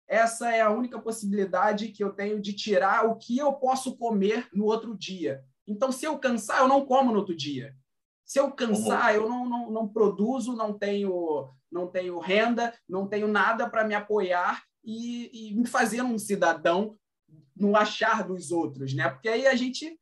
Essa 0.07 0.51
é 0.55 0.61
a 0.61 0.71
única 0.71 1.01
possibilidade 1.01 1.89
que 1.89 2.03
eu 2.03 2.13
tenho 2.13 2.41
de 2.41 2.53
tirar 2.53 3.07
o 3.07 3.17
que 3.17 3.39
eu 3.39 3.53
posso 3.55 3.97
comer 3.97 4.49
no 4.53 4.65
outro 4.65 4.97
dia. 4.97 5.43
Então, 5.67 5.91
se 5.91 6.05
eu 6.05 6.19
cansar, 6.19 6.61
eu 6.61 6.69
não 6.69 6.85
como 6.85 7.11
no 7.11 7.19
outro 7.19 7.35
dia. 7.35 7.75
Se 8.25 8.39
eu 8.39 8.51
cansar, 8.51 9.15
eu 9.15 9.29
não, 9.29 9.49
não, 9.49 9.71
não 9.71 9.89
produzo, 9.89 10.55
não 10.55 10.77
tenho, 10.77 11.51
não 11.71 11.87
tenho 11.87 12.19
renda, 12.19 12.75
não 12.89 13.07
tenho 13.07 13.29
nada 13.29 13.69
para 13.69 13.85
me 13.85 13.95
apoiar 13.95 14.63
e, 14.83 15.51
e 15.51 15.55
me 15.55 15.67
fazer 15.67 16.03
um 16.03 16.19
cidadão 16.19 16.99
no 17.57 17.77
achar 17.77 18.27
dos 18.27 18.51
outros, 18.51 18.95
né? 18.95 19.09
Porque 19.09 19.29
aí 19.29 19.47
a 19.47 19.55
gente 19.55 19.99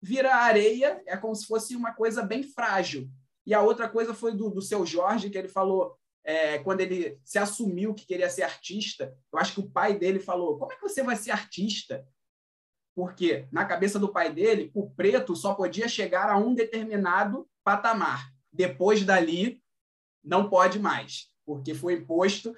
vira 0.00 0.34
areia, 0.34 1.02
é 1.06 1.16
como 1.16 1.34
se 1.34 1.46
fosse 1.46 1.76
uma 1.76 1.92
coisa 1.92 2.22
bem 2.22 2.42
frágil. 2.42 3.08
E 3.46 3.54
a 3.54 3.60
outra 3.60 3.88
coisa 3.88 4.14
foi 4.14 4.34
do, 4.34 4.50
do 4.50 4.62
seu 4.62 4.86
Jorge, 4.86 5.30
que 5.30 5.36
ele 5.36 5.48
falou, 5.48 5.96
é, 6.24 6.58
quando 6.58 6.80
ele 6.80 7.18
se 7.24 7.38
assumiu 7.38 7.94
que 7.94 8.06
queria 8.06 8.30
ser 8.30 8.42
artista, 8.42 9.16
eu 9.32 9.38
acho 9.38 9.54
que 9.54 9.60
o 9.60 9.70
pai 9.70 9.98
dele 9.98 10.20
falou: 10.20 10.56
Como 10.58 10.72
é 10.72 10.76
que 10.76 10.82
você 10.82 11.02
vai 11.02 11.16
ser 11.16 11.32
artista? 11.32 12.06
Porque 12.94 13.48
na 13.50 13.64
cabeça 13.64 13.98
do 13.98 14.12
pai 14.12 14.32
dele, 14.32 14.70
o 14.74 14.90
preto 14.90 15.34
só 15.34 15.54
podia 15.54 15.88
chegar 15.88 16.28
a 16.30 16.36
um 16.36 16.54
determinado 16.54 17.48
patamar. 17.64 18.30
Depois 18.52 19.02
dali, 19.04 19.62
não 20.22 20.48
pode 20.48 20.78
mais, 20.78 21.28
porque 21.44 21.74
foi 21.74 21.94
imposto, 21.94 22.54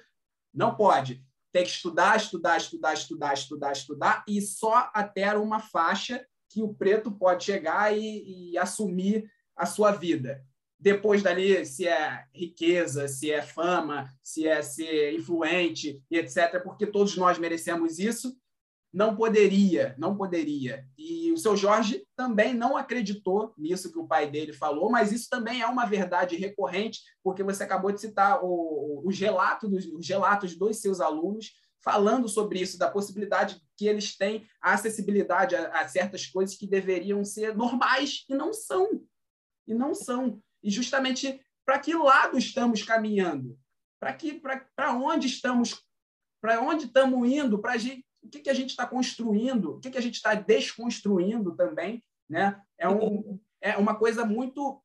não 0.53 0.75
pode. 0.75 1.23
Tem 1.51 1.63
que 1.63 1.69
estudar, 1.69 2.17
estudar, 2.17 2.57
estudar, 2.57 2.93
estudar, 2.93 3.33
estudar, 3.33 3.71
estudar, 3.71 4.25
e 4.27 4.41
só 4.41 4.91
até 4.93 5.35
uma 5.37 5.59
faixa 5.59 6.25
que 6.49 6.61
o 6.61 6.73
preto 6.73 7.11
pode 7.11 7.45
chegar 7.45 7.97
e, 7.97 8.51
e 8.51 8.57
assumir 8.57 9.29
a 9.55 9.65
sua 9.65 9.91
vida. 9.91 10.45
Depois 10.85 11.23
dali, 11.23 11.65
se 11.65 11.87
é 11.87 12.25
riqueza, 12.31 13.07
se 13.07 13.31
é 13.31 13.41
fama, 13.41 14.07
se 14.21 14.47
é 14.47 14.61
ser 14.61 15.15
influente 15.15 15.99
e 16.11 16.15
etc., 16.19 16.61
porque 16.63 16.85
todos 16.85 17.17
nós 17.17 17.39
merecemos 17.39 17.97
isso, 17.97 18.37
não 18.93 19.15
poderia, 19.15 19.95
não 19.97 20.15
poderia. 20.15 20.87
E 20.95 21.31
o 21.31 21.37
seu 21.39 21.57
Jorge 21.57 22.05
também 22.15 22.53
não 22.53 22.77
acreditou 22.77 23.51
nisso 23.57 23.91
que 23.91 23.97
o 23.97 24.05
pai 24.05 24.29
dele 24.29 24.53
falou, 24.53 24.91
mas 24.91 25.11
isso 25.11 25.27
também 25.27 25.59
é 25.59 25.65
uma 25.65 25.87
verdade 25.87 26.35
recorrente, 26.35 27.01
porque 27.23 27.41
você 27.41 27.63
acabou 27.63 27.91
de 27.91 27.99
citar 27.99 28.41
o, 28.43 29.01
os, 29.03 29.19
relatos 29.19 29.67
dos, 29.67 29.85
os 29.87 30.07
relatos 30.07 30.55
dos 30.55 30.77
seus 30.77 31.01
alunos 31.01 31.51
falando 31.83 32.29
sobre 32.29 32.61
isso, 32.61 32.77
da 32.77 32.91
possibilidade 32.91 33.59
que 33.75 33.87
eles 33.87 34.15
têm 34.15 34.47
acessibilidade 34.61 35.55
a, 35.55 35.81
a 35.81 35.87
certas 35.87 36.27
coisas 36.27 36.55
que 36.55 36.67
deveriam 36.67 37.25
ser 37.25 37.57
normais 37.57 38.23
e 38.29 38.35
não 38.35 38.53
são. 38.53 39.01
E 39.67 39.73
não 39.73 39.95
são. 39.95 40.39
E 40.65 40.71
justamente 40.71 41.39
para 41.63 41.77
que 41.77 41.93
lado 41.93 42.39
estamos 42.39 42.81
caminhando? 42.81 43.57
Para 43.99 44.13
que 44.13 44.41
para 44.75 44.93
onde 44.93 45.27
estamos 45.27 45.85
para 46.41 46.59
onde 46.61 46.85
estamos 46.85 47.29
indo? 47.29 47.59
Para 47.59 47.75
o 47.77 48.29
que, 48.29 48.39
que 48.39 48.49
a 48.49 48.53
gente 48.53 48.71
está 48.71 48.85
construindo? 48.85 49.75
O 49.75 49.79
que, 49.79 49.91
que 49.91 49.97
a 49.97 50.01
gente 50.01 50.15
está 50.15 50.33
desconstruindo 50.33 51.55
também? 51.55 52.03
Né? 52.27 52.59
É, 52.79 52.89
um, 52.89 53.39
é 53.61 53.77
uma 53.77 53.95
coisa 53.95 54.25
muito 54.25 54.81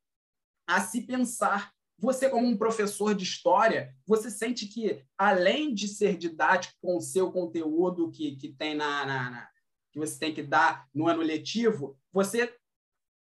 a 0.67 0.79
se 0.81 1.01
pensar. 1.01 1.71
Você, 1.97 2.29
como 2.29 2.47
um 2.47 2.57
professor 2.57 3.13
de 3.13 3.23
história, 3.23 3.95
você 4.07 4.29
sente 4.29 4.67
que, 4.67 5.03
além 5.17 5.73
de 5.73 5.87
ser 5.87 6.17
didático 6.17 6.75
com 6.81 6.97
o 6.97 7.01
seu 7.01 7.31
conteúdo 7.31 8.11
que, 8.11 8.35
que 8.35 8.49
tem 8.49 8.75
na, 8.75 9.05
na, 9.05 9.29
na 9.29 9.49
que 9.91 9.99
você 9.99 10.17
tem 10.17 10.33
que 10.33 10.41
dar 10.41 10.87
no 10.93 11.07
ano 11.07 11.21
letivo, 11.21 11.97
você 12.11 12.55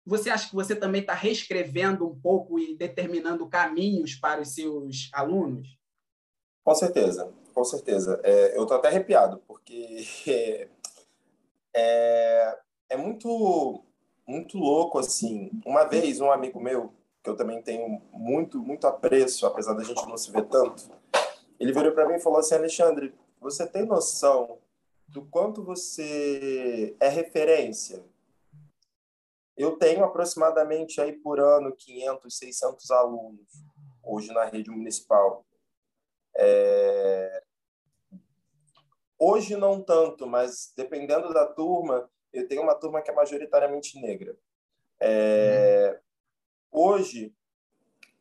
você 0.06 0.28
acha 0.28 0.48
que 0.48 0.54
você 0.54 0.76
também 0.76 1.00
está 1.00 1.14
reescrevendo 1.14 2.06
um 2.06 2.14
pouco 2.14 2.58
e 2.58 2.76
determinando 2.76 3.48
caminhos 3.48 4.14
para 4.14 4.42
os 4.42 4.54
seus 4.54 5.08
alunos? 5.12 5.78
Com 6.62 6.74
certeza, 6.74 7.32
com 7.54 7.64
certeza. 7.64 8.20
É, 8.22 8.56
eu 8.56 8.62
estou 8.62 8.76
até 8.76 8.88
arrepiado, 8.88 9.42
porque 9.46 10.04
é, 10.26 10.68
é, 11.74 12.58
é, 12.90 12.96
muito, 12.96 13.82
muito 14.26 14.58
louco, 14.58 14.98
assim. 14.98 15.50
Uma 15.64 15.84
vez, 15.84 16.20
um 16.20 16.30
amigo 16.30 16.60
meu, 16.60 16.92
que 17.22 17.30
eu 17.30 17.36
também 17.36 17.62
tenho 17.62 18.02
muito, 18.12 18.58
muito 18.58 18.86
apreço, 18.86 19.46
apesar 19.46 19.72
da 19.72 19.84
gente 19.84 20.06
não 20.06 20.18
se 20.18 20.30
ver 20.30 20.44
tanto, 20.44 20.90
ele 21.58 21.72
virou 21.72 21.92
para 21.92 22.06
mim 22.06 22.16
e 22.16 22.20
falou 22.20 22.40
assim, 22.40 22.54
Alexandre, 22.54 23.14
você 23.40 23.66
tem 23.66 23.86
noção 23.86 24.58
do 25.08 25.22
quanto 25.22 25.62
você 25.62 26.94
é 27.00 27.08
referência 27.08 28.04
eu 29.56 29.76
tenho 29.76 30.04
aproximadamente 30.04 31.00
aí 31.00 31.12
por 31.12 31.38
ano 31.38 31.74
500, 31.74 32.36
600 32.36 32.90
alunos 32.90 33.48
hoje 34.02 34.32
na 34.32 34.44
rede 34.44 34.70
municipal. 34.70 35.46
É... 36.36 37.42
Hoje 39.18 39.56
não 39.56 39.82
tanto, 39.82 40.26
mas 40.26 40.72
dependendo 40.76 41.32
da 41.32 41.46
turma, 41.46 42.10
eu 42.32 42.46
tenho 42.48 42.62
uma 42.62 42.74
turma 42.74 43.00
que 43.00 43.10
é 43.10 43.14
majoritariamente 43.14 44.00
negra. 44.00 44.36
É... 45.00 46.00
Hoje, 46.70 47.34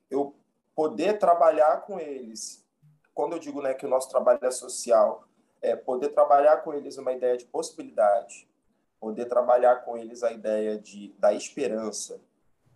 eu 0.10 0.36
poder 0.76 1.18
trabalhar 1.18 1.82
com 1.82 2.00
eles, 2.00 2.66
quando 3.14 3.34
eu 3.34 3.40
digo 3.40 3.62
né, 3.62 3.74
que 3.74 3.86
o 3.86 3.90
nosso 3.90 4.10
trabalho 4.10 4.40
é 4.44 4.52
social, 4.52 5.28
é 5.62 5.76
poder 5.76 6.10
trabalhar 6.10 6.58
com 6.58 6.74
eles 6.74 6.98
uma 6.98 7.12
ideia 7.12 7.38
de 7.38 7.46
possibilidade, 7.46 8.48
poder 9.04 9.26
trabalhar 9.26 9.84
com 9.84 9.98
eles 9.98 10.24
a 10.24 10.32
ideia 10.32 10.80
de, 10.80 11.14
da 11.20 11.34
esperança, 11.34 12.22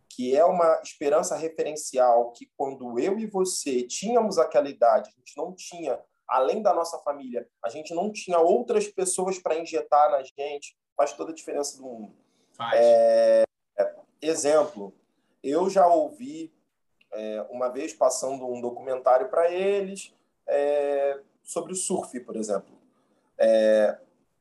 que 0.09 0.35
é 0.35 0.43
uma 0.43 0.81
esperança 0.83 1.37
referencial 1.37 2.33
que 2.33 2.51
quando 2.57 2.99
eu 2.99 3.17
e 3.17 3.25
você 3.25 3.83
tínhamos 3.83 4.37
aquela 4.37 4.69
idade, 4.69 5.09
a 5.09 5.17
gente 5.17 5.37
não 5.37 5.53
tinha, 5.53 5.97
além 6.27 6.61
da 6.61 6.73
nossa 6.73 6.97
família, 6.99 7.47
a 7.63 7.69
gente 7.69 7.93
não 7.93 8.11
tinha 8.11 8.39
outras 8.39 8.89
pessoas 8.89 9.39
para 9.39 9.57
injetar 9.57 10.11
na 10.11 10.21
gente, 10.21 10.77
faz 10.97 11.13
toda 11.13 11.31
a 11.31 11.35
diferença 11.35 11.77
do 11.77 11.83
mundo. 11.83 12.13
É, 12.73 13.45
exemplo, 14.21 14.93
eu 15.41 15.69
já 15.69 15.87
ouvi 15.87 16.53
é, 17.13 17.45
uma 17.49 17.69
vez 17.69 17.93
passando 17.93 18.45
um 18.51 18.59
documentário 18.59 19.29
para 19.29 19.49
eles 19.49 20.13
é, 20.45 21.21
sobre 21.41 21.71
o 21.71 21.75
surf, 21.75 22.19
por 22.19 22.35
exemplo. 22.35 22.77
É, 23.37 23.97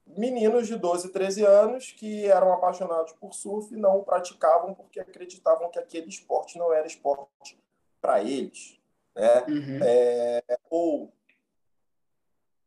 meninos 0.06 0.66
de 0.66 0.76
12, 0.76 1.10
13 1.10 1.44
anos 1.44 1.92
que 1.92 2.26
eram 2.26 2.52
apaixonados 2.52 3.12
por 3.14 3.34
surf 3.34 3.74
e 3.74 3.76
não 3.76 4.04
praticavam 4.04 4.74
porque 4.74 5.00
acreditavam 5.00 5.70
que 5.70 5.78
aquele 5.78 6.08
esporte 6.08 6.58
não 6.58 6.72
era 6.72 6.86
esporte 6.86 7.58
para 8.00 8.22
eles. 8.22 8.78
Né? 9.14 9.44
Uhum. 9.48 9.78
É, 9.82 10.42
ou, 10.70 11.12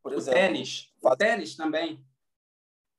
por 0.02 0.14
exemplo... 0.14 0.40
O 0.40 0.42
tênis. 0.42 0.94
O 1.02 1.16
tênis 1.16 1.56
também. 1.56 2.04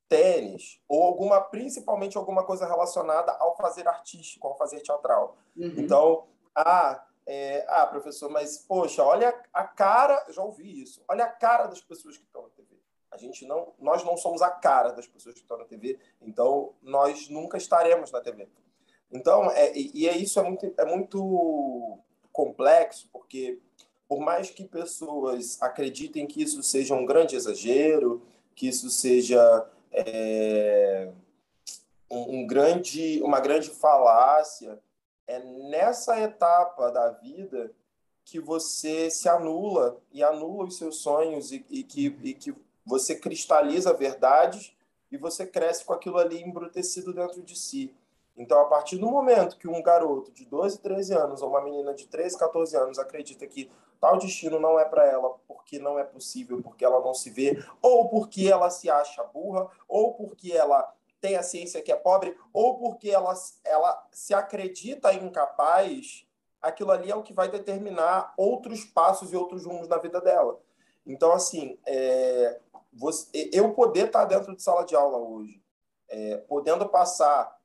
Tênis. 0.09 0.81
Ou 0.88 1.03
alguma, 1.03 1.40
principalmente 1.40 2.16
alguma 2.16 2.44
coisa 2.44 2.66
relacionada 2.66 3.33
ao 3.33 3.57
fazer 3.57 3.87
artístico, 3.87 4.48
ao 4.48 4.57
fazer 4.57 4.81
teatral. 4.81 5.37
Uhum. 5.57 5.74
Então, 5.76 6.26
ah, 6.55 7.05
é, 7.26 7.64
ah, 7.68 7.87
professor, 7.87 8.31
mas, 8.31 8.59
poxa, 8.59 9.05
olha 9.05 9.38
a 9.53 9.64
cara... 9.64 10.24
Já 10.31 10.42
ouvi 10.42 10.83
isso. 10.83 11.05
Olha 11.07 11.24
a 11.24 11.29
cara 11.29 11.66
das 11.66 11.81
pessoas 11.81 12.16
que 12.16 12.24
estão 12.24 12.46
a 13.11 13.16
gente 13.16 13.44
não, 13.46 13.73
nós 13.79 14.05
não 14.05 14.16
somos 14.16 14.40
a 14.40 14.51
cara 14.51 14.90
das 14.90 15.07
pessoas 15.07 15.35
que 15.35 15.40
estão 15.40 15.59
na 15.59 15.64
TV, 15.64 15.99
então 16.20 16.75
nós 16.83 17.29
nunca 17.29 17.59
estaremos 17.59 18.11
na 18.12 18.20
TV. 18.20 18.49
Então, 19.12 19.51
é, 19.51 19.73
e 19.77 20.09
é 20.09 20.16
isso 20.16 20.38
é 20.38 20.42
muito, 20.42 20.73
é 20.79 20.85
muito 20.85 21.99
complexo, 22.33 23.09
porque 23.12 23.59
por 24.09 24.20
mais 24.20 24.51
que 24.51 24.64
pessoas 24.64 25.61
acreditem 25.61 26.27
que 26.27 26.42
isso 26.42 26.62
seja 26.62 26.94
um 26.94 27.05
grande 27.05 27.35
exagero, 27.35 28.23
que 28.55 28.68
isso 28.68 28.88
seja 28.90 29.68
é, 29.90 31.11
um, 32.11 32.40
um 32.40 32.46
grande, 32.46 33.20
uma 33.23 33.40
grande 33.40 33.70
falácia, 33.70 34.81
é 35.27 35.38
nessa 35.38 36.20
etapa 36.20 36.90
da 36.90 37.11
vida 37.11 37.73
que 38.25 38.40
você 38.40 39.11
se 39.11 39.29
anula 39.29 40.01
e 40.12 40.23
anula 40.23 40.66
os 40.66 40.77
seus 40.77 40.96
sonhos 40.99 41.51
e, 41.53 41.64
e 41.68 41.83
que, 41.83 42.07
e 42.23 42.35
que 42.35 42.55
você 42.85 43.14
cristaliza 43.14 43.93
verdades 43.93 44.75
e 45.11 45.16
você 45.16 45.47
cresce 45.47 45.85
com 45.85 45.93
aquilo 45.93 46.19
ali 46.19 46.43
embrutecido 46.43 47.12
dentro 47.12 47.43
de 47.43 47.57
si. 47.57 47.95
Então, 48.37 48.61
a 48.61 48.64
partir 48.64 48.97
do 48.97 49.11
momento 49.11 49.59
que 49.59 49.69
um 49.69 49.83
garoto 49.83 50.33
de 50.33 50.47
12, 50.47 50.79
13 50.79 51.14
anos 51.14 51.43
ou 51.43 51.51
uma 51.51 51.61
menina 51.61 51.93
de 51.93 52.07
13, 52.07 52.38
14 52.38 52.77
anos 52.77 52.99
acredita 52.99 53.47
que 53.47 53.71
tal 54.01 54.16
destino 54.16 54.59
não 54.59 54.79
é 54.79 54.85
para 54.85 55.05
ela 55.07 55.37
porque 55.47 55.79
não 55.79 55.99
é 55.99 56.05
possível, 56.05 56.62
porque 56.62 56.85
ela 56.85 57.01
não 57.01 57.12
se 57.12 57.29
vê, 57.29 57.62
ou 57.83 58.09
porque 58.09 58.49
ela 58.49 58.71
se 58.71 58.88
acha 58.88 59.23
burra, 59.25 59.69
ou 59.87 60.14
porque 60.14 60.53
ela 60.53 60.90
tem 61.21 61.37
a 61.37 61.43
ciência 61.43 61.83
que 61.83 61.93
é 61.93 61.97
pobre, 61.97 62.35
ou 62.53 62.79
porque 62.79 63.11
ela, 63.11 63.35
ela 63.62 64.09
se 64.11 64.33
acredita 64.33 65.12
incapaz, 65.12 66.27
aquilo 66.62 66.93
ali 66.93 67.11
é 67.11 67.14
o 67.14 67.23
que 67.23 67.35
vai 67.35 67.49
determinar 67.49 68.33
outros 68.37 68.85
passos 68.85 69.33
e 69.33 69.37
outros 69.37 69.66
rumos 69.66 69.87
na 69.87 69.99
vida 69.99 70.21
dela. 70.21 70.59
Então, 71.07 71.33
assim, 71.33 71.79
é, 71.87 72.59
você, 72.92 73.50
eu 73.53 73.72
poder 73.72 74.07
estar 74.07 74.24
dentro 74.24 74.55
de 74.55 74.62
sala 74.62 74.85
de 74.85 74.94
aula 74.94 75.18
hoje, 75.18 75.62
é, 76.09 76.37
podendo 76.37 76.88
passar 76.88 77.57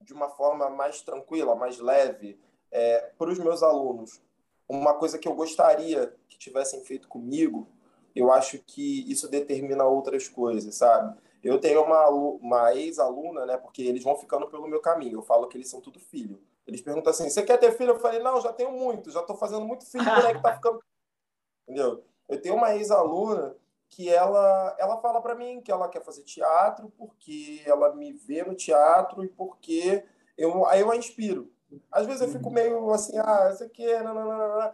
de 0.00 0.12
uma 0.12 0.28
forma 0.28 0.68
mais 0.68 1.00
tranquila, 1.00 1.54
mais 1.54 1.78
leve, 1.78 2.38
é, 2.70 3.12
para 3.18 3.30
os 3.30 3.38
meus 3.38 3.62
alunos, 3.62 4.20
uma 4.68 4.94
coisa 4.94 5.18
que 5.18 5.28
eu 5.28 5.34
gostaria 5.34 6.14
que 6.28 6.38
tivessem 6.38 6.84
feito 6.84 7.08
comigo, 7.08 7.68
eu 8.14 8.32
acho 8.32 8.58
que 8.58 9.10
isso 9.10 9.28
determina 9.28 9.84
outras 9.84 10.28
coisas, 10.28 10.74
sabe? 10.74 11.18
Eu 11.42 11.60
tenho 11.60 11.82
uma, 11.82 12.08
uma 12.08 12.74
ex-aluna, 12.74 13.44
né? 13.44 13.56
Porque 13.56 13.82
eles 13.82 14.02
vão 14.02 14.16
ficando 14.16 14.48
pelo 14.48 14.66
meu 14.66 14.80
caminho. 14.80 15.18
Eu 15.18 15.22
falo 15.22 15.46
que 15.46 15.58
eles 15.58 15.68
são 15.68 15.80
tudo 15.80 15.98
filho. 16.00 16.40
Eles 16.66 16.80
perguntam 16.80 17.10
assim: 17.10 17.28
você 17.28 17.42
quer 17.42 17.58
ter 17.58 17.72
filho? 17.72 17.90
Eu 17.90 18.00
falei: 18.00 18.20
não, 18.20 18.40
já 18.40 18.52
tenho 18.52 18.72
muito, 18.72 19.10
já 19.10 19.20
estou 19.20 19.36
fazendo 19.36 19.66
muito 19.66 19.84
filho, 19.84 20.04
o 20.04 20.14
moleque 20.14 20.40
tá 20.40 20.54
ficando. 20.54 20.82
Entendeu? 21.68 22.02
Eu 22.28 22.40
tenho 22.40 22.54
uma 22.54 22.74
ex-aluna 22.74 23.54
que 23.94 24.08
ela, 24.08 24.74
ela 24.76 25.00
fala 25.00 25.22
para 25.22 25.36
mim 25.36 25.60
que 25.60 25.70
ela 25.70 25.88
quer 25.88 26.02
fazer 26.02 26.22
teatro 26.24 26.92
porque 26.98 27.62
ela 27.64 27.94
me 27.94 28.12
vê 28.12 28.42
no 28.42 28.54
teatro 28.54 29.24
e 29.24 29.28
porque 29.28 30.04
eu, 30.36 30.66
aí 30.66 30.80
eu 30.80 30.90
a 30.90 30.96
inspiro. 30.96 31.48
Às 31.92 32.04
vezes 32.04 32.22
eu 32.22 32.28
fico 32.28 32.48
uhum. 32.48 32.54
meio 32.54 32.90
assim, 32.90 33.16
ah, 33.18 33.50
isso 33.52 33.62
aqui, 33.62 33.86
não. 34.00 34.72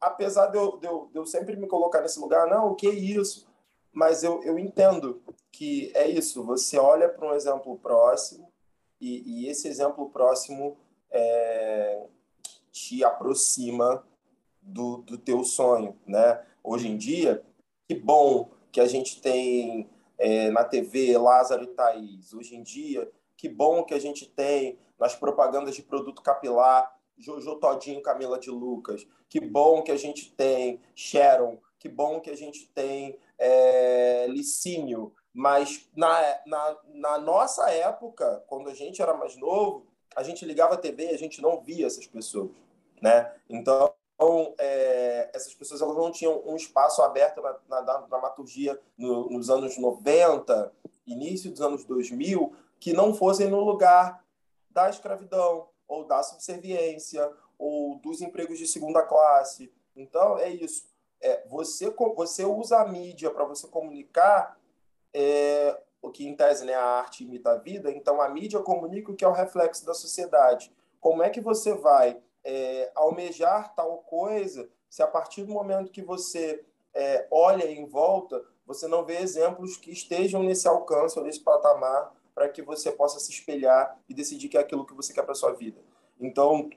apesar 0.00 0.46
de 0.46 0.56
eu, 0.56 0.78
de, 0.78 0.86
eu, 0.86 1.10
de 1.12 1.18
eu 1.18 1.26
sempre 1.26 1.56
me 1.56 1.66
colocar 1.66 2.00
nesse 2.00 2.18
lugar, 2.18 2.48
não, 2.48 2.70
o 2.70 2.74
que 2.74 2.86
é 2.86 2.94
isso? 2.94 3.46
Mas 3.92 4.22
eu, 4.22 4.42
eu 4.42 4.58
entendo 4.58 5.22
que 5.52 5.92
é 5.94 6.08
isso, 6.08 6.42
você 6.42 6.78
olha 6.78 7.08
para 7.08 7.28
um 7.28 7.34
exemplo 7.34 7.78
próximo 7.78 8.50
e, 8.98 9.42
e 9.44 9.48
esse 9.48 9.68
exemplo 9.68 10.08
próximo 10.08 10.78
é, 11.10 12.06
te 12.72 13.04
aproxima 13.04 14.02
do, 14.62 14.98
do 14.98 15.18
teu 15.18 15.44
sonho, 15.44 15.98
né? 16.06 16.42
Hoje 16.62 16.88
em 16.88 16.96
dia, 16.96 17.44
que 17.86 17.94
bom 17.94 18.50
que 18.72 18.80
a 18.80 18.86
gente 18.86 19.20
tem 19.20 19.88
é, 20.18 20.50
na 20.50 20.64
TV 20.64 21.16
Lázaro 21.18 21.64
e 21.64 21.68
Thaís. 21.68 22.32
Hoje 22.32 22.56
em 22.56 22.62
dia, 22.62 23.10
que 23.36 23.48
bom 23.48 23.84
que 23.84 23.94
a 23.94 23.98
gente 23.98 24.26
tem 24.26 24.78
nas 24.98 25.14
propagandas 25.14 25.74
de 25.74 25.82
produto 25.82 26.22
capilar 26.22 26.94
Jojo 27.16 27.56
Todinho 27.56 28.02
Camila 28.02 28.38
de 28.38 28.50
Lucas. 28.50 29.06
Que 29.28 29.40
bom 29.40 29.82
que 29.82 29.92
a 29.92 29.96
gente 29.96 30.32
tem 30.32 30.80
Sharon. 30.94 31.58
Que 31.78 31.88
bom 31.88 32.20
que 32.20 32.30
a 32.30 32.36
gente 32.36 32.66
tem 32.68 33.18
é, 33.38 34.26
Licínio 34.28 35.12
Mas 35.34 35.86
na, 35.94 36.40
na, 36.46 36.78
na 36.86 37.18
nossa 37.18 37.70
época, 37.70 38.42
quando 38.46 38.70
a 38.70 38.74
gente 38.74 39.02
era 39.02 39.14
mais 39.14 39.36
novo, 39.36 39.86
a 40.16 40.22
gente 40.22 40.44
ligava 40.46 40.74
a 40.74 40.78
TV 40.78 41.10
e 41.10 41.14
a 41.14 41.18
gente 41.18 41.42
não 41.42 41.60
via 41.60 41.86
essas 41.86 42.06
pessoas, 42.06 42.50
né? 43.02 43.30
Então, 43.50 43.93
é, 44.58 45.30
essas 45.32 45.54
pessoas 45.54 45.80
elas 45.80 45.96
não 45.96 46.10
tinham 46.10 46.42
um 46.46 46.56
espaço 46.56 47.02
aberto 47.02 47.40
na, 47.40 47.56
na, 47.68 47.82
na 47.82 47.98
dramaturgia 48.02 48.78
no, 48.96 49.30
nos 49.30 49.50
anos 49.50 49.78
90, 49.78 50.72
início 51.06 51.50
dos 51.50 51.60
anos 51.60 51.84
2000, 51.84 52.54
que 52.78 52.92
não 52.92 53.14
fossem 53.14 53.48
no 53.48 53.60
lugar 53.60 54.24
da 54.70 54.90
escravidão, 54.90 55.68
ou 55.86 56.04
da 56.04 56.22
subserviência, 56.22 57.30
ou 57.58 57.98
dos 57.98 58.20
empregos 58.20 58.58
de 58.58 58.66
segunda 58.66 59.02
classe. 59.02 59.72
Então, 59.96 60.38
é 60.38 60.48
isso. 60.48 60.86
É, 61.20 61.46
você, 61.48 61.90
você 62.16 62.44
usa 62.44 62.80
a 62.80 62.86
mídia 62.86 63.30
para 63.30 63.44
você 63.44 63.66
comunicar 63.68 64.58
é, 65.12 65.80
o 66.02 66.10
que, 66.10 66.26
em 66.26 66.36
tese, 66.36 66.64
né, 66.64 66.74
a 66.74 66.84
arte 66.84 67.24
imita 67.24 67.52
a 67.52 67.56
vida. 67.56 67.90
Então, 67.90 68.20
a 68.20 68.28
mídia 68.28 68.60
comunica 68.60 69.10
o 69.10 69.14
que 69.14 69.24
é 69.24 69.28
o 69.28 69.32
reflexo 69.32 69.86
da 69.86 69.94
sociedade. 69.94 70.72
Como 71.00 71.22
é 71.22 71.30
que 71.30 71.40
você 71.40 71.74
vai 71.74 72.20
é, 72.44 72.92
almejar 72.94 73.74
tal 73.74 73.98
coisa 73.98 74.68
se 74.94 75.02
a 75.02 75.06
partir 75.08 75.42
do 75.42 75.52
momento 75.52 75.90
que 75.90 76.02
você 76.02 76.64
é, 76.94 77.26
olha 77.28 77.68
em 77.68 77.84
volta, 77.84 78.44
você 78.64 78.86
não 78.86 79.04
vê 79.04 79.16
exemplos 79.16 79.76
que 79.76 79.90
estejam 79.90 80.40
nesse 80.42 80.68
alcance 80.68 81.18
ou 81.18 81.24
nesse 81.24 81.40
patamar 81.40 82.14
para 82.32 82.48
que 82.48 82.62
você 82.62 82.92
possa 82.92 83.18
se 83.18 83.32
espelhar 83.32 83.98
e 84.08 84.14
decidir 84.14 84.48
que 84.48 84.56
é 84.56 84.60
aquilo 84.60 84.86
que 84.86 84.94
você 84.94 85.12
quer 85.12 85.24
para 85.24 85.34
sua 85.34 85.52
vida. 85.52 85.80
Então, 86.20 86.70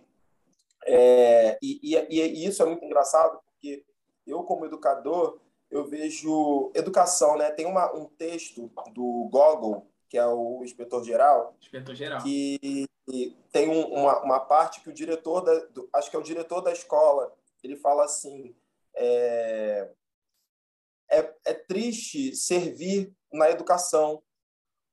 é, 0.86 1.60
e, 1.62 1.80
e, 1.84 1.96
e, 2.10 2.46
isso 2.46 2.64
é 2.64 2.66
muito 2.66 2.84
engraçado, 2.84 3.40
porque 3.46 3.86
eu, 4.26 4.44
como 4.44 4.66
educador, 4.66 5.40
eu 5.70 5.86
vejo 5.86 6.72
educação, 6.74 7.38
né? 7.38 7.52
Tem 7.52 7.68
uma, 7.68 7.94
um 7.94 8.06
texto 8.06 8.72
do 8.94 9.30
Gogol, 9.32 9.86
que 10.10 10.18
é 10.18 10.26
o 10.26 10.64
inspetor-geral, 10.64 11.56
inspetor-geral. 11.62 12.24
que 12.24 12.88
tem 13.52 13.70
um, 13.70 13.86
uma, 13.88 14.24
uma 14.24 14.40
parte 14.40 14.82
que 14.82 14.90
o 14.90 14.94
diretor, 14.94 15.42
da, 15.42 15.54
do, 15.68 15.90
acho 15.94 16.10
que 16.10 16.16
é 16.16 16.20
o 16.20 16.24
diretor 16.24 16.62
da 16.62 16.72
escola, 16.72 17.34
ele 17.64 17.76
fala 17.76 18.06
assim, 18.06 18.56
é, 18.96 19.90
é, 21.10 21.36
é 21.46 21.54
triste 21.54 22.36
servir 22.36 23.14
na 23.32 23.50
educação, 23.50 24.22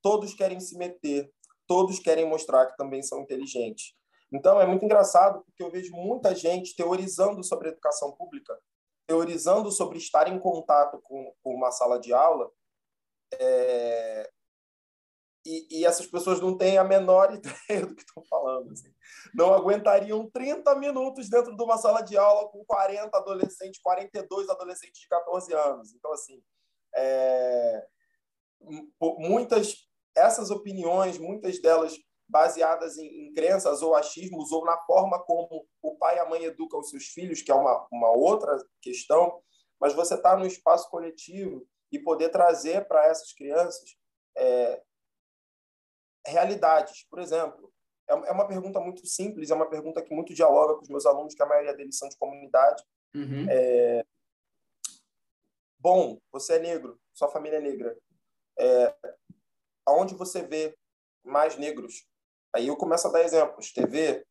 todos 0.02 0.34
querem 0.34 0.60
se 0.60 0.76
meter, 0.76 1.32
todos 1.66 1.98
querem 1.98 2.28
mostrar 2.28 2.66
que 2.66 2.76
também 2.76 3.02
são 3.02 3.20
inteligentes. 3.20 3.94
Então, 4.32 4.60
é 4.60 4.66
muito 4.66 4.84
engraçado, 4.84 5.44
porque 5.44 5.62
eu 5.62 5.70
vejo 5.70 5.92
muita 5.92 6.34
gente 6.34 6.74
teorizando 6.74 7.42
sobre 7.44 7.68
educação 7.68 8.12
pública, 8.12 8.58
teorizando 9.06 9.70
sobre 9.70 9.98
estar 9.98 10.28
em 10.28 10.38
contato 10.38 11.00
com, 11.02 11.32
com 11.42 11.54
uma 11.54 11.70
sala 11.70 11.98
de 12.00 12.12
aula, 12.12 12.50
é... 13.38 14.30
e, 15.44 15.80
e, 15.80 15.84
essas 15.84 16.06
pessoas 16.06 16.40
não 16.40 16.56
têm 16.56 16.78
a 16.78 16.84
menor 16.84 17.32
ideia 17.34 17.86
do 17.86 17.94
que 17.94 18.02
estão 18.02 18.22
falando. 18.24 18.72
Assim. 18.72 18.92
Não 19.34 19.52
aguentariam 19.52 20.30
30 20.30 20.74
minutos 20.76 21.28
dentro 21.28 21.56
de 21.56 21.62
uma 21.62 21.76
sala 21.76 22.00
de 22.00 22.16
aula 22.16 22.48
com 22.48 22.64
40 22.64 23.16
adolescentes, 23.16 23.80
42 23.82 24.48
adolescentes 24.48 25.00
de 25.00 25.08
14 25.08 25.52
anos. 25.52 25.94
Então, 25.94 26.12
assim, 26.12 26.42
é... 26.94 27.86
muitas 29.18 29.86
essas 30.16 30.50
opiniões, 30.50 31.18
muitas 31.18 31.60
delas 31.60 31.94
baseadas 32.28 32.96
em, 32.96 33.26
em, 33.26 33.32
crenças 33.32 33.82
ou 33.82 33.94
achismos 33.94 34.50
ou 34.52 34.64
na 34.64 34.78
forma 34.82 35.22
como 35.24 35.66
o 35.82 35.96
pai 35.96 36.16
e 36.16 36.20
a 36.20 36.28
mãe 36.28 36.44
educam 36.44 36.80
os 36.80 36.88
seus 36.88 37.06
filhos, 37.06 37.42
que 37.42 37.50
é 37.50 37.54
uma, 37.54 37.86
uma 37.92 38.10
outra 38.10 38.56
questão, 38.80 39.40
mas 39.80 39.92
você 39.92 40.14
está 40.14 40.36
no 40.36 40.46
espaço 40.46 40.88
coletivo 40.88 41.66
e 41.92 41.98
poder 41.98 42.30
trazer 42.30 42.86
para 42.88 43.06
essas 43.06 43.32
crianças 43.32 43.96
é, 44.36 44.82
realidades. 46.26 47.06
Por 47.10 47.18
exemplo, 47.18 47.72
é, 48.08 48.12
é 48.12 48.32
uma 48.32 48.46
pergunta 48.46 48.80
muito 48.80 49.06
simples, 49.06 49.50
é 49.50 49.54
uma 49.54 49.68
pergunta 49.68 50.02
que 50.02 50.14
muito 50.14 50.34
dialoga 50.34 50.74
com 50.74 50.82
os 50.82 50.88
meus 50.88 51.06
alunos, 51.06 51.34
que 51.34 51.42
a 51.42 51.46
maioria 51.46 51.74
deles 51.74 51.96
são 51.96 52.08
de 52.08 52.16
comunidade. 52.16 52.82
Uhum. 53.14 53.46
É, 53.48 54.04
bom, 55.78 56.18
você 56.32 56.54
é 56.54 56.58
negro, 56.58 56.98
sua 57.12 57.28
família 57.28 57.58
é 57.58 57.60
negra. 57.60 57.96
É, 58.58 58.94
aonde 59.86 60.14
você 60.14 60.42
vê 60.42 60.76
mais 61.22 61.56
negros? 61.56 62.06
Aí 62.54 62.68
eu 62.68 62.76
começo 62.76 63.08
a 63.08 63.10
dar 63.10 63.22
exemplos: 63.22 63.72
TV, 63.72 64.24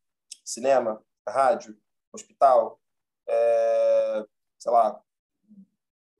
cinema, 0.44 1.04
rádio, 1.28 1.76
hospital, 2.12 2.80
é, 3.26 4.24
sei 4.58 4.72
lá, 4.72 5.02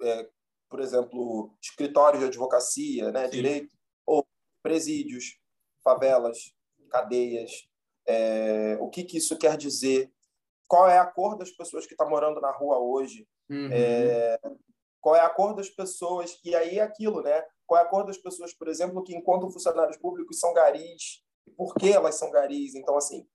é, 0.02 0.28
por 0.68 0.80
exemplo, 0.80 1.56
escritórios 1.62 2.20
de 2.20 2.26
advocacia, 2.26 3.12
né, 3.12 3.28
direito, 3.28 3.74
ou 4.04 4.26
presídios, 4.62 5.38
favelas, 5.84 6.52
cadeias. 6.90 7.68
É, 8.06 8.76
o 8.80 8.88
que, 8.88 9.04
que 9.04 9.18
isso 9.18 9.38
quer 9.38 9.56
dizer? 9.56 10.12
Qual 10.66 10.88
é 10.88 10.98
a 10.98 11.06
cor 11.06 11.36
das 11.36 11.50
pessoas 11.50 11.86
que 11.86 11.92
estão 11.92 12.06
tá 12.06 12.10
morando 12.10 12.40
na 12.40 12.50
rua 12.50 12.78
hoje? 12.78 13.28
Uhum. 13.48 13.68
É, 13.70 14.40
qual 15.00 15.14
é 15.14 15.20
a 15.20 15.28
cor 15.28 15.54
das 15.54 15.68
pessoas? 15.68 16.40
E 16.42 16.54
aí 16.54 16.78
é 16.78 16.82
aquilo, 16.82 17.22
né? 17.22 17.44
Qual 17.66 17.80
é 17.80 17.84
a 17.84 17.88
cor 17.88 18.04
das 18.04 18.16
pessoas, 18.16 18.54
por 18.54 18.68
exemplo, 18.68 19.02
que 19.04 19.14
enquanto 19.14 19.50
funcionários 19.50 19.98
públicos 19.98 20.40
são 20.40 20.52
garis? 20.54 21.22
E 21.46 21.50
por 21.50 21.74
que 21.74 21.92
elas 21.92 22.14
são 22.14 22.30
garis? 22.30 22.74
Então, 22.74 22.96
assim, 22.96 23.26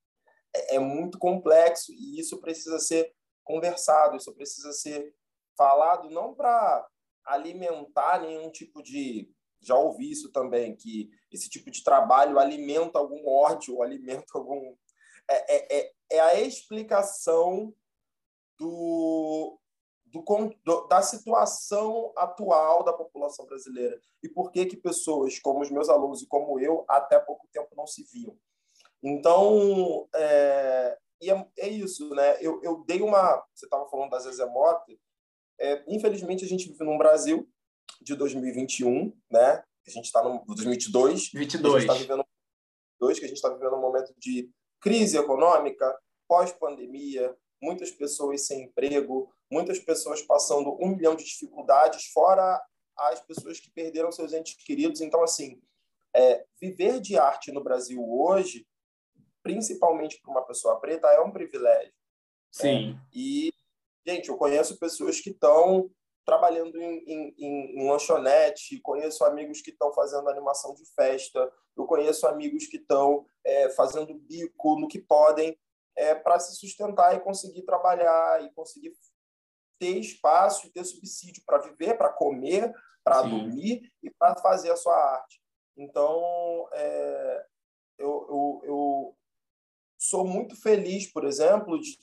é, 0.56 0.76
é 0.76 0.80
muito 0.80 1.20
complexo 1.20 1.92
e 1.94 2.20
isso 2.20 2.40
precisa 2.40 2.80
ser 2.80 3.14
conversado, 3.44 4.18
isso 4.18 4.34
precisa 4.34 4.72
ser 4.72 5.14
falado 5.58 6.10
não 6.10 6.34
para 6.34 6.88
alimentar 7.26 8.22
nenhum 8.22 8.50
tipo 8.50 8.82
de 8.82 9.30
já 9.62 9.76
ouvi 9.76 10.12
isso 10.12 10.32
também 10.32 10.76
que 10.76 11.10
esse 11.32 11.50
tipo 11.50 11.70
de 11.70 11.84
trabalho 11.84 12.40
alimenta 12.40 12.98
algum 12.98 13.28
ódio, 13.28 13.82
alimenta 13.82 14.26
algum 14.34 14.76
é, 15.28 15.56
é, 15.56 15.80
é, 15.80 15.92
é 16.12 16.20
a 16.20 16.40
explicação 16.40 17.74
do 18.58 19.60
do, 20.06 20.24
do, 20.66 20.88
da 20.88 21.02
situação 21.02 22.12
atual 22.16 22.84
da 22.84 22.92
população 22.92 23.46
brasileira 23.46 24.00
e 24.24 24.28
por 24.28 24.52
que 24.52 24.66
que 24.66 24.78
pessoas 24.78 25.40
como 25.40 25.62
os 25.62 25.70
meus 25.70 25.88
alunos 25.88 26.22
e 26.22 26.28
como 26.28 26.60
eu 26.60 26.84
até 26.88 27.20
pouco 27.20 27.48
tempo 27.52 27.70
não 27.76 27.86
se 27.86 28.04
viam. 28.12 28.36
Então, 29.02 30.08
é, 30.14 30.98
é, 31.22 31.48
é 31.60 31.68
isso, 31.70 32.10
né? 32.14 32.38
Eu, 32.42 32.60
eu 32.64 32.84
dei 32.86 33.02
uma... 33.02 33.46
Você 33.54 33.66
estava 33.66 33.88
falando 33.88 34.10
da 34.10 34.20
Zezé. 34.20 34.46
É, 35.60 35.84
infelizmente, 35.88 36.44
a 36.44 36.48
gente 36.48 36.68
vive 36.70 36.84
num 36.84 36.98
Brasil 36.98 37.48
de 38.02 38.16
2021, 38.16 39.14
né? 39.32 39.64
A 39.88 39.90
gente 39.90 40.06
está 40.06 40.24
no 40.24 40.44
2022. 40.46 41.32
22. 41.34 41.76
A 41.76 41.80
gente 41.80 41.90
está 41.90 41.94
vivendo, 41.94 42.26
que 43.00 43.26
a 43.26 43.28
gente 43.28 43.34
está 43.34 43.50
vivendo 43.50 43.76
um 43.76 43.82
momento 43.82 44.14
de 44.18 44.50
crise 44.80 45.18
econômica, 45.18 45.98
pós-pandemia, 46.28 47.36
muitas 47.62 47.92
pessoas 47.92 48.46
sem 48.46 48.64
emprego, 48.64 49.34
muitas 49.52 49.80
pessoas 49.80 50.22
passando 50.22 50.78
um 50.82 50.96
milhão 50.96 51.16
de 51.16 51.24
dificuldades, 51.24 52.06
fora 52.14 52.62
as 52.98 53.20
pessoas 53.22 53.60
que 53.60 53.72
perderam 53.72 54.12
seus 54.12 54.34
entes 54.34 54.56
queridos. 54.64 55.02
Então, 55.02 55.24
assim, 55.24 55.62
é, 56.16 56.46
viver 56.62 57.00
de 57.00 57.18
arte 57.18 57.52
no 57.52 57.64
Brasil 57.64 58.04
hoje, 58.08 58.68
principalmente 59.42 60.20
para 60.22 60.32
uma 60.32 60.46
pessoa 60.46 60.80
preta, 60.80 61.08
é 61.08 61.20
um 61.20 61.32
privilégio. 61.32 61.94
Sim. 62.52 62.94
Né? 62.94 63.02
E, 63.14 63.54
gente, 64.06 64.30
eu 64.30 64.38
conheço 64.38 64.80
pessoas 64.80 65.20
que 65.20 65.30
estão 65.30 65.90
trabalhando 66.30 66.80
em, 66.80 67.04
em, 67.08 67.36
em, 67.40 67.90
lanchonete, 67.90 68.80
conheço 68.82 69.26
amigos 69.26 69.62
que 69.62 69.72
estão 69.72 69.92
fazendo 69.92 70.30
animação 70.30 70.76
de 70.76 70.86
festa, 70.94 71.52
eu 71.76 71.86
conheço 71.88 72.28
amigos 72.28 72.68
que 72.68 72.78
estão 72.78 73.26
é, 73.44 73.72
fazendo 73.72 74.14
bico 74.14 74.80
no 74.80 74.88
que 74.88 75.00
podem 75.00 75.58
é, 75.96 76.14
para 76.14 76.40
se 76.40 76.56
sustentar 76.56 77.16
e 77.16 77.20
conseguir 77.20 77.64
trabalhar 77.64 78.44
e 78.44 78.52
conseguir 78.52 78.94
ter 79.80 79.98
espaço 79.98 80.68
e 80.68 80.70
ter 80.70 80.84
subsídio 80.84 81.42
para 81.48 81.58
viver, 81.58 81.98
para 81.98 82.14
comer, 82.14 82.72
para 83.04 83.24
dormir 83.24 83.92
e 84.04 84.12
para 84.12 84.36
fazer 84.36 84.70
a 84.70 84.78
sua 84.78 84.96
arte. 84.96 85.42
Então, 85.76 86.70
é, 86.74 87.46
eu, 87.98 88.28
eu, 88.30 88.62
eu 88.66 89.18
sou 89.98 90.28
muito 90.28 90.56
feliz, 90.62 91.12
por 91.12 91.26
exemplo, 91.26 91.80
de 91.80 91.98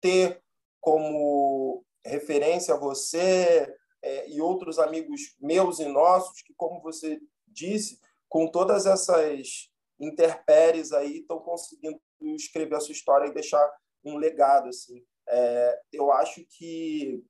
ter 0.00 0.42
como 0.80 1.84
referência 2.08 2.76
você 2.76 3.74
é, 4.02 4.28
e 4.30 4.40
outros 4.40 4.78
amigos 4.78 5.36
meus 5.40 5.78
e 5.78 5.86
nossos 5.86 6.42
que, 6.42 6.54
como 6.54 6.80
você 6.80 7.20
disse, 7.46 8.00
com 8.28 8.46
todas 8.50 8.86
essas 8.86 9.70
interpéries 9.98 10.92
aí, 10.92 11.18
estão 11.18 11.38
conseguindo 11.40 12.00
escrever 12.36 12.76
a 12.76 12.80
sua 12.80 12.92
história 12.92 13.28
e 13.28 13.34
deixar 13.34 13.68
um 14.04 14.16
legado 14.16 14.68
assim. 14.68 15.04
É, 15.28 15.80
eu 15.92 16.12
acho 16.12 16.44
que 16.46 17.22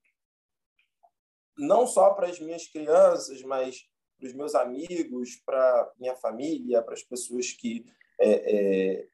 não 1.57 1.85
só 1.85 2.13
para 2.13 2.27
as 2.27 2.39
minhas 2.39 2.67
crianças, 2.67 3.41
mas 3.43 3.85
para 4.17 4.27
os 4.27 4.33
meus 4.33 4.55
amigos, 4.55 5.41
para 5.45 5.91
minha 5.97 6.15
família, 6.15 6.81
para 6.81 6.93
as 6.93 7.03
pessoas 7.03 7.51
que 7.51 7.85
é, 8.19 8.31
é, 8.31 9.07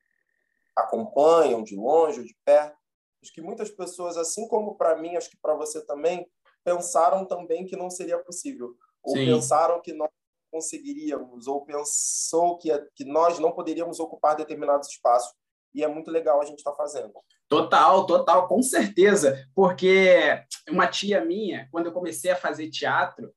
acompanham 0.75 1.63
de 1.63 1.75
longe 1.75 2.19
ou 2.19 2.25
de 2.25 2.35
perto, 2.43 2.77
acho 3.25 3.33
que 3.33 3.41
muitas 3.41 3.71
pessoas, 3.71 4.17
assim 4.17 4.47
como 4.47 4.75
para 4.75 4.95
mim, 4.95 5.15
acho 5.15 5.31
que 5.31 5.37
para 5.41 5.55
você 5.55 5.83
também, 5.83 6.29
pensaram 6.63 7.25
também 7.25 7.65
que 7.65 7.75
não 7.75 7.89
seria 7.89 8.19
possível 8.19 8.75
ou 9.03 9.15
Sim. 9.15 9.25
pensaram 9.25 9.81
que 9.81 9.93
nós 9.93 10.09
conseguiríamos 10.51 11.47
ou 11.47 11.65
pensou 11.65 12.57
que, 12.57 12.71
que 12.95 13.03
nós 13.03 13.39
não 13.39 13.51
poderíamos 13.51 13.99
ocupar 13.99 14.35
determinados 14.35 14.89
espaços. 14.89 15.33
E 15.73 15.83
é 15.83 15.87
muito 15.87 16.09
legal 16.09 16.41
a 16.41 16.45
gente 16.45 16.59
estar 16.59 16.71
tá 16.71 16.77
fazendo. 16.77 17.11
Total, 17.49 18.05
total, 18.05 18.47
com 18.47 18.61
certeza. 18.61 19.45
Porque 19.53 20.41
uma 20.69 20.87
tia 20.87 21.23
minha, 21.23 21.67
quando 21.71 21.87
eu 21.87 21.91
comecei 21.91 22.31
a 22.31 22.35
fazer 22.35 22.69
teatro, 22.69 23.33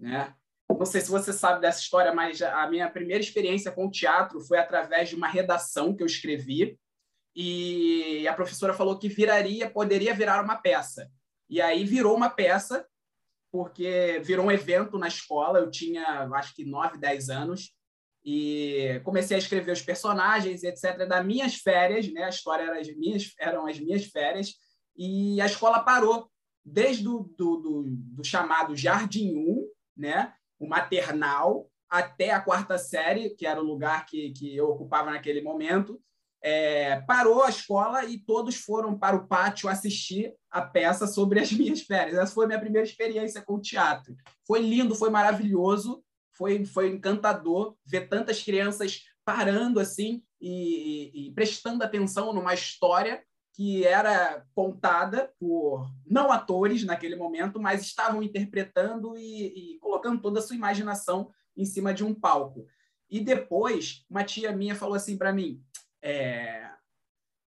né? 0.00 0.34
Não 0.70 0.86
sei 0.86 1.02
se 1.02 1.10
você 1.10 1.32
sabe 1.34 1.60
dessa 1.60 1.80
história, 1.80 2.14
mas 2.14 2.40
a 2.40 2.66
minha 2.66 2.90
primeira 2.90 3.22
experiência 3.22 3.70
com 3.70 3.90
teatro 3.90 4.40
foi 4.40 4.58
através 4.58 5.10
de 5.10 5.14
uma 5.14 5.28
redação 5.28 5.94
que 5.94 6.02
eu 6.02 6.06
escrevi 6.06 6.78
e 7.34 8.26
a 8.28 8.34
professora 8.34 8.74
falou 8.74 8.98
que 8.98 9.08
viraria, 9.08 9.70
poderia 9.70 10.14
virar 10.14 10.42
uma 10.42 10.56
peça. 10.56 11.10
E 11.48 11.60
aí 11.60 11.84
virou 11.84 12.16
uma 12.16 12.30
peça, 12.30 12.86
porque 13.50 14.20
virou 14.24 14.46
um 14.46 14.50
evento 14.50 14.98
na 14.98 15.08
escola. 15.08 15.58
Eu 15.58 15.70
tinha, 15.70 16.28
acho 16.34 16.54
que 16.54 16.64
9, 16.64 16.98
10 16.98 17.30
anos. 17.30 17.74
E 18.24 19.00
comecei 19.04 19.36
a 19.36 19.38
escrever 19.38 19.72
os 19.72 19.82
personagens, 19.82 20.62
etc., 20.62 21.08
das 21.08 21.24
minhas 21.24 21.56
férias, 21.56 22.10
né? 22.12 22.24
A 22.24 22.28
história 22.28 22.64
era 22.64 22.80
as 22.80 22.94
minhas, 22.96 23.32
eram 23.38 23.66
as 23.66 23.78
minhas 23.80 24.04
férias. 24.04 24.54
E 24.96 25.40
a 25.40 25.46
escola 25.46 25.80
parou, 25.80 26.30
desde 26.64 27.02
do, 27.02 27.32
do, 27.36 27.56
do, 27.56 27.84
do 27.88 28.24
chamado 28.24 28.76
Jardim 28.76 29.34
1, 29.36 29.68
né? 29.96 30.32
o 30.62 30.68
maternal, 30.68 31.68
até 31.90 32.30
a 32.30 32.40
quarta 32.40 32.78
série, 32.78 33.30
que 33.30 33.44
era 33.44 33.60
o 33.60 33.64
lugar 33.64 34.06
que, 34.06 34.30
que 34.30 34.56
eu 34.56 34.68
ocupava 34.68 35.10
naquele 35.10 35.42
momento 35.42 36.00
é, 36.42 37.00
parou 37.02 37.44
a 37.44 37.48
escola 37.48 38.04
e 38.04 38.18
todos 38.18 38.56
foram 38.56 38.98
para 38.98 39.14
o 39.14 39.28
pátio 39.28 39.68
assistir 39.68 40.34
a 40.50 40.60
peça 40.60 41.06
sobre 41.06 41.38
as 41.38 41.50
minhas 41.52 41.82
férias. 41.82 42.18
Essa 42.18 42.34
foi 42.34 42.44
a 42.44 42.48
minha 42.48 42.60
primeira 42.60 42.86
experiência 42.86 43.40
com 43.40 43.54
o 43.54 43.60
teatro. 43.60 44.16
Foi 44.46 44.60
lindo, 44.60 44.94
foi 44.94 45.08
maravilhoso, 45.08 46.02
foi, 46.32 46.64
foi 46.64 46.90
encantador 46.90 47.76
ver 47.86 48.08
tantas 48.08 48.42
crianças 48.42 49.04
parando 49.24 49.78
assim 49.78 50.22
e, 50.40 51.12
e, 51.14 51.28
e 51.28 51.32
prestando 51.32 51.84
atenção 51.84 52.32
numa 52.32 52.52
história 52.52 53.22
que 53.54 53.84
era 53.84 54.44
contada 54.54 55.30
por 55.38 55.86
não 56.06 56.32
atores 56.32 56.84
naquele 56.84 57.14
momento, 57.14 57.60
mas 57.60 57.82
estavam 57.82 58.22
interpretando 58.22 59.16
e, 59.16 59.74
e 59.74 59.78
colocando 59.78 60.20
toda 60.20 60.40
a 60.40 60.42
sua 60.42 60.56
imaginação 60.56 61.30
em 61.56 61.64
cima 61.64 61.92
de 61.92 62.02
um 62.02 62.14
palco. 62.14 62.66
E 63.10 63.20
depois, 63.20 64.06
uma 64.08 64.24
tia 64.24 64.56
minha 64.56 64.74
falou 64.74 64.94
assim 64.94 65.18
para 65.18 65.34
mim: 65.34 65.62
é, 66.02 66.68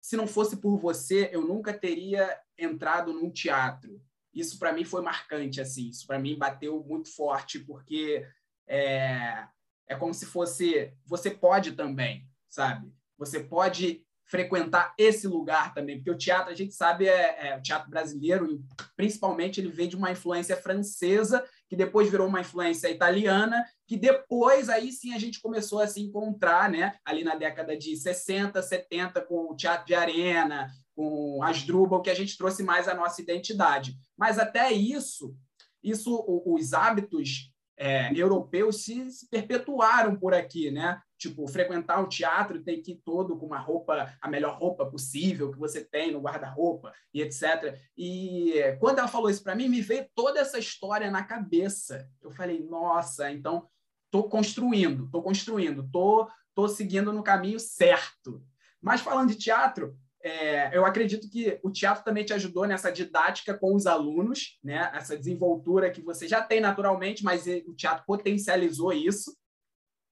se 0.01 0.15
não 0.15 0.27
fosse 0.27 0.57
por 0.57 0.77
você, 0.77 1.29
eu 1.33 1.41
nunca 1.41 1.73
teria 1.73 2.39
entrado 2.57 3.11
num 3.11 3.29
teatro. 3.29 4.01
Isso 4.33 4.59
para 4.59 4.71
mim 4.71 4.83
foi 4.83 5.01
marcante, 5.01 5.59
assim. 5.59 5.89
Isso 5.89 6.05
para 6.05 6.19
mim 6.19 6.37
bateu 6.37 6.83
muito 6.83 7.13
forte, 7.13 7.59
porque 7.59 8.25
é, 8.67 9.47
é 9.87 9.95
como 9.95 10.13
se 10.13 10.25
fosse 10.25 10.93
você 11.05 11.31
pode 11.31 11.73
também, 11.73 12.27
sabe? 12.49 12.91
Você 13.17 13.39
pode 13.39 14.05
frequentar 14.25 14.93
esse 14.97 15.27
lugar 15.27 15.73
também, 15.73 15.97
porque 15.97 16.11
o 16.11 16.17
teatro, 16.17 16.51
a 16.51 16.55
gente 16.55 16.73
sabe, 16.73 17.07
é, 17.07 17.47
é, 17.47 17.57
o 17.57 17.61
teatro 17.61 17.89
brasileiro, 17.89 18.63
principalmente, 18.95 19.61
ele 19.61 19.69
vem 19.69 19.87
de 19.87 19.95
uma 19.95 20.11
influência 20.11 20.57
francesa, 20.57 21.47
que 21.67 21.75
depois 21.75 22.09
virou 22.09 22.27
uma 22.27 22.41
influência 22.41 22.89
italiana, 22.89 23.65
que 23.87 23.97
depois 23.97 24.69
aí 24.69 24.91
sim 24.91 25.13
a 25.13 25.19
gente 25.19 25.41
começou 25.41 25.79
a 25.79 25.87
se 25.87 26.01
encontrar, 26.01 26.69
né, 26.69 26.95
ali 27.03 27.23
na 27.23 27.35
década 27.35 27.77
de 27.77 27.95
60, 27.95 28.61
70, 28.61 29.21
com 29.21 29.51
o 29.51 29.55
teatro 29.55 29.87
de 29.87 29.95
arena, 29.95 30.69
com 30.95 31.41
as 31.43 31.57
Asdrubal, 31.57 32.01
que 32.01 32.09
a 32.09 32.15
gente 32.15 32.37
trouxe 32.37 32.63
mais 32.63 32.87
a 32.87 32.93
nossa 32.93 33.21
identidade. 33.21 33.95
Mas 34.17 34.39
até 34.39 34.71
isso, 34.71 35.35
isso 35.83 36.23
os 36.45 36.73
hábitos 36.73 37.51
é, 37.77 38.11
europeus 38.13 38.83
se, 38.83 39.11
se, 39.11 39.29
perpetuaram 39.29 40.15
por 40.15 40.33
aqui, 40.33 40.71
né? 40.71 41.01
Tipo, 41.17 41.47
frequentar 41.47 42.01
um 42.01 42.07
teatro 42.07 42.63
tem 42.63 42.81
que 42.81 42.93
ir 42.93 43.01
todo 43.03 43.37
com 43.37 43.45
uma 43.45 43.59
roupa, 43.59 44.13
a 44.21 44.29
melhor 44.29 44.57
roupa 44.57 44.85
possível 44.85 45.51
que 45.51 45.59
você 45.59 45.83
tem 45.83 46.11
no 46.11 46.21
guarda-roupa 46.21 46.93
e 47.13 47.21
etc. 47.21 47.77
E 47.97 48.53
quando 48.79 48.99
ela 48.99 49.07
falou 49.07 49.29
isso 49.29 49.43
para 49.43 49.55
mim, 49.55 49.67
me 49.67 49.81
veio 49.81 50.07
toda 50.13 50.39
essa 50.39 50.59
história 50.59 51.09
na 51.11 51.23
cabeça. 51.23 52.09
Eu 52.21 52.31
falei, 52.31 52.63
nossa, 52.63 53.31
então 53.31 53.67
tô 54.11 54.23
construindo, 54.23 55.09
tô 55.09 55.21
construindo, 55.21 55.89
tô, 55.91 56.29
tô 56.53 56.67
seguindo 56.67 57.11
no 57.11 57.23
caminho 57.23 57.59
certo. 57.59 58.43
Mas 58.81 59.01
falando 59.01 59.29
de 59.29 59.35
teatro, 59.35 59.97
é, 60.25 60.75
eu 60.75 60.83
acredito 60.83 61.29
que 61.29 61.59
o 61.61 61.69
teatro 61.69 62.03
também 62.03 62.25
te 62.25 62.33
ajudou 62.33 62.65
nessa 62.65 62.91
didática 62.91 63.55
com 63.55 63.75
os 63.75 63.85
alunos, 63.85 64.57
né? 64.63 64.91
essa 64.95 65.15
desenvoltura 65.15 65.91
que 65.91 66.01
você 66.01 66.27
já 66.27 66.41
tem 66.41 66.59
naturalmente, 66.59 67.23
mas 67.23 67.45
o 67.67 67.75
teatro 67.75 68.03
potencializou 68.07 68.91
isso. 68.91 69.37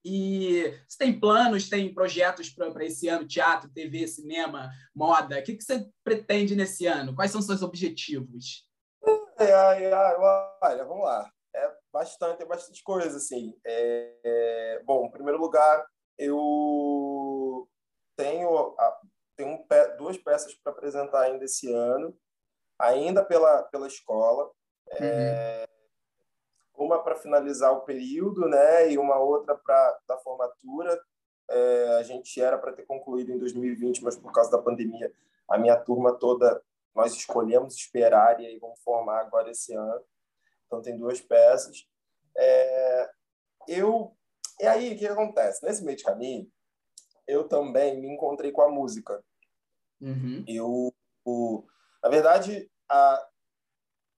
E 0.04 0.72
você 0.86 0.98
tem 0.98 1.18
planos, 1.18 1.68
tem 1.68 1.92
projetos 1.92 2.48
para 2.48 2.84
esse 2.84 3.08
ano, 3.08 3.26
teatro, 3.26 3.68
TV, 3.70 4.06
cinema, 4.06 4.70
moda? 4.94 5.40
O 5.40 5.42
que, 5.42 5.56
que 5.56 5.64
você 5.64 5.84
pretende 6.04 6.54
nesse 6.54 6.86
ano? 6.86 7.16
Quais 7.16 7.32
são 7.32 7.42
seus 7.42 7.62
objetivos? 7.62 8.68
É, 9.36 9.50
é, 9.50 9.94
olha, 10.62 10.84
vamos 10.84 11.04
lá. 11.04 11.28
É 11.56 11.72
bastante, 11.92 12.40
é 12.40 12.46
bastante 12.46 12.84
coisa, 12.84 13.16
assim. 13.16 13.52
É, 13.66 14.14
é, 14.22 14.82
bom, 14.84 15.06
em 15.06 15.10
primeiro 15.10 15.40
lugar, 15.40 15.84
eu 16.16 17.68
tenho 18.16 18.76
tem 19.36 19.46
um, 19.46 19.66
duas 19.96 20.16
peças 20.16 20.54
para 20.54 20.72
apresentar 20.72 21.22
ainda 21.22 21.44
esse 21.44 21.72
ano, 21.72 22.16
ainda 22.78 23.24
pela, 23.24 23.62
pela 23.64 23.86
escola. 23.86 24.44
Uhum. 24.44 24.98
É, 25.00 25.64
uma 26.76 27.02
para 27.02 27.16
finalizar 27.16 27.72
o 27.72 27.82
período, 27.82 28.48
né, 28.48 28.90
e 28.90 28.98
uma 28.98 29.18
outra 29.18 29.54
para 29.54 29.98
da 30.06 30.18
formatura. 30.18 31.00
É, 31.48 31.96
a 31.98 32.02
gente 32.02 32.40
era 32.40 32.58
para 32.58 32.72
ter 32.72 32.84
concluído 32.84 33.30
em 33.30 33.38
2020, 33.38 34.02
mas 34.02 34.16
por 34.16 34.32
causa 34.32 34.50
da 34.50 34.58
pandemia, 34.58 35.12
a 35.48 35.58
minha 35.58 35.76
turma 35.76 36.12
toda 36.12 36.62
nós 36.94 37.12
escolhemos 37.12 37.74
esperar 37.74 38.40
e 38.40 38.46
aí 38.46 38.58
vamos 38.58 38.80
formar 38.80 39.20
agora 39.20 39.50
esse 39.50 39.74
ano. 39.74 40.02
Então 40.66 40.80
tem 40.80 40.96
duas 40.96 41.20
peças. 41.20 41.86
É, 42.36 43.10
eu 43.68 44.16
e 44.60 44.66
aí 44.66 44.94
o 44.94 44.98
que 44.98 45.06
acontece 45.06 45.64
nesse 45.64 45.84
meio 45.84 45.96
de 45.96 46.04
caminho? 46.04 46.50
Eu 47.26 47.48
também 47.48 48.00
me 48.00 48.08
encontrei 48.08 48.52
com 48.52 48.62
a 48.62 48.70
música. 48.70 49.22
Uhum. 50.00 50.44
Eu, 50.46 50.94
o, 51.24 51.64
na 52.02 52.08
verdade, 52.08 52.70
a, 52.88 53.28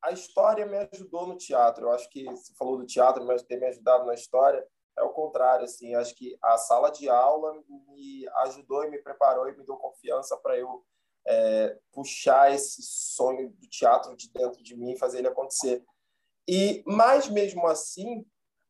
a 0.03 0.13
história 0.13 0.67
me 0.67 0.77
ajudou 0.93 1.27
no 1.27 1.37
teatro. 1.37 1.87
Eu 1.87 1.93
acho 1.93 2.09
que 2.11 2.25
você 2.25 2.53
falou 2.55 2.77
do 2.79 2.87
teatro, 2.87 3.25
mas 3.25 3.43
ter 3.43 3.59
me 3.59 3.67
ajudado 3.67 4.07
na 4.07 4.15
história 4.15 4.67
é 4.99 5.03
o 5.03 5.11
contrário. 5.11 5.65
Assim, 5.65 5.95
acho 5.95 6.15
que 6.15 6.37
a 6.43 6.57
sala 6.59 6.91
de 6.91 7.09
aula 7.09 7.55
me 7.89 8.27
ajudou 8.45 8.85
e 8.85 8.91
me 8.91 8.99
preparou 8.99 9.49
e 9.49 9.57
me 9.57 9.65
deu 9.65 9.77
confiança 9.77 10.37
para 10.39 10.57
eu 10.59 10.85
é, 11.27 11.79
puxar 11.93 12.53
esse 12.55 12.83
sonho 12.83 13.51
do 13.51 13.69
teatro 13.69 14.17
de 14.17 14.31
dentro 14.31 14.63
de 14.63 14.77
mim 14.77 14.93
e 14.93 14.99
fazer 14.99 15.19
ele 15.19 15.29
acontecer. 15.29 15.85
E 16.49 16.83
mais 16.87 17.29
mesmo 17.29 17.67
assim, 17.67 18.25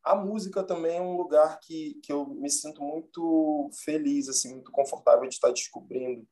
a 0.06 0.14
música 0.14 0.62
também 0.62 0.98
é 0.98 1.02
um 1.02 1.16
lugar 1.16 1.58
que, 1.58 1.94
que 2.00 2.12
eu 2.12 2.28
me 2.28 2.48
sinto 2.48 2.80
muito 2.80 3.68
feliz, 3.84 4.28
assim, 4.28 4.54
muito 4.54 4.70
confortável 4.70 5.28
de 5.28 5.34
estar 5.34 5.50
descobrindo. 5.50 6.24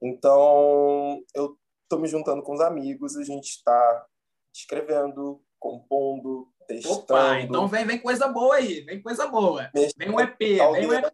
Então, 0.00 1.20
eu 1.34 1.58
estou 1.82 1.98
me 1.98 2.06
juntando 2.06 2.40
com 2.40 2.54
os 2.54 2.60
amigos, 2.60 3.16
a 3.16 3.24
gente 3.24 3.46
está 3.46 4.06
escrevendo, 4.54 5.42
compondo, 5.58 6.48
testando. 6.68 7.00
Opa, 7.00 7.40
então 7.40 7.66
vem, 7.66 7.84
vem 7.84 7.98
coisa 7.98 8.28
boa 8.28 8.54
aí, 8.54 8.82
vem 8.82 9.02
coisa 9.02 9.26
boa. 9.26 9.68
Vem 9.74 10.08
um 10.08 10.20
EP, 10.20 10.38
vem 10.38 10.86
um 10.86 10.92
EP. 10.92 11.12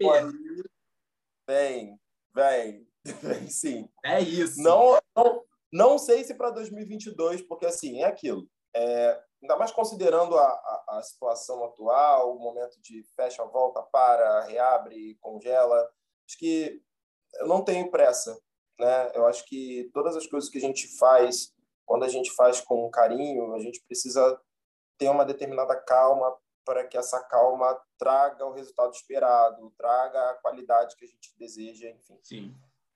Vem, 1.49 1.99
vem, 2.35 2.87
vem 3.23 3.49
sim. 3.49 3.89
É 4.05 4.21
isso. 4.21 4.63
Não, 4.63 4.99
não, 5.17 5.45
não 5.73 5.99
sei 5.99 6.25
se 6.25 6.35
para 6.35 6.51
2022, 6.51 7.41
porque 7.41 7.65
assim, 7.65 8.03
é 8.03 8.05
aquilo. 8.05 8.47
É, 8.75 9.23
ainda 9.43 9.57
mais 9.57 9.71
considerando 9.71 10.37
a, 10.39 10.47
a, 10.47 10.99
a, 10.99 11.03
situação 11.03 11.65
atual, 11.65 12.35
o 12.35 12.39
momento 12.39 12.81
de 12.81 13.03
fecha, 13.15 13.45
volta, 13.45 13.83
para, 13.83 14.43
reabre, 14.45 15.17
congela. 15.21 15.89
Acho 16.27 16.39
que 16.39 16.83
eu 17.35 17.47
não 17.47 17.63
tenho 17.63 17.91
pressa, 17.91 18.39
né? 18.79 19.11
Eu 19.15 19.27
acho 19.27 19.45
que 19.47 19.91
todas 19.93 20.17
as 20.17 20.27
coisas 20.27 20.51
que 20.51 20.59
a 20.59 20.61
gente 20.61 20.89
faz, 20.99 21.53
quando 21.85 22.05
a 22.05 22.09
gente 22.09 22.31
faz 22.33 22.61
com 22.61 22.91
carinho, 22.91 23.55
a 23.55 23.59
gente 23.61 23.83
precisa 23.87 24.41
ter 24.99 25.09
uma 25.09 25.25
determinada 25.25 25.77
calma 25.77 26.37
para 26.65 26.85
que 26.85 26.99
essa 26.99 27.23
calma 27.23 27.81
traga 27.97 28.45
o 28.45 28.53
resultado 28.53 28.93
esperado, 28.93 29.73
traga 29.79 30.31
a 30.31 30.35
qualidade 30.35 30.97
que 30.97 31.05
a 31.05 31.09
gente 31.09 31.33
deseja, 31.39 31.89
enfim. 31.91 32.19
Sim. 32.23 32.55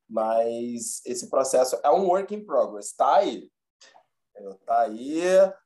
Mas 0.09 1.01
esse 1.07 1.31
processo 1.31 1.79
é 1.85 1.91
um 1.91 2.09
work 2.09 2.35
in 2.35 2.45
progress, 2.45 2.93
tá 2.93 3.17
aí. 3.17 3.49
Tá 4.67 4.81
aí, 4.81 5.23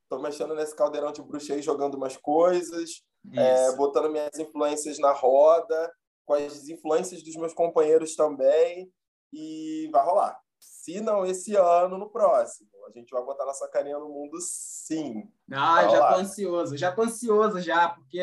tô 0.08 0.18
mexendo 0.18 0.54
nesse 0.54 0.74
caldeirão 0.74 1.12
de 1.12 1.22
bruxa 1.22 1.54
aí, 1.54 1.62
jogando 1.62 1.94
umas 1.94 2.16
coisas, 2.16 3.02
é, 3.32 3.72
botando 3.76 4.10
minhas 4.10 4.38
influências 4.38 4.98
na 4.98 5.12
roda, 5.12 5.92
com 6.26 6.34
as 6.34 6.68
influências 6.68 7.22
dos 7.22 7.36
meus 7.36 7.54
companheiros 7.54 8.14
também, 8.14 8.90
e 9.32 9.88
vai 9.92 10.04
rolar. 10.04 10.38
se 10.58 11.00
não 11.00 11.26
esse 11.26 11.54
ano, 11.56 11.98
no 11.98 12.10
próximo. 12.10 12.68
A 12.86 12.98
gente 12.98 13.10
vai 13.10 13.22
botar 13.24 13.46
nossa 13.46 13.68
carinha 13.68 13.98
no 13.98 14.08
mundo, 14.08 14.36
sim. 14.40 15.28
Ah, 15.50 15.88
já 15.88 16.12
tô 16.12 16.20
ansioso, 16.20 16.76
já 16.76 16.92
tô 16.92 17.02
ansioso 17.02 17.60
já, 17.60 17.88
porque 17.88 18.22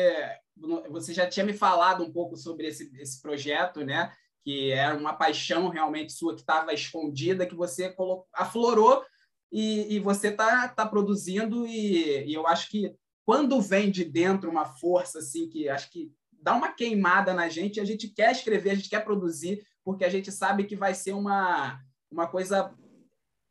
você 0.90 1.12
já 1.12 1.28
tinha 1.28 1.44
me 1.44 1.52
falado 1.52 2.04
um 2.04 2.12
pouco 2.12 2.36
sobre 2.36 2.68
esse, 2.68 2.90
esse 3.00 3.20
projeto, 3.20 3.84
né? 3.84 4.12
Que 4.44 4.70
era 4.70 4.96
uma 4.96 5.14
paixão 5.14 5.68
realmente 5.68 6.12
sua 6.12 6.34
que 6.34 6.40
estava 6.40 6.72
escondida, 6.72 7.46
que 7.46 7.54
você 7.54 7.90
colocou, 7.90 8.26
aflorou 8.32 9.04
e, 9.52 9.96
e 9.96 10.00
você 10.00 10.28
está 10.28 10.66
tá 10.68 10.86
produzindo 10.86 11.66
e, 11.66 12.24
e 12.24 12.32
eu 12.32 12.46
acho 12.46 12.70
que 12.70 12.94
quando 13.24 13.60
vem 13.60 13.90
de 13.90 14.04
dentro 14.04 14.50
uma 14.50 14.64
força 14.64 15.18
assim 15.18 15.48
que 15.48 15.68
acho 15.68 15.90
que 15.90 16.10
dá 16.32 16.54
uma 16.54 16.72
queimada 16.72 17.34
na 17.34 17.48
gente, 17.48 17.78
a 17.78 17.84
gente 17.84 18.08
quer 18.08 18.32
escrever, 18.32 18.70
a 18.70 18.74
gente 18.74 18.88
quer 18.88 19.04
produzir, 19.04 19.64
porque 19.84 20.04
a 20.04 20.08
gente 20.08 20.32
sabe 20.32 20.64
que 20.64 20.74
vai 20.74 20.94
ser 20.94 21.12
uma, 21.12 21.80
uma 22.10 22.26
coisa 22.26 22.74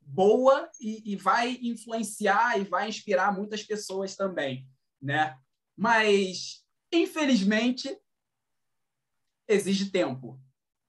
boa 0.02 0.70
e, 0.80 1.14
e 1.14 1.16
vai 1.16 1.58
influenciar 1.62 2.60
e 2.60 2.66
vai 2.66 2.90
inspirar 2.90 3.34
muitas 3.34 3.64
pessoas 3.64 4.16
também, 4.16 4.68
né? 5.02 5.38
Mas, 5.78 6.66
infelizmente, 6.92 7.98
exige 9.48 9.90
tempo 9.90 10.38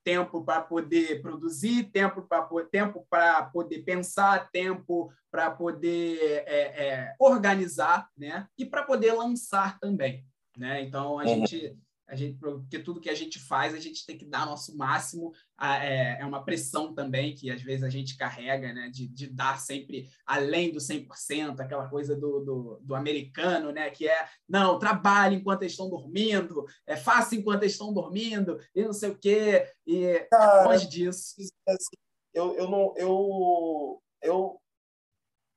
tempo 0.05 0.45
para 0.45 0.61
poder 0.61 1.23
produzir, 1.23 1.85
tempo 1.85 2.23
para 2.23 2.43
tempo 2.71 3.07
poder 3.53 3.83
pensar, 3.83 4.51
tempo 4.51 5.13
para 5.31 5.51
poder 5.51 6.45
é, 6.47 6.85
é, 6.85 7.15
organizar, 7.19 8.09
né? 8.17 8.47
E 8.59 8.65
para 8.65 8.83
poder 8.83 9.13
lançar 9.13 9.79
também, 9.79 10.25
né? 10.57 10.83
Então 10.83 11.19
a 11.19 11.25
uhum. 11.25 11.29
gente 11.47 11.77
a 12.13 12.15
gente, 12.15 12.39
porque 12.39 12.79
tudo 12.79 13.01
que 13.01 13.09
a 13.09 13.15
gente 13.15 13.39
faz, 13.39 13.73
a 13.73 13.81
gente 13.81 14.05
tem 14.05 14.19
que 14.19 14.27
dar 14.27 14.45
nosso 14.45 14.77
máximo. 14.77 15.33
É, 15.59 16.21
é 16.21 16.27
uma 16.27 16.45
pressão 16.45 16.93
também 16.93 17.35
que 17.35 17.51
às 17.51 17.63
vezes 17.63 17.83
a 17.83 17.89
gente 17.89 18.19
carrega, 18.19 18.71
né? 18.71 18.91
De, 18.93 19.09
de 19.09 19.29
dar 19.29 19.59
sempre 19.59 20.11
além 20.27 20.71
do 20.71 20.79
100%, 20.79 21.59
aquela 21.59 21.89
coisa 21.89 22.15
do, 22.15 22.41
do, 22.41 22.81
do, 22.83 22.95
americano, 22.95 23.73
né? 23.73 23.89
Que 23.89 24.07
é, 24.07 24.29
não, 24.47 24.79
trabalhe 24.79 25.37
enquanto 25.37 25.63
eles 25.63 25.73
estão 25.73 25.89
dormindo, 25.89 26.67
é, 26.87 26.97
faça 26.97 27.35
enquanto 27.35 27.63
eles 27.63 27.73
estão 27.73 27.95
dormindo, 27.95 28.61
e 28.75 28.85
não 28.85 28.93
sei 28.93 29.09
o 29.09 29.19
quê. 29.19 29.67
E 29.87 30.19
Cara, 30.31 30.69
longe 30.69 30.87
disso. 30.87 31.35
Assim, 31.67 31.97
eu, 32.35 32.55
eu 32.57 32.69
não. 32.69 32.93
Eu, 32.95 34.03
eu 34.21 34.61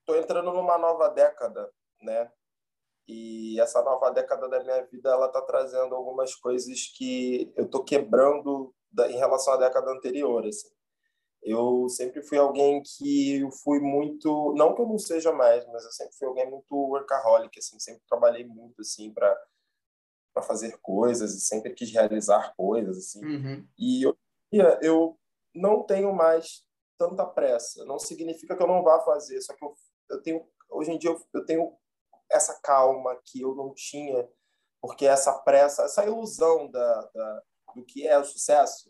tô 0.05 0.15
entrando 0.15 0.53
numa 0.53 0.77
nova 0.77 1.09
década, 1.09 1.69
né? 2.01 2.31
E 3.07 3.59
essa 3.59 3.81
nova 3.83 4.09
década 4.09 4.49
da 4.49 4.63
minha 4.63 4.81
vida 4.85 5.09
ela 5.09 5.27
está 5.27 5.41
trazendo 5.41 5.93
algumas 5.93 6.33
coisas 6.35 6.87
que 6.95 7.53
eu 7.55 7.65
estou 7.65 7.83
quebrando 7.83 8.73
da, 8.91 9.09
em 9.09 9.17
relação 9.17 9.53
à 9.53 9.57
década 9.57 9.91
anterior. 9.91 10.45
Assim. 10.45 10.69
Eu 11.43 11.87
sempre 11.87 12.23
fui 12.23 12.37
alguém 12.37 12.81
que 12.81 13.41
eu 13.41 13.51
fui 13.51 13.79
muito, 13.79 14.53
não 14.57 14.73
que 14.73 14.81
eu 14.81 14.87
não 14.87 14.97
seja 14.97 15.31
mais, 15.31 15.65
mas 15.67 15.85
eu 15.85 15.91
sempre 15.91 16.15
fui 16.17 16.27
alguém 16.27 16.49
muito 16.49 16.65
workaholic, 16.71 17.59
assim, 17.59 17.79
sempre 17.79 18.01
trabalhei 18.07 18.45
muito 18.45 18.81
assim 18.81 19.13
para 19.13 19.35
para 20.33 20.43
fazer 20.43 20.77
coisas 20.81 21.33
e 21.33 21.39
sempre 21.39 21.73
quis 21.73 21.89
realizar 21.93 22.53
coisas 22.57 22.97
assim. 22.97 23.23
Uhum. 23.25 23.67
E 23.79 24.05
eu, 24.05 24.17
eu 24.81 25.17
não 25.53 25.85
tenho 25.85 26.13
mais 26.13 26.65
tanta 26.97 27.25
pressa. 27.25 27.85
Não 27.85 27.97
significa 27.97 28.53
que 28.53 28.61
eu 28.61 28.67
não 28.67 28.83
vá 28.83 28.99
fazer, 28.99 29.39
só 29.39 29.53
que 29.53 29.63
eu, 29.63 29.73
eu 30.09 30.21
tenho 30.21 30.45
hoje 30.69 30.91
em 30.91 30.97
dia 30.97 31.09
eu, 31.09 31.21
eu 31.33 31.45
tenho 31.45 31.77
essa 32.31 32.59
calma 32.61 33.19
que 33.25 33.41
eu 33.41 33.55
não 33.55 33.73
tinha, 33.73 34.27
porque 34.81 35.05
essa 35.05 35.33
pressa, 35.39 35.83
essa 35.83 36.05
ilusão 36.05 36.69
da, 36.69 37.01
da 37.13 37.43
do 37.75 37.83
que 37.83 38.07
é 38.07 38.17
o 38.17 38.23
sucesso, 38.23 38.89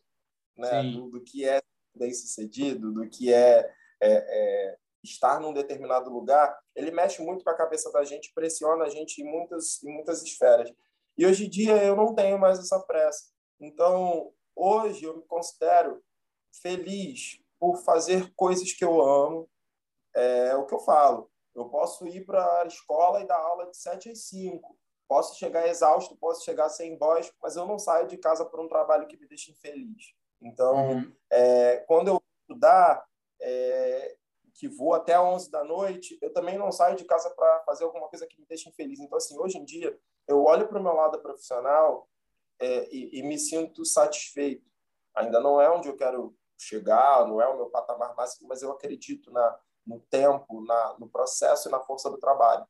né? 0.56 0.84
Do, 0.84 1.10
do, 1.10 1.24
que 1.24 1.48
é 1.48 1.60
bem 1.96 2.14
sucedido, 2.14 2.94
do 2.94 3.10
que 3.10 3.34
é, 3.34 3.60
é, 4.02 4.12
é, 4.12 4.78
estar 5.04 5.40
num 5.40 5.54
determinado 5.54 6.10
lugar, 6.12 6.56
ele 6.76 6.92
mexe 6.92 7.22
muito 7.22 7.44
com 7.44 7.50
a 7.50 7.58
cabeça 7.58 7.92
da 7.92 8.04
gente, 8.04 8.34
pressiona 8.34 8.86
a 8.86 8.90
gente 8.90 9.22
em 9.22 9.26
muitas, 9.26 9.82
em 9.84 9.92
muitas 9.92 10.22
esferas. 10.22 10.72
E 11.18 11.26
hoje 11.26 11.46
em 11.46 11.50
dia 11.50 11.84
eu 11.84 11.96
não 11.96 12.14
tenho 12.14 12.38
mais 12.38 12.60
essa 12.60 12.80
pressa. 12.82 13.32
Então, 13.60 14.32
hoje 14.56 15.06
eu 15.06 15.18
me 15.18 15.24
considero 15.24 16.04
feliz 16.62 17.40
por 17.60 17.78
fazer 17.78 18.32
coisas 18.36 18.72
que 18.74 18.84
eu 18.84 19.02
amo. 19.02 19.50
É 20.14 20.56
o 20.56 20.66
que 20.66 20.74
eu 20.74 20.80
falo. 20.80 21.30
Eu 21.56 21.70
posso 21.70 22.06
ir 22.06 22.26
para 22.26 22.62
a 22.62 22.66
escola 22.66 23.22
e 23.22 23.28
dar 23.28 23.38
aula 23.38 23.70
de 23.70 23.78
7 23.78 24.10
às 24.10 24.28
5. 24.28 24.78
Posso 25.08 25.38
chegar 25.38 25.68
exausto, 25.68 26.18
posso 26.18 26.44
chegar 26.44 26.68
sem 26.70 26.98
voz, 26.98 27.32
mas 27.42 27.56
eu 27.56 27.66
não 27.66 27.80
saio 27.80 28.08
de 28.08 28.18
casa 28.18 28.44
por 28.44 28.60
um 28.60 28.68
trabalho 28.68 29.08
que 29.08 29.18
me 29.18 29.28
deixa 29.28 29.52
infeliz. 29.52 30.14
Então, 30.42 30.76
uhum. 30.76 31.16
é, 31.30 31.78
quando 31.88 32.10
eu 32.10 32.22
estudar, 32.42 33.06
é, 33.40 34.16
que 34.56 34.68
vou 34.68 34.94
até 34.94 35.20
11 35.20 35.52
da 35.52 35.64
noite, 35.64 36.18
eu 36.22 36.32
também 36.32 36.58
não 36.58 36.72
saio 36.72 36.96
de 36.96 37.04
casa 37.04 37.30
para 37.30 37.64
fazer 37.64 37.84
alguma 37.84 38.08
coisa 38.08 38.26
que 38.26 38.40
me 38.40 38.48
deixe 38.48 38.70
infeliz. 38.70 39.00
Então, 39.00 39.18
assim, 39.18 39.38
hoje 39.38 39.58
em 39.58 39.66
dia, 39.66 39.98
eu 40.28 40.44
olho 40.44 40.68
para 40.68 40.80
o 40.80 40.84
meu 40.84 40.94
lado 40.94 41.22
profissional 41.22 42.10
é, 42.60 42.88
e, 42.90 43.20
e 43.20 43.24
me 43.24 43.38
sinto 43.38 43.86
satisfeito. 43.86 44.66
Ainda 45.14 45.40
não 45.40 45.62
é 45.62 45.70
onde 45.70 45.88
eu 45.88 45.96
quero 45.96 46.36
chegar, 46.58 47.28
não 47.28 47.42
é 47.42 47.48
o 47.48 47.58
meu 47.58 47.70
patamar 47.70 48.16
máximo, 48.16 48.48
mas 48.48 48.62
eu 48.62 48.72
acredito 48.72 49.32
na, 49.32 49.60
no 49.86 50.00
tempo, 50.10 50.64
na, 50.66 50.96
no 51.00 51.08
processo 51.08 51.68
e 51.68 51.72
na 51.72 51.80
força 51.80 52.10
do 52.10 52.18
trabalho. 52.18 52.66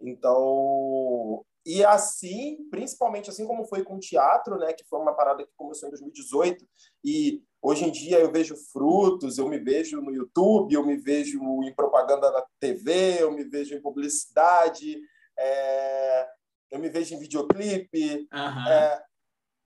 Então, 0.00 1.44
e 1.64 1.84
assim, 1.84 2.68
principalmente 2.70 3.30
assim 3.30 3.46
como 3.46 3.66
foi 3.66 3.82
com 3.82 3.96
o 3.96 4.00
teatro, 4.00 4.56
né, 4.58 4.72
que 4.72 4.84
foi 4.84 4.98
uma 4.98 5.14
parada 5.14 5.44
que 5.44 5.52
começou 5.56 5.88
em 5.88 5.90
2018 5.90 6.66
e 7.04 7.42
hoje 7.60 7.84
em 7.84 7.90
dia 7.90 8.18
eu 8.20 8.30
vejo 8.30 8.56
frutos, 8.72 9.38
eu 9.38 9.48
me 9.48 9.58
vejo 9.58 10.00
no 10.00 10.10
YouTube, 10.10 10.72
eu 10.72 10.86
me 10.86 10.96
vejo 10.96 11.38
em 11.62 11.74
propaganda 11.74 12.30
na 12.30 12.44
TV, 12.60 13.22
eu 13.22 13.32
me 13.32 13.44
vejo 13.44 13.74
em 13.74 13.82
publicidade, 13.82 14.98
é, 15.38 16.28
eu 16.70 16.78
me 16.78 16.88
vejo 16.88 17.14
em 17.14 17.18
videoclipe. 17.18 18.28
Uhum. 18.32 18.68
É, 18.68 19.04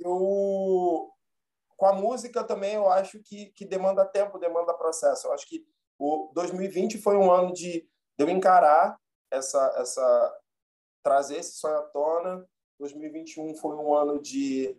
eu 0.00 1.08
com 1.76 1.86
a 1.86 1.92
música 1.92 2.44
também 2.44 2.74
eu 2.74 2.88
acho 2.88 3.20
que, 3.20 3.46
que 3.46 3.64
demanda 3.64 4.04
tempo, 4.04 4.38
demanda 4.38 4.72
processo. 4.72 5.26
Eu 5.26 5.32
acho 5.32 5.48
que 5.48 5.66
o 6.02 6.32
2020 6.34 6.98
foi 6.98 7.16
um 7.16 7.30
ano 7.30 7.52
de, 7.52 7.80
de 7.80 7.88
eu 8.18 8.28
encarar 8.28 8.98
essa, 9.30 9.72
essa 9.76 10.40
trazer 11.00 11.36
esse 11.36 11.52
sonho 11.52 11.76
à 11.76 11.82
tona. 11.82 12.44
2021 12.80 13.54
foi 13.54 13.76
um 13.76 13.94
ano 13.94 14.20
de 14.20 14.76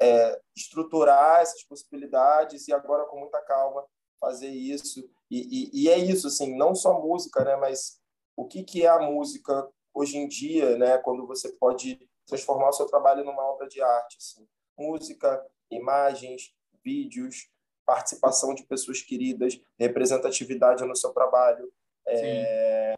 é, 0.00 0.40
estruturar 0.54 1.40
essas 1.40 1.64
possibilidades 1.64 2.68
e 2.68 2.72
agora 2.72 3.06
com 3.06 3.18
muita 3.18 3.40
calma 3.42 3.84
fazer 4.20 4.50
isso. 4.50 5.00
E, 5.28 5.72
e, 5.72 5.82
e, 5.82 5.88
é 5.88 5.98
isso, 5.98 6.28
assim, 6.28 6.56
não 6.56 6.76
só 6.76 7.00
música, 7.00 7.44
né, 7.44 7.56
mas 7.56 8.00
o 8.36 8.46
que, 8.46 8.62
que 8.62 8.84
é 8.84 8.88
a 8.88 9.00
música 9.00 9.68
hoje 9.92 10.16
em 10.16 10.28
dia, 10.28 10.78
né, 10.78 10.96
quando 10.98 11.26
você 11.26 11.48
pode 11.56 12.08
transformar 12.24 12.68
o 12.68 12.72
seu 12.72 12.86
trabalho 12.86 13.24
numa 13.24 13.42
obra 13.42 13.66
de 13.66 13.82
arte, 13.82 14.16
assim. 14.16 14.46
Música, 14.78 15.44
imagens, 15.68 16.54
vídeos, 16.84 17.50
participação 17.84 18.54
de 18.54 18.64
pessoas 18.64 19.02
queridas, 19.02 19.60
representatividade 19.78 20.84
no 20.84 20.96
seu 20.96 21.10
trabalho, 21.10 21.72
é, 22.06 22.94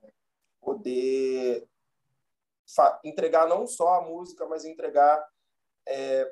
poder 0.60 1.66
entregar 3.04 3.48
não 3.48 3.66
só 3.66 3.94
a 3.94 4.02
música, 4.02 4.46
mas 4.46 4.64
entregar 4.64 5.24
é, 5.86 6.30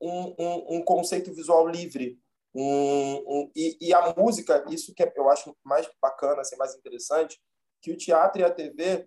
um, 0.00 0.34
um, 0.38 0.76
um, 0.76 0.82
conceito 0.82 1.32
visual 1.32 1.66
livre. 1.68 2.18
Um, 2.54 3.50
e, 3.54 3.76
e, 3.80 3.92
a 3.92 4.14
música, 4.14 4.64
isso 4.70 4.94
que 4.94 5.12
eu 5.14 5.28
acho 5.28 5.54
mais 5.62 5.88
bacana, 6.00 6.40
assim, 6.40 6.56
mais 6.56 6.74
interessante, 6.74 7.38
que 7.82 7.92
o 7.92 7.96
teatro 7.96 8.40
e 8.40 8.44
a 8.44 8.50
TV, 8.50 9.06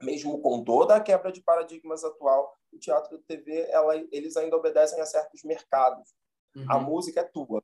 mesmo 0.00 0.40
com 0.40 0.64
toda 0.64 0.96
a 0.96 1.00
quebra 1.00 1.30
de 1.30 1.42
paradigmas 1.42 2.02
atual, 2.02 2.56
o 2.72 2.78
teatro 2.78 3.14
e 3.14 3.18
a 3.18 3.22
TV, 3.22 3.66
ela, 3.68 3.96
eles 4.10 4.36
ainda 4.36 4.56
obedecem 4.56 5.00
a 5.00 5.06
certos 5.06 5.42
mercados. 5.44 6.14
Uhum. 6.56 6.64
A 6.68 6.78
música 6.78 7.20
é 7.20 7.24
tua. 7.24 7.62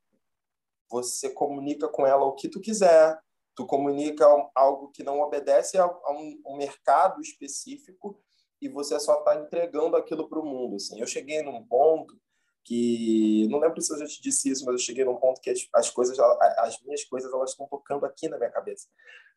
Você 0.90 1.30
comunica 1.30 1.88
com 1.88 2.07
ela 2.07 2.24
o 2.24 2.34
que 2.34 2.49
tu 2.49 2.61
quiser. 2.61 3.18
Tu 3.55 3.66
comunica 3.66 4.26
algo 4.55 4.90
que 4.90 5.03
não 5.03 5.20
obedece 5.20 5.78
a, 5.78 5.86
um, 5.86 6.43
um 6.47 6.57
mercado 6.57 7.20
específico 7.20 8.22
e 8.61 8.68
você 8.68 8.99
só 9.01 9.18
está 9.18 9.36
entregando 9.36 9.97
aquilo 9.97 10.28
para 10.28 10.38
o 10.38 10.45
mundo. 10.45 10.76
Assim. 10.76 11.01
Eu 11.01 11.07
cheguei 11.07 11.43
num 11.43 11.64
ponto 11.66 12.16
que 12.64 13.49
não 13.51 13.59
lembro 13.59 13.80
se 13.80 13.93
eu 13.93 13.99
já 13.99 14.07
te 14.07 14.22
disse 14.22 14.51
isso, 14.51 14.64
mas 14.64 14.74
eu 14.74 14.78
cheguei 14.78 15.05
num 15.05 15.16
ponto 15.16 15.40
que 15.40 15.51
as, 15.51 15.68
as 15.74 15.90
coisas, 15.90 16.18
as 16.18 16.80
minhas 16.82 17.05
coisas, 17.05 17.32
elas 17.32 17.51
estão 17.51 17.66
tocando 17.66 18.07
aqui 18.07 18.28
na 18.28 18.38
minha 18.38 18.51
cabeça. 18.51 18.88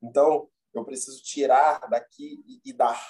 Então 0.02 0.48
eu 0.74 0.86
preciso 0.86 1.24
tirar 1.24 1.80
daqui 1.90 2.44
e, 2.46 2.70
e 2.70 2.74
dar, 2.74 3.02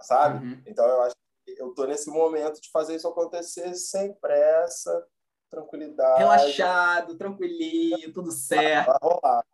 sabe? 0.00 0.44
Uhum. 0.44 0.62
Então 0.66 0.84
eu 0.84 1.02
acho 1.02 1.14
que 1.44 1.54
eu 1.62 1.72
tô 1.74 1.86
nesse 1.86 2.10
momento 2.10 2.60
de 2.60 2.70
fazer 2.70 2.96
isso 2.96 3.06
acontecer 3.06 3.74
sem 3.74 4.12
pressa, 4.14 5.06
tranquilidade. 5.52 6.18
Relaxado, 6.18 7.16
tranquilinho, 7.18 8.12
tudo 8.12 8.32
certo. 8.32 8.86
Vai 8.86 8.98
rolar. 9.02 9.44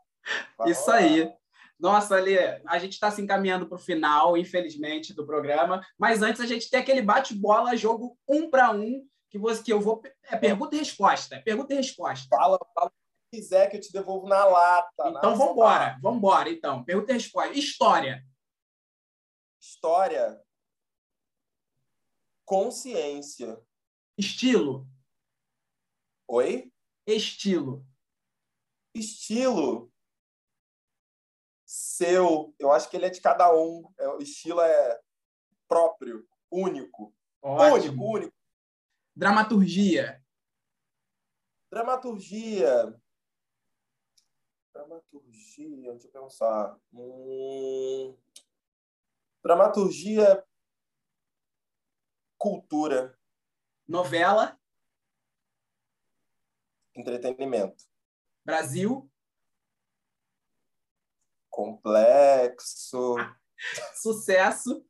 Vai 0.57 0.71
Isso 0.71 0.87
rolar. 0.87 0.99
aí. 0.99 1.33
Nossa, 1.79 2.17
Ali, 2.17 2.37
a 2.39 2.79
gente 2.79 2.93
está 2.93 3.11
se 3.11 3.21
encaminhando 3.21 3.69
para 3.69 3.77
o 3.77 3.81
final, 3.81 4.37
infelizmente, 4.37 5.15
do 5.15 5.27
programa. 5.27 5.85
Mas 5.99 6.23
antes 6.23 6.41
a 6.41 6.47
gente 6.47 6.71
tem 6.71 6.81
aquele 6.81 7.03
bate-bola, 7.03 7.77
jogo 7.77 8.17
um 8.29 8.51
para 8.51 8.71
um, 8.73 9.07
que 9.31 9.39
você 9.39 9.63
que 9.63 9.73
eu 9.73 9.81
vou. 9.81 10.01
É 10.25 10.37
pergunta 10.37 10.75
e 10.75 10.79
resposta. 10.79 11.37
É 11.37 11.41
pergunta 11.41 11.73
e 11.73 11.77
resposta. 11.77 12.27
Fala, 12.29 12.59
fala 12.75 12.93
quiser 13.31 13.69
que 13.69 13.77
eu 13.77 13.81
te 13.81 13.93
devolvo 13.93 14.27
na 14.27 14.45
lata. 14.45 15.09
Então 15.09 15.37
vamos 15.37 15.53
embora, 15.53 15.99
vamos 16.01 16.19
embora. 16.19 16.51
Então, 16.51 16.83
pergunta 16.85 17.13
e 17.13 17.15
resposta. 17.15 17.53
História. 17.53 18.25
História. 19.61 20.41
Consciência. 22.45 23.61
Estilo. 24.17 24.89
Oi? 26.31 26.71
Estilo. 27.07 27.87
Estilo. 28.95 29.91
Seu. 31.65 32.55
Eu 32.59 32.71
acho 32.71 32.91
que 32.91 32.99
ele 32.99 33.07
é 33.07 33.11
de 33.11 33.21
cada 33.23 33.51
um. 33.51 33.91
É, 33.99 34.09
o 34.09 34.19
estilo 34.19 34.61
é 34.61 35.01
próprio, 35.67 36.29
único. 36.51 37.15
Ótimo. 37.41 37.93
Único, 37.93 38.05
único. 38.05 38.37
Dramaturgia. 39.17 40.23
Dramaturgia. 41.71 43.01
Dramaturgia, 44.75 45.93
deixa 45.93 46.09
eu 46.09 46.13
pensar. 46.13 46.79
Hum... 46.93 48.17
Dramaturgia. 49.43 50.47
Cultura. 52.37 53.19
Novela. 53.87 54.58
Entretenimento. 56.99 57.85
Brasil. 58.45 59.09
Complexo. 61.49 63.15
Sucesso. 63.95 64.85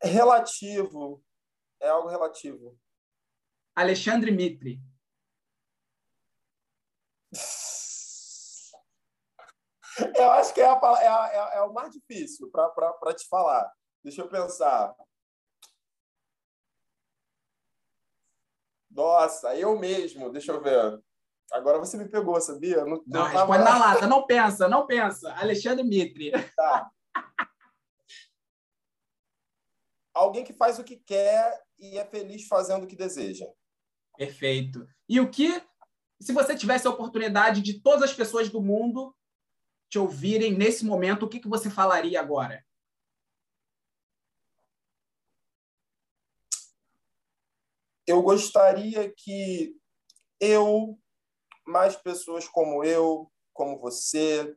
Relativo. 0.00 1.24
É 1.80 1.88
algo 1.88 2.08
relativo. 2.08 2.78
Alexandre 3.74 4.30
Mitre. 4.30 4.80
Eu 10.14 10.30
acho 10.32 10.54
que 10.54 10.60
é, 10.60 10.66
a, 10.66 10.78
é, 11.00 11.08
a, 11.08 11.30
é, 11.32 11.56
é 11.56 11.62
o 11.62 11.72
mais 11.72 11.92
difícil 11.92 12.48
para 12.50 13.14
te 13.14 13.26
falar. 13.28 13.72
Deixa 14.04 14.22
eu 14.22 14.28
pensar. 14.28 14.94
Nossa, 18.96 19.54
eu 19.54 19.78
mesmo, 19.78 20.32
deixa 20.32 20.52
eu 20.52 20.62
ver. 20.62 20.98
Agora 21.52 21.78
você 21.78 21.98
me 21.98 22.08
pegou, 22.08 22.40
sabia? 22.40 22.78
Não, 22.78 23.02
não, 23.06 23.20
não 23.20 23.24
responde 23.24 23.64
na 23.64 23.78
lata, 23.78 24.06
não 24.06 24.26
pensa, 24.26 24.68
não 24.68 24.86
pensa. 24.86 25.32
Alexandre 25.34 25.84
Mitre. 25.84 26.32
Tá. 26.56 26.90
Alguém 30.14 30.42
que 30.42 30.54
faz 30.54 30.78
o 30.78 30.84
que 30.84 30.96
quer 30.96 31.62
e 31.78 31.98
é 31.98 32.04
feliz 32.06 32.48
fazendo 32.48 32.84
o 32.84 32.86
que 32.86 32.96
deseja. 32.96 33.46
Perfeito. 34.16 34.88
E 35.06 35.20
o 35.20 35.30
que, 35.30 35.62
se 36.18 36.32
você 36.32 36.56
tivesse 36.56 36.86
a 36.86 36.90
oportunidade 36.90 37.60
de 37.60 37.82
todas 37.82 38.02
as 38.02 38.14
pessoas 38.14 38.48
do 38.48 38.62
mundo 38.62 39.14
te 39.90 39.98
ouvirem 39.98 40.56
nesse 40.56 40.86
momento, 40.86 41.24
o 41.24 41.28
que, 41.28 41.38
que 41.38 41.48
você 41.48 41.68
falaria 41.68 42.18
agora? 42.18 42.65
Eu 48.06 48.22
gostaria 48.22 49.12
que 49.16 49.76
eu, 50.40 50.98
mais 51.66 51.96
pessoas 51.96 52.46
como 52.48 52.84
eu, 52.84 53.30
como 53.52 53.78
você, 53.78 54.56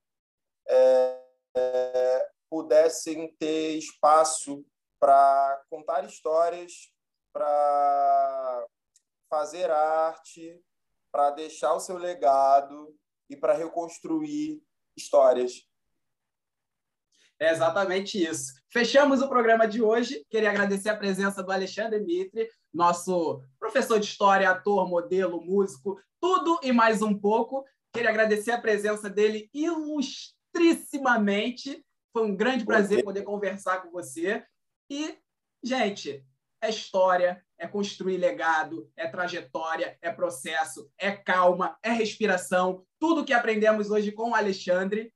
é, 0.68 1.24
é, 1.56 2.30
pudessem 2.50 3.34
ter 3.38 3.78
espaço 3.78 4.66
para 5.00 5.64
contar 5.70 6.06
histórias, 6.06 6.92
para 7.34 8.68
fazer 9.30 9.72
arte, 9.72 10.62
para 11.12 11.32
deixar 11.32 11.74
o 11.74 11.80
seu 11.80 11.98
legado 11.98 12.96
e 13.30 13.36
para 13.36 13.54
reconstruir 13.54 14.62
histórias. 14.96 15.68
É 17.40 17.52
exatamente 17.52 18.22
isso. 18.22 18.54
Fechamos 18.70 19.22
o 19.22 19.30
programa 19.30 19.66
de 19.66 19.82
hoje. 19.82 20.26
Queria 20.30 20.50
agradecer 20.50 20.90
a 20.90 20.98
presença 20.98 21.42
do 21.42 21.52
Alexandre 21.52 22.00
Mitre, 22.00 22.50
nosso 22.74 23.44
professor 23.60 24.00
de 24.00 24.06
história, 24.06 24.50
ator, 24.50 24.88
modelo, 24.88 25.42
músico, 25.42 26.00
tudo 26.22 26.58
e 26.64 26.72
mais 26.72 27.02
um 27.02 27.14
pouco. 27.18 27.66
Queria 27.94 28.10
agradecer 28.10 28.52
a 28.52 28.62
presença 28.62 29.10
dele 29.10 29.50
ilustrissimamente. 29.54 31.84
Foi 32.14 32.26
um 32.26 32.36
grande 32.36 32.66
prazer 32.66 33.04
poder 33.04 33.24
conversar 33.24 33.82
com 33.82 33.92
você. 33.92 34.46
E, 34.90 35.18
gente, 35.64 36.26
é 36.62 36.70
história, 36.70 37.44
é 37.58 37.68
construir 37.68 38.18
legado, 38.18 38.92
é 38.96 39.08
trajetória, 39.08 39.98
é 40.02 40.12
processo, 40.12 40.92
é 40.98 41.12
calma, 41.12 41.78
é 41.84 41.92
respiração. 41.92 42.86
Tudo 43.00 43.26
que 43.26 43.34
aprendemos 43.34 43.90
hoje 43.90 44.12
com 44.12 44.32
o 44.32 44.36
Alexandre, 44.36 45.12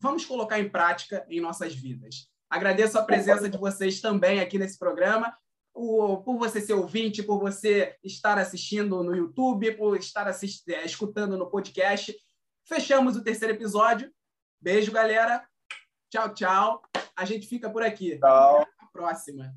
vamos 0.00 0.24
colocar 0.24 0.58
em 0.58 0.68
prática 0.68 1.24
em 1.28 1.40
nossas 1.40 1.74
vidas. 1.74 2.28
Agradeço 2.50 2.98
a 2.98 3.04
presença 3.04 3.48
de 3.48 3.58
vocês 3.58 4.00
também 4.00 4.40
aqui 4.40 4.58
nesse 4.58 4.78
programa, 4.78 5.36
por 5.78 6.36
você 6.38 6.60
ser 6.60 6.72
ouvinte, 6.74 7.22
por 7.22 7.38
você 7.38 7.96
estar 8.02 8.36
assistindo 8.38 9.02
no 9.02 9.14
YouTube, 9.14 9.76
por 9.76 9.96
estar 9.96 10.26
é, 10.28 10.84
escutando 10.84 11.38
no 11.38 11.48
podcast. 11.48 12.16
Fechamos 12.64 13.16
o 13.16 13.22
terceiro 13.22 13.54
episódio. 13.54 14.12
Beijo, 14.60 14.90
galera. 14.90 15.46
Tchau, 16.10 16.34
tchau. 16.34 16.82
A 17.16 17.24
gente 17.24 17.46
fica 17.46 17.70
por 17.70 17.82
aqui. 17.82 18.18
Tchau. 18.18 18.62
Até 18.62 18.70
a 18.80 18.86
próxima. 18.86 19.54